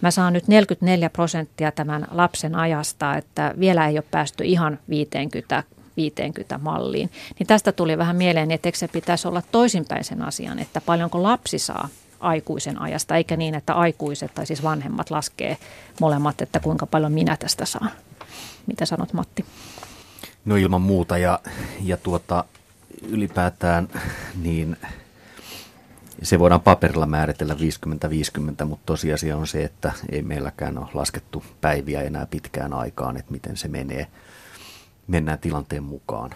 mä 0.00 0.10
saan 0.10 0.32
nyt 0.32 0.48
44 0.48 1.10
prosenttia 1.10 1.72
tämän 1.72 2.06
lapsen 2.10 2.54
ajasta, 2.54 3.16
että 3.16 3.54
vielä 3.60 3.88
ei 3.88 3.98
ole 3.98 4.04
päästy 4.10 4.44
ihan 4.44 4.78
50 4.88 5.62
50 5.96 6.58
malliin. 6.58 7.10
Niin 7.38 7.46
tästä 7.46 7.72
tuli 7.72 7.98
vähän 7.98 8.16
mieleen, 8.16 8.50
että 8.50 8.68
eikö 8.68 8.78
se 8.78 8.88
pitäisi 8.88 9.28
olla 9.28 9.42
toisinpäin 9.52 10.04
sen 10.04 10.22
asian, 10.22 10.58
että 10.58 10.80
paljonko 10.80 11.22
lapsi 11.22 11.58
saa 11.58 11.88
aikuisen 12.20 12.80
ajasta, 12.80 13.16
eikä 13.16 13.36
niin, 13.36 13.54
että 13.54 13.74
aikuiset 13.74 14.34
tai 14.34 14.46
siis 14.46 14.62
vanhemmat 14.62 15.10
laskee 15.10 15.56
molemmat, 16.00 16.40
että 16.40 16.60
kuinka 16.60 16.86
paljon 16.86 17.12
minä 17.12 17.36
tästä 17.36 17.64
saan. 17.64 17.90
Mitä 18.66 18.86
sanot 18.86 19.12
Matti? 19.12 19.44
No 20.44 20.56
ilman 20.56 20.82
muuta 20.82 21.18
ja, 21.18 21.40
ja 21.82 21.96
tuota, 21.96 22.44
ylipäätään 23.08 23.88
niin 24.42 24.76
se 26.22 26.38
voidaan 26.38 26.60
paperilla 26.60 27.06
määritellä 27.06 27.54
50-50, 28.62 28.64
mutta 28.64 28.86
tosiasia 28.86 29.36
on 29.36 29.46
se, 29.46 29.64
että 29.64 29.92
ei 30.12 30.22
meilläkään 30.22 30.78
ole 30.78 30.88
laskettu 30.94 31.44
päiviä 31.60 32.02
enää 32.02 32.26
pitkään 32.26 32.72
aikaan, 32.72 33.16
että 33.16 33.32
miten 33.32 33.56
se 33.56 33.68
menee. 33.68 34.06
Mennään 35.06 35.38
tilanteen 35.38 35.82
mukaan. 35.82 36.30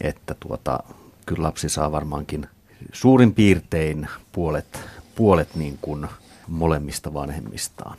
Että 0.00 0.34
tuota, 0.40 0.80
kyllä 1.26 1.42
lapsi 1.42 1.68
saa 1.68 1.92
varmaankin 1.92 2.46
suurin 2.92 3.34
piirtein 3.34 4.08
puolet, 4.32 4.80
puolet 5.14 5.54
niin 5.54 5.78
kuin 5.80 6.06
molemmista 6.48 7.14
vanhemmistaan. 7.14 7.96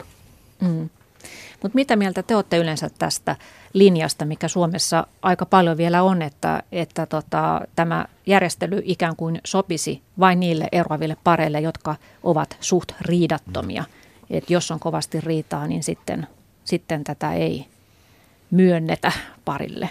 Mm. 0.61 0.89
Mutta 1.61 1.75
mitä 1.75 1.95
mieltä 1.95 2.23
te 2.23 2.35
olette 2.35 2.57
yleensä 2.57 2.89
tästä 2.97 3.35
linjasta, 3.73 4.25
mikä 4.25 4.47
Suomessa 4.47 5.07
aika 5.21 5.45
paljon 5.45 5.77
vielä 5.77 6.03
on, 6.03 6.21
että, 6.21 6.63
että 6.71 7.05
tota, 7.05 7.61
tämä 7.75 8.05
järjestely 8.25 8.81
ikään 8.85 9.15
kuin 9.15 9.41
sopisi 9.43 10.01
vain 10.19 10.39
niille 10.39 10.67
eroaville 10.71 11.17
pareille, 11.23 11.59
jotka 11.59 11.95
ovat 12.23 12.57
suht 12.59 12.91
riidattomia. 13.01 13.83
Et 14.29 14.49
jos 14.49 14.71
on 14.71 14.79
kovasti 14.79 15.21
riitaa, 15.21 15.67
niin 15.67 15.83
sitten, 15.83 16.27
sitten 16.63 17.03
tätä 17.03 17.33
ei 17.33 17.65
myönnetä 18.51 19.11
parille. 19.45 19.89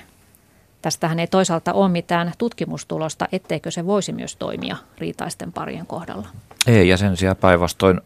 Tästähän 0.83 1.19
ei 1.19 1.27
toisaalta 1.27 1.73
ole 1.73 1.89
mitään 1.89 2.33
tutkimustulosta, 2.39 3.29
etteikö 3.33 3.71
se 3.71 3.87
voisi 3.87 4.13
myös 4.13 4.37
toimia 4.37 4.77
riitaisten 4.99 5.53
parien 5.53 5.87
kohdalla. 5.87 6.29
Ei, 6.67 6.89
ja 6.89 6.97
sen 6.97 7.17
sijaan 7.17 7.37
päinvastoin, 7.37 8.01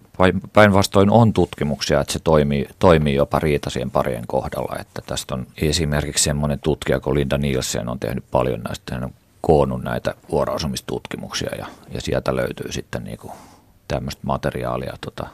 päinvastoin 0.53 1.11
on 1.11 1.33
tutkimuksia, 1.33 2.01
että 2.01 2.13
se 2.13 2.19
toimii, 2.19 2.69
toimii 2.79 3.15
jopa 3.15 3.39
riitaisien 3.39 3.91
parien 3.91 4.25
kohdalla. 4.27 4.77
Että 4.81 5.03
tästä 5.07 5.35
on 5.35 5.47
esimerkiksi 5.63 6.25
semmoinen 6.25 6.59
tutkija 6.61 7.01
kuin 7.01 7.15
Linda 7.15 7.39
Nielsen 7.39 7.89
on 7.89 8.01
tehnyt 8.01 8.25
paljon 8.31 8.61
näistä, 8.61 8.95
hän 8.95 9.05
on 9.05 9.15
koonnut 9.41 9.83
näitä 9.83 10.15
vuoroasumistutkimuksia 10.31 11.51
ja, 11.59 11.67
ja 11.95 12.01
sieltä 12.01 12.37
löytyy 12.37 12.73
sitten 12.73 13.05
niin 13.05 13.19
kuin 13.19 13.33
tämmöistä 13.89 14.23
materiaalia, 14.25 14.95
tota, 15.01 15.27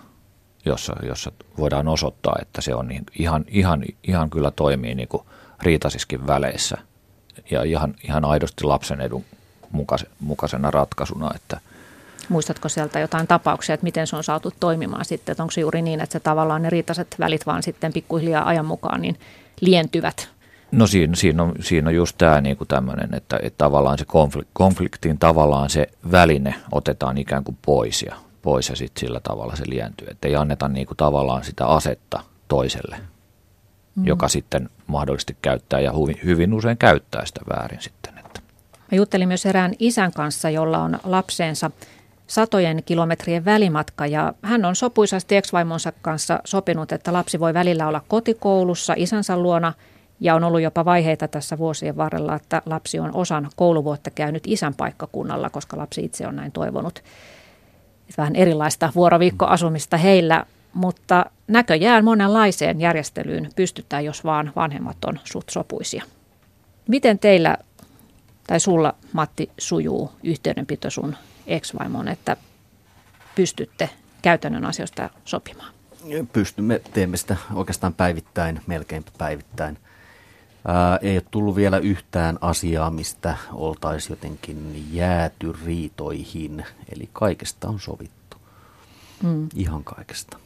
jossa, 0.64 0.96
jossa 1.02 1.32
voidaan 1.58 1.88
osoittaa, 1.88 2.36
että 2.42 2.60
se 2.60 2.74
on 2.74 2.88
niin 2.88 3.06
ihan, 3.18 3.44
ihan, 3.48 3.84
ihan 4.04 4.30
kyllä 4.30 4.50
toimii 4.50 4.94
niin 4.94 5.08
kuin 5.08 5.22
riitaisiskin 5.62 6.26
väleissä 6.26 6.78
ja 7.50 7.62
ihan, 7.62 7.94
ihan 8.04 8.24
aidosti 8.24 8.64
lapsen 8.64 9.00
edun 9.00 9.24
mukaisena 10.20 10.70
ratkaisuna, 10.70 11.30
että– 11.34 11.60
Muistatko 12.30 12.68
sieltä 12.68 13.00
jotain 13.00 13.26
tapauksia, 13.26 13.74
että 13.74 13.84
miten 13.84 14.06
se 14.06 14.16
on 14.16 14.24
saatu 14.24 14.52
toimimaan 14.60 15.04
sitten? 15.04 15.32
Että 15.32 15.42
onko 15.42 15.50
se 15.50 15.60
juuri 15.60 15.82
niin, 15.82 16.00
että 16.00 16.12
se 16.12 16.20
tavallaan 16.20 16.62
ne 16.62 16.70
riitaiset 16.70 17.16
välit 17.18 17.46
vaan 17.46 17.62
sitten 17.62 17.92
pikkuhiljaa 17.92 18.46
ajan 18.46 18.66
mukaan 18.66 19.02
niin 19.02 19.16
lientyvät? 19.60 20.28
No 20.72 20.86
siinä, 20.86 21.16
siinä, 21.16 21.42
on, 21.42 21.54
siinä 21.60 21.88
on 21.88 21.94
just 21.94 22.18
tämä 22.18 22.40
niin 22.40 22.56
tämmöinen, 22.68 23.14
että, 23.14 23.38
että 23.42 23.58
tavallaan 23.58 23.98
se 23.98 24.04
konflik, 24.04 24.46
konfliktiin 24.52 25.18
tavallaan 25.18 25.70
se 25.70 25.86
väline 26.12 26.54
otetaan 26.72 27.18
ikään 27.18 27.44
kuin 27.44 27.58
pois 27.66 28.02
ja, 28.02 28.14
pois 28.42 28.68
ja 28.68 28.76
sitten 28.76 29.00
sillä 29.00 29.20
tavalla 29.20 29.56
se 29.56 29.64
lientyy. 29.66 30.08
Että 30.10 30.28
ei 30.28 30.36
anneta 30.36 30.68
niin 30.68 30.86
kuin 30.86 30.96
tavallaan 30.96 31.44
sitä 31.44 31.66
asetta 31.66 32.20
toiselle, 32.48 32.96
mm. 33.94 34.06
joka 34.06 34.28
sitten 34.28 34.70
mahdollisesti 34.86 35.36
käyttää 35.42 35.80
ja 35.80 35.92
hyvin, 35.92 36.20
hyvin 36.24 36.54
usein 36.54 36.78
käyttää 36.78 37.26
sitä 37.26 37.40
väärin 37.56 37.82
sitten. 37.82 38.18
Että. 38.18 38.40
Mä 38.92 38.96
juttelin 38.96 39.28
myös 39.28 39.46
erään 39.46 39.72
isän 39.78 40.12
kanssa, 40.12 40.50
jolla 40.50 40.78
on 40.78 40.98
lapseensa 41.04 41.70
satojen 42.26 42.82
kilometrien 42.86 43.44
välimatka 43.44 44.06
ja 44.06 44.34
hän 44.42 44.64
on 44.64 44.76
sopuisasti 44.76 45.36
ex-vaimonsa 45.36 45.92
kanssa 46.02 46.40
sopinut, 46.44 46.92
että 46.92 47.12
lapsi 47.12 47.40
voi 47.40 47.54
välillä 47.54 47.88
olla 47.88 48.02
kotikoulussa 48.08 48.94
isänsä 48.96 49.36
luona 49.36 49.72
ja 50.20 50.34
on 50.34 50.44
ollut 50.44 50.60
jopa 50.60 50.84
vaiheita 50.84 51.28
tässä 51.28 51.58
vuosien 51.58 51.96
varrella, 51.96 52.34
että 52.34 52.62
lapsi 52.66 52.98
on 52.98 53.10
osan 53.14 53.50
kouluvuotta 53.56 54.10
käynyt 54.10 54.42
isän 54.46 54.74
paikkakunnalla, 54.74 55.50
koska 55.50 55.76
lapsi 55.76 56.04
itse 56.04 56.26
on 56.26 56.36
näin 56.36 56.52
toivonut. 56.52 57.02
Vähän 58.18 58.36
erilaista 58.36 58.92
vuoroviikkoasumista 58.94 59.96
heillä, 59.96 60.46
mutta 60.74 61.26
näköjään 61.48 62.04
monenlaiseen 62.04 62.80
järjestelyyn 62.80 63.50
pystytään, 63.56 64.04
jos 64.04 64.24
vaan 64.24 64.52
vanhemmat 64.56 65.04
on 65.04 65.20
suht 65.24 65.48
sopuisia. 65.50 66.04
Miten 66.88 67.18
teillä 67.18 67.56
tai 68.46 68.60
sulla, 68.60 68.94
Matti, 69.12 69.50
sujuu 69.58 70.12
yhteydenpito 70.22 70.90
sun 70.90 71.16
ex-vaimoon, 71.46 72.08
että 72.08 72.36
pystytte 73.34 73.90
käytännön 74.22 74.64
asioista 74.64 75.10
sopimaan? 75.24 75.72
Pystymme, 76.32 76.80
teemme 76.92 77.16
sitä 77.16 77.36
oikeastaan 77.54 77.94
päivittäin, 77.94 78.60
melkein 78.66 79.04
päivittäin. 79.18 79.78
Ää, 80.66 80.98
ei 81.02 81.16
ole 81.16 81.22
tullut 81.30 81.56
vielä 81.56 81.78
yhtään 81.78 82.38
asiaa, 82.40 82.90
mistä 82.90 83.36
oltaisiin 83.52 84.12
jotenkin 84.12 84.88
jääty 84.92 85.52
riitoihin, 85.64 86.64
eli 86.92 87.08
kaikesta 87.12 87.68
on 87.68 87.80
sovittu. 87.80 88.36
Mm. 89.22 89.48
Ihan 89.54 89.84
kaikesta. 89.84 90.38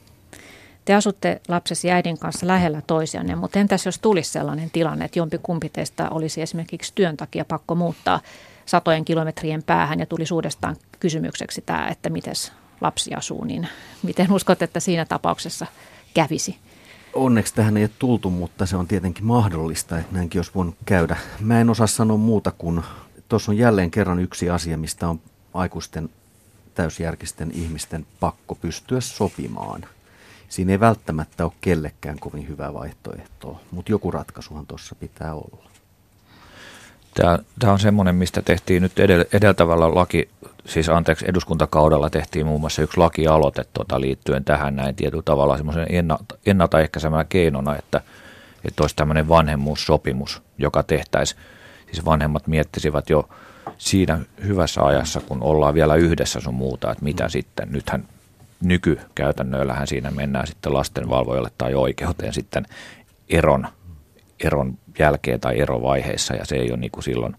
Te 0.85 0.95
asutte 0.95 1.41
lapsesi 1.49 1.91
äidin 1.91 2.19
kanssa 2.19 2.47
lähellä 2.47 2.83
toisianne, 2.87 3.35
mutta 3.35 3.59
entäs 3.59 3.87
jos 3.87 3.99
tulisi 3.99 4.31
sellainen 4.31 4.71
tilanne, 4.71 5.05
että 5.05 5.19
jompi 5.19 5.39
kumpi 5.43 5.69
teistä 5.69 6.11
olisi 6.11 6.43
esimerkiksi 6.43 6.93
työn 6.95 7.17
takia 7.17 7.45
pakko 7.45 7.75
muuttaa 7.75 8.21
satojen 8.67 9.05
kilometrien 9.05 9.63
päähän 9.63 10.01
ja 10.01 10.07
tuli 10.07 10.25
uudestaan 10.33 10.77
kysymykseksi 11.01 11.63
tämä, 11.67 11.89
että 11.89 12.11
miten 12.11 12.35
lapsi 12.81 13.15
asuu, 13.15 13.45
niin 13.45 13.69
miten 14.03 14.33
uskot, 14.33 14.63
että 14.63 14.81
siinä 14.81 15.05
tapauksessa 15.05 15.67
kävisi? 16.15 16.59
Onneksi 17.15 17.55
tähän 17.55 17.77
ei 17.77 17.83
ole 17.83 17.91
tultu, 17.99 18.31
mutta 18.31 18.67
se 18.67 18.77
on 18.77 18.89
tietenkin 18.89 19.25
mahdollista, 19.25 19.99
että 19.99 20.15
näinkin 20.15 20.39
olisi 20.39 20.51
voinut 20.55 20.77
käydä. 20.85 21.17
Mä 21.41 21.61
en 21.61 21.71
osaa 21.71 21.87
sanoa 21.87 22.17
muuta 22.17 22.53
kuin, 22.59 22.83
tuossa 23.29 23.53
on 23.53 23.59
jälleen 23.59 23.91
kerran 23.91 24.19
yksi 24.19 24.51
asia, 24.51 24.79
mistä 24.79 25.09
on 25.09 25.21
aikuisten 25.55 26.09
täysjärkisten 26.75 27.51
ihmisten 27.55 28.07
pakko 28.21 28.55
pystyä 28.55 29.01
sopimaan– 29.01 29.87
siinä 30.55 30.73
ei 30.73 30.81
välttämättä 30.81 31.45
ole 31.45 31.53
kellekään 31.61 32.19
kovin 32.19 32.49
hyvä 32.49 32.75
vaihtoehto, 32.75 33.61
mutta 33.71 33.93
joku 33.93 34.11
ratkaisuhan 34.11 34.67
tuossa 34.67 34.95
pitää 34.95 35.35
olla. 35.35 35.71
Tämä, 37.15 37.39
tämä 37.59 37.73
on 37.73 37.79
semmoinen, 37.79 38.15
mistä 38.15 38.43
tehtiin 38.43 38.83
nyt 38.83 38.93
edeltävällä 39.33 39.95
laki, 39.95 40.29
siis 40.67 40.89
anteeksi, 40.89 41.25
eduskuntakaudella 41.29 42.11
tehtiin 42.11 42.47
muun 42.47 42.61
muassa 42.61 42.83
yksi 42.83 42.99
lakialoite 42.99 43.65
tuota, 43.73 44.01
liittyen 44.01 44.45
tähän 44.45 44.77
näin 44.77 44.95
tietyllä 44.95 45.23
tavalla 45.25 45.57
semmoisen 45.57 45.87
ennalta, 45.89 46.39
ennaltaehkäisemään 46.47 47.27
keinona, 47.29 47.77
että, 47.77 48.01
että 48.65 48.83
olisi 48.83 48.97
tämmöinen 48.97 49.29
vanhemmuussopimus, 49.29 50.43
joka 50.59 50.83
tehtäisiin, 50.83 51.41
siis 51.93 52.05
vanhemmat 52.05 52.47
miettisivät 52.47 53.11
jo 53.11 53.29
siinä 53.79 54.19
hyvässä 54.45 54.83
ajassa, 54.83 55.21
kun 55.21 55.43
ollaan 55.43 55.75
vielä 55.75 55.95
yhdessä 55.95 56.41
sun 56.41 56.55
muuta, 56.55 56.93
että 56.93 57.05
mitä 57.05 57.29
sitten, 57.29 57.73
nythän 57.73 58.09
nykykäytännöillähän 58.61 59.87
siinä 59.87 60.11
mennään 60.11 60.47
sitten 60.47 60.75
lastenvalvojalle 60.75 61.51
tai 61.59 61.75
oikeuteen 61.75 62.33
sitten 62.33 62.67
eron, 63.29 63.69
eron 64.45 64.79
jälkeen 64.99 65.41
tai 65.41 65.61
erovaiheessa 65.61 66.35
ja 66.35 66.45
se 66.45 66.57
ei 66.57 66.71
ole 66.71 66.77
niin 66.77 66.91
kuin 66.91 67.05
silloin 67.05 67.37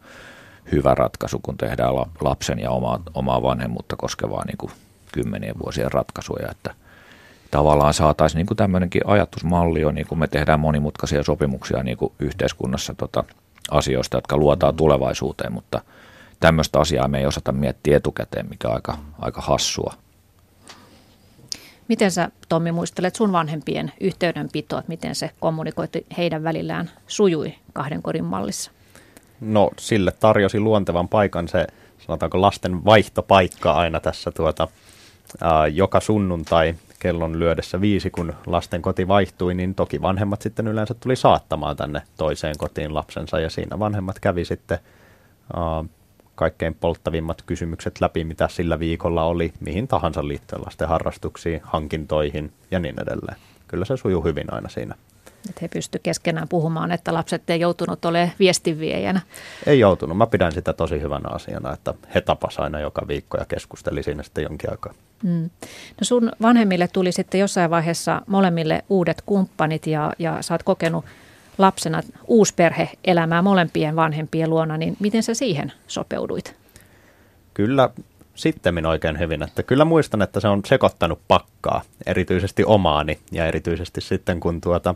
hyvä 0.72 0.95
ratkaisu, 0.95 1.39
kun 1.39 1.57
tehdään 1.57 1.93
lapsen 2.22 2.59
ja 2.59 2.72
omaa, 2.72 2.99
omaa 3.13 3.41
vanhemmuutta 3.41 3.95
koskevaa 3.95 4.45
niin 4.45 4.57
kuin 4.57 4.72
kymmenien 5.11 5.59
vuosien 5.63 5.91
ratkaisuja, 5.91 6.51
että 6.51 6.76
tavallaan 7.51 7.93
saataisiin 7.93 8.38
niin 8.38 8.47
kuin 8.47 8.57
tämmöinenkin 8.57 9.01
ajatusmalli 9.05 9.82
jo, 9.82 9.91
niin 9.91 10.07
kuin 10.07 10.20
me 10.20 10.28
tehdään 10.28 10.59
monimutkaisia 10.59 11.24
sopimuksia 11.24 11.84
niin 11.84 11.97
kuin 11.97 12.13
yhteiskunnassa 12.20 12.93
tota, 12.93 13.24
asioista, 13.72 14.18
jotka 14.18 14.38
luotaa 14.38 14.74
tulevaisuuteen, 14.74 15.53
mutta 15.53 15.82
tämmöistä 16.39 16.80
asiaa 16.80 17.07
me 17.07 17.20
ei 17.20 17.26
osata 17.26 17.51
miettiä 17.51 17.97
etukäteen, 17.97 18.49
mikä 18.49 18.68
on 18.68 18.74
aika, 18.76 18.97
aika 19.20 19.41
hassua. 19.41 19.93
Miten 21.88 22.11
sä, 22.11 22.30
Tommi, 22.49 22.72
muistelet 22.72 23.16
sun 23.16 23.32
vanhempien 23.32 23.91
yhteydenpitoa, 24.01 24.80
että 24.80 24.89
miten 24.89 25.16
se 25.16 25.32
kommunikoitti 25.39 26.05
heidän 26.18 26.43
välillään 26.43 26.91
sujui 27.07 27.55
kahden 27.74 28.01
kodin 28.01 28.26
mallissa? 28.26 28.72
No 29.40 29.72
sille 29.80 30.12
tarjosi 30.12 30.60
luontevan 30.60 31.08
paikan 31.08 31.48
se, 31.48 31.68
sanotaanko 31.98 32.42
lasten 32.42 32.86
vaihtopaikka 32.86 33.72
aina 33.74 34.00
tässä 34.00 34.32
tuota, 34.32 34.68
ää, 35.42 35.68
joka 35.68 36.00
sunnuntai 36.00 36.76
kellon 37.00 37.40
lyödessä 37.40 37.82
viisi, 37.82 38.10
kun 38.10 38.34
lasten 38.46 38.82
koti 38.82 39.08
vaihtui, 39.08 39.54
niin 39.54 39.76
toki 39.76 40.02
vanhemmat 40.02 40.42
sitten 40.42 40.68
yleensä 40.68 40.94
tuli 40.94 41.16
saattamaan 41.16 41.78
tänne 41.78 42.02
toiseen 42.18 42.58
kotiin 42.58 42.94
lapsensa 42.94 43.40
ja 43.40 43.50
siinä 43.50 43.80
vanhemmat 43.80 44.20
kävi 44.20 44.46
sitten 44.46 44.80
ää, 45.56 45.84
kaikkein 46.36 46.76
polttavimmat 46.76 47.42
kysymykset 47.42 48.02
läpi, 48.02 48.24
mitä 48.24 48.48
sillä 48.48 48.80
viikolla 48.80 49.24
oli, 49.24 49.54
mihin 49.60 49.88
tahansa 49.88 50.28
liittyen 50.28 50.62
lasten 50.66 50.88
harrastuksiin, 50.88 51.62
hankintoihin 51.64 52.54
ja 52.72 52.80
niin 52.80 52.96
edelleen. 53.02 53.38
Kyllä 53.68 53.86
se 53.86 53.98
sujuu 53.98 54.24
hyvin 54.24 54.54
aina 54.54 54.70
siinä. 54.70 54.96
Että 55.50 55.60
he 55.62 55.68
pystyivät 55.68 56.04
keskenään 56.04 56.48
puhumaan, 56.48 56.91
että 56.91 57.14
lapset 57.14 57.50
ei 57.50 57.60
joutunut 57.60 58.06
olemaan 58.06 58.32
viestinviejänä. 58.39 59.22
Ei 59.66 59.80
joutunut. 59.80 60.18
Mä 60.18 60.28
pidän 60.28 60.52
sitä 60.52 60.74
tosi 60.74 61.02
hyvänä 61.02 61.30
asiana, 61.30 61.74
että 61.74 61.93
he 62.16 62.22
tapasivat 62.22 62.64
aina 62.64 62.80
joka 62.80 63.08
viikko 63.08 63.38
ja 63.38 63.46
keskusteli 63.46 64.04
siinä 64.04 64.24
sitten 64.24 64.43
jonkin 64.43 64.72
aikaa. 64.72 64.93
Mm. 65.24 65.50
No 65.72 66.02
sun 66.02 66.32
vanhemmille 66.41 66.88
tuli 66.88 67.12
sitten 67.12 67.39
jossain 67.39 67.70
vaiheessa 67.70 68.22
molemmille 68.28 68.84
uudet 68.89 69.24
kumppanit 69.26 69.88
ja, 69.88 70.14
ja 70.20 70.41
sä 70.41 70.54
oot 70.54 70.64
kokenut 70.64 71.06
lapsena 71.58 72.02
uusperhe-elämää 72.28 73.41
molempien 73.41 73.96
vanhempien 73.96 74.50
luona, 74.50 74.78
niin 74.78 74.98
miten 75.00 75.24
sä 75.24 75.34
siihen 75.34 75.72
sopeuduit? 75.88 76.56
Kyllä 77.54 77.89
sitten 78.36 78.86
oikein 78.86 79.20
hyvin, 79.20 79.43
että 79.43 79.64
kyllä 79.64 79.86
muistan, 79.86 80.22
että 80.22 80.39
se 80.39 80.48
on 80.48 80.62
sekoittanut 80.66 81.20
pakkaa, 81.28 81.82
erityisesti 82.06 82.64
omaani 82.66 83.20
ja 83.32 83.46
erityisesti 83.46 84.02
sitten 84.02 84.39
kun 84.39 84.62
tuota, 84.62 84.96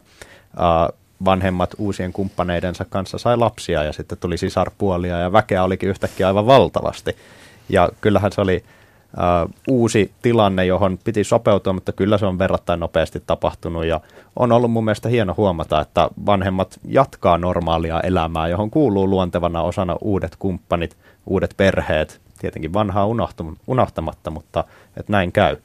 vanhemmat 1.26 1.76
uusien 1.78 2.14
kumppaneidensa 2.14 2.86
kanssa 2.86 3.18
sai 3.18 3.38
lapsia 3.38 3.84
ja 3.84 3.94
sitten 3.94 4.18
tuli 4.18 4.38
sisarpuolia 4.38 5.20
ja 5.20 5.32
väkeä 5.32 5.64
olikin 5.64 5.90
yhtäkkiä 5.90 6.28
aivan 6.28 6.46
valtavasti. 6.46 7.18
Ja 7.70 7.90
kyllähän 8.02 8.32
se 8.32 8.42
oli 8.42 8.64
uh, 9.18 9.54
uusi 9.68 10.12
tilanne, 10.22 10.66
johon 10.66 11.00
piti 11.04 11.24
sopeutua, 11.24 11.74
mutta 11.74 11.92
kyllä 11.92 12.18
se 12.18 12.26
on 12.26 12.40
verrattain 12.40 12.80
nopeasti 12.80 13.24
tapahtunut 13.28 13.86
ja 13.86 14.02
on 14.36 14.52
ollut 14.52 14.72
mun 14.72 14.86
mielestä 14.86 15.10
hieno 15.10 15.34
huomata, 15.38 15.82
että 15.82 16.10
vanhemmat 16.26 16.80
jatkaa 16.86 17.38
normaalia 17.38 18.02
elämää, 18.02 18.48
johon 18.48 18.72
kuuluu 18.72 19.08
luontevana 19.08 19.62
osana 19.62 19.96
uudet 20.02 20.36
kumppanit, 20.40 20.98
uudet 21.26 21.54
perheet, 21.58 22.22
tietenkin 22.40 22.74
vanhaa 22.74 23.08
unohtamatta, 23.68 24.32
mutta 24.32 24.64
että 24.98 25.12
näin 25.12 25.32
käy. 25.32 25.58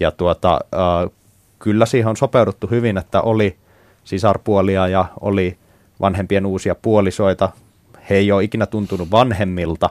Ja 0.00 0.10
tuota, 0.10 0.60
uh, 1.04 1.12
kyllä 1.58 1.86
siihen 1.86 2.08
on 2.08 2.16
sopeuduttu 2.16 2.66
hyvin, 2.66 2.98
että 2.98 3.20
oli 3.20 3.56
sisarpuolia 4.04 4.88
ja 4.88 5.04
oli 5.20 5.58
vanhempien 6.00 6.46
uusia 6.46 6.74
puolisoita. 6.74 7.48
He 8.10 8.14
ei 8.14 8.32
ole 8.32 8.44
ikinä 8.44 8.66
tuntunut 8.66 9.10
vanhemmilta, 9.10 9.90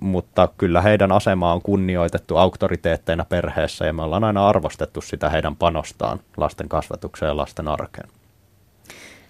mutta 0.00 0.48
kyllä 0.58 0.82
heidän 0.82 1.12
asemaa 1.12 1.54
on 1.54 1.62
kunnioitettu 1.62 2.36
auktoriteetteina 2.36 3.24
perheessä 3.24 3.86
ja 3.86 3.92
me 3.92 4.02
ollaan 4.02 4.24
aina 4.24 4.48
arvostettu 4.48 5.00
sitä 5.00 5.30
heidän 5.30 5.56
panostaan 5.56 6.20
lasten 6.36 6.68
kasvatukseen 6.68 7.28
ja 7.28 7.36
lasten 7.36 7.68
arkeen. 7.68 8.08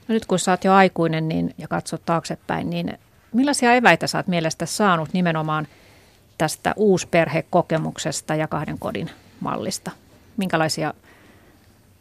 No 0.08 0.12
nyt 0.12 0.26
kun 0.26 0.38
sä 0.38 0.50
oot 0.50 0.64
jo 0.64 0.72
aikuinen 0.72 1.28
niin, 1.28 1.54
ja 1.58 1.68
katsot 1.68 2.02
taaksepäin, 2.06 2.70
niin 2.70 2.98
millaisia 3.32 3.74
eväitä 3.74 4.06
sä 4.06 4.18
oot 4.18 4.26
mielestä 4.26 4.66
saanut 4.66 5.08
nimenomaan 5.12 5.66
tästä 6.38 6.74
uusperhekokemuksesta 6.76 8.34
ja 8.34 8.48
kahden 8.48 8.78
kodin 8.78 9.10
mallista? 9.40 9.90
Minkälaisia 10.36 10.94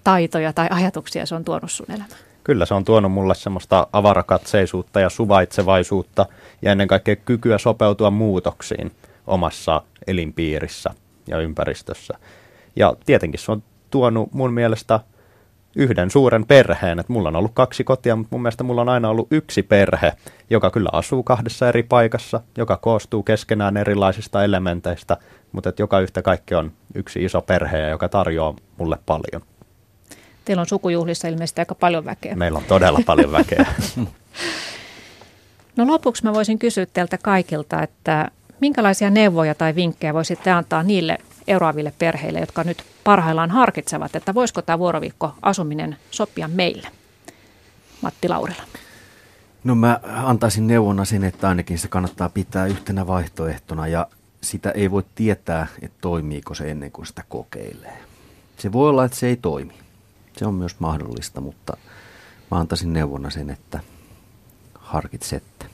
taitoja 0.09 0.53
tai 0.53 0.67
ajatuksia 0.69 1.25
se 1.25 1.35
on 1.35 1.45
tuonut 1.45 1.71
sun 1.71 1.85
elämään? 1.89 2.19
kyllä 2.43 2.65
se 2.65 2.73
on 2.73 2.85
tuonut 2.85 3.11
mulle 3.11 3.35
semmoista 3.35 3.87
avarakatseisuutta 3.93 4.99
ja 4.99 5.09
suvaitsevaisuutta 5.09 6.25
ja 6.61 6.71
ennen 6.71 6.87
kaikkea 6.87 7.15
kykyä 7.15 7.57
sopeutua 7.57 8.09
muutoksiin 8.09 8.91
omassa 9.27 9.81
elinpiirissä 10.07 10.89
ja 11.27 11.39
ympäristössä. 11.39 12.13
Ja 12.75 12.93
tietenkin 13.05 13.39
se 13.39 13.51
on 13.51 13.63
tuonut 13.91 14.33
mun 14.33 14.53
mielestä 14.53 14.99
yhden 15.75 16.11
suuren 16.11 16.45
perheen, 16.45 16.99
että 16.99 17.13
mulla 17.13 17.29
on 17.29 17.35
ollut 17.35 17.51
kaksi 17.53 17.83
kotia, 17.83 18.15
mutta 18.15 18.35
mun 18.35 18.41
mielestä 18.41 18.63
mulla 18.63 18.81
on 18.81 18.89
aina 18.89 19.09
ollut 19.09 19.27
yksi 19.31 19.63
perhe, 19.63 20.13
joka 20.49 20.69
kyllä 20.69 20.89
asuu 20.91 21.23
kahdessa 21.23 21.69
eri 21.69 21.83
paikassa, 21.83 22.41
joka 22.57 22.77
koostuu 22.77 23.23
keskenään 23.23 23.77
erilaisista 23.77 24.43
elementeistä, 24.43 25.17
mutta 25.51 25.69
että 25.69 25.81
joka 25.81 25.99
yhtä 25.99 26.21
kaikki 26.21 26.55
on 26.55 26.71
yksi 26.95 27.25
iso 27.25 27.41
perhe, 27.41 27.89
joka 27.89 28.09
tarjoaa 28.09 28.53
mulle 28.77 28.97
paljon. 29.05 29.58
Teillä 30.49 30.61
on 30.61 30.67
sukujuhlissa 30.67 31.27
ilmeisesti 31.27 31.61
aika 31.61 31.75
paljon 31.75 32.05
väkeä. 32.05 32.35
Meillä 32.35 32.57
on 32.57 32.63
todella 32.67 32.99
paljon 33.05 33.31
väkeä. 33.31 33.65
no 35.77 35.87
lopuksi 35.87 36.23
mä 36.23 36.33
voisin 36.33 36.59
kysyä 36.59 36.85
teiltä 36.85 37.17
kaikilta, 37.17 37.83
että 37.83 38.31
minkälaisia 38.59 39.09
neuvoja 39.09 39.55
tai 39.55 39.75
vinkkejä 39.75 40.13
voisitte 40.13 40.51
antaa 40.51 40.83
niille 40.83 41.17
eroaville 41.47 41.93
perheille, 41.99 42.39
jotka 42.39 42.63
nyt 42.63 42.83
parhaillaan 43.03 43.51
harkitsevat, 43.51 44.15
että 44.15 44.33
voisiko 44.33 44.61
tämä 44.61 44.79
vuoroviikko 44.79 45.33
asuminen 45.41 45.97
sopia 46.11 46.47
meille? 46.47 46.87
Matti 48.01 48.29
Laurila. 48.29 48.63
No 49.63 49.75
mä 49.75 49.99
antaisin 50.03 50.67
neuvona 50.67 51.05
sen, 51.05 51.23
että 51.23 51.49
ainakin 51.49 51.79
se 51.79 51.87
kannattaa 51.87 52.29
pitää 52.29 52.65
yhtenä 52.65 53.07
vaihtoehtona 53.07 53.87
ja 53.87 54.07
sitä 54.41 54.71
ei 54.71 54.91
voi 54.91 55.03
tietää, 55.15 55.67
että 55.81 55.97
toimiiko 56.01 56.53
se 56.53 56.71
ennen 56.71 56.91
kuin 56.91 57.05
sitä 57.05 57.23
kokeilee. 57.29 57.97
Se 58.57 58.71
voi 58.71 58.89
olla, 58.89 59.05
että 59.05 59.17
se 59.17 59.27
ei 59.27 59.35
toimi. 59.35 59.88
Se 60.39 60.45
on 60.45 60.53
myös 60.53 60.79
mahdollista, 60.79 61.41
mutta 61.41 61.77
mä 62.51 62.57
antaisin 62.59 62.93
neuvona 62.93 63.29
sen, 63.29 63.49
että 63.49 63.79
harkitsette. 64.73 65.65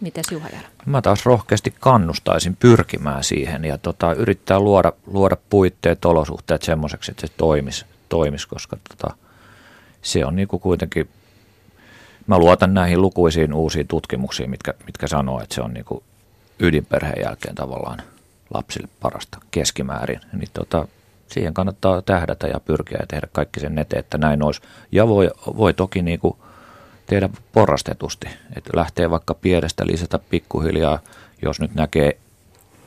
Mites 0.00 0.26
Juha 0.30 0.48
Jara? 0.48 0.68
Mä 0.86 1.02
taas 1.02 1.26
rohkeasti 1.26 1.74
kannustaisin 1.80 2.56
pyrkimään 2.56 3.24
siihen 3.24 3.64
ja 3.64 3.78
tota, 3.78 4.12
yrittää 4.12 4.60
luoda, 4.60 4.92
luoda 5.06 5.36
puitteet, 5.50 6.04
olosuhteet 6.04 6.62
semmoiseksi, 6.62 7.10
että 7.10 7.26
se 7.26 7.32
toimisi, 7.36 7.84
toimis, 8.08 8.46
koska 8.46 8.76
tota, 8.88 9.16
se 10.02 10.24
on 10.24 10.36
niinku 10.36 10.58
kuitenkin, 10.58 11.08
mä 12.26 12.38
luotan 12.38 12.74
näihin 12.74 13.02
lukuisiin 13.02 13.52
uusiin 13.52 13.88
tutkimuksiin, 13.88 14.50
mitkä, 14.50 14.74
mitkä 14.86 15.06
sanoo, 15.06 15.40
että 15.40 15.54
se 15.54 15.62
on 15.62 15.74
niinku 15.74 16.02
ydinperheen 16.58 17.22
jälkeen 17.24 17.54
tavallaan 17.54 18.02
lapsille 18.54 18.88
parasta 19.00 19.38
keskimäärin. 19.50 20.20
Niin 20.32 20.50
tota, 20.52 20.88
siihen 21.32 21.54
kannattaa 21.54 22.02
tähdätä 22.02 22.46
ja 22.46 22.60
pyrkiä 22.60 22.98
ja 23.00 23.06
tehdä 23.06 23.28
kaikki 23.32 23.60
sen 23.60 23.78
eteen, 23.78 24.00
että 24.00 24.18
näin 24.18 24.42
olisi. 24.42 24.60
Ja 24.92 25.08
voi, 25.08 25.30
voi 25.56 25.74
toki 25.74 26.02
niin 26.02 26.20
kuin 26.20 26.36
tehdä 27.06 27.28
porrastetusti, 27.52 28.28
että 28.56 28.70
lähtee 28.74 29.10
vaikka 29.10 29.34
pienestä 29.34 29.86
lisätä 29.86 30.18
pikkuhiljaa, 30.18 30.98
jos 31.42 31.60
nyt 31.60 31.74
näkee 31.74 32.18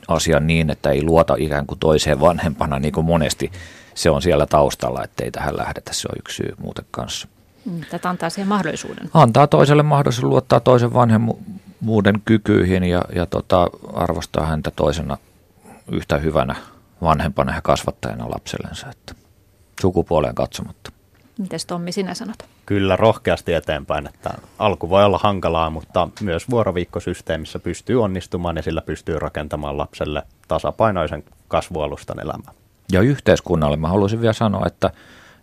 asian 0.08 0.46
niin, 0.46 0.70
että 0.70 0.90
ei 0.90 1.02
luota 1.02 1.34
ikään 1.38 1.66
kuin 1.66 1.78
toiseen 1.78 2.20
vanhempana, 2.20 2.78
niin 2.78 2.92
kuin 2.92 3.06
monesti 3.06 3.52
se 3.94 4.10
on 4.10 4.22
siellä 4.22 4.46
taustalla, 4.46 5.04
että 5.04 5.24
ei 5.24 5.30
tähän 5.30 5.56
lähdetä, 5.56 5.92
se 5.92 6.08
on 6.08 6.18
yksi 6.18 6.36
syy 6.36 6.54
muuten 6.58 6.84
kanssa. 6.90 7.28
Mm, 7.64 7.80
tätä 7.90 8.10
antaa 8.10 8.30
siihen 8.30 8.48
mahdollisuuden. 8.48 9.10
Antaa 9.14 9.46
toiselle 9.46 9.82
mahdollisuuden 9.82 10.30
luottaa 10.30 10.60
toisen 10.60 10.94
vanhemmuuden 10.94 12.22
kykyihin 12.24 12.84
ja, 12.84 13.04
ja 13.14 13.26
tota, 13.26 13.70
arvostaa 13.94 14.46
häntä 14.46 14.70
toisena 14.70 15.18
yhtä 15.92 16.18
hyvänä 16.18 16.56
vanhempana 17.02 17.54
ja 17.54 17.62
kasvattajana 17.62 18.30
lapsellensa. 18.30 18.86
Että. 18.90 19.14
sukupuoleen 19.80 20.34
katsomatta. 20.34 20.92
Mites 21.38 21.66
Tommi 21.66 21.92
sinä 21.92 22.14
sanot? 22.14 22.36
Kyllä 22.66 22.96
rohkeasti 22.96 23.54
eteenpäin, 23.54 24.06
että 24.06 24.30
alku 24.58 24.90
voi 24.90 25.04
olla 25.04 25.20
hankalaa, 25.22 25.70
mutta 25.70 26.08
myös 26.20 26.50
vuoroviikkosysteemissä 26.50 27.58
pystyy 27.58 28.02
onnistumaan 28.02 28.56
ja 28.56 28.62
sillä 28.62 28.82
pystyy 28.82 29.18
rakentamaan 29.18 29.78
lapselle 29.78 30.22
tasapainoisen 30.48 31.24
kasvualustan 31.48 32.20
elämään. 32.20 32.54
Ja 32.92 33.00
yhteiskunnalle 33.00 33.76
mä 33.76 33.88
haluaisin 33.88 34.20
vielä 34.20 34.32
sanoa, 34.32 34.66
että, 34.66 34.90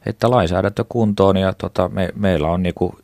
että 0.05 0.29
lainsäädäntö 0.29 0.85
kuntoon 0.89 1.37
ja 1.37 1.53
tota, 1.53 1.89
me, 1.89 2.09
meillä 2.15 2.47
on 2.47 2.63
niinku 2.63 2.99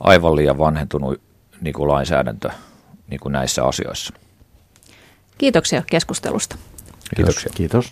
aivan 0.00 0.36
liian 0.36 0.58
vanhentunut 0.58 1.20
niinku 1.60 1.88
lainsäädäntö 1.88 2.50
niinku 3.10 3.28
näissä 3.28 3.64
asioissa. 3.64 4.14
Kiitoksia 5.38 5.82
keskustelusta. 5.90 6.56
Kiitoksia. 7.14 7.50
Kiitos. 7.54 7.84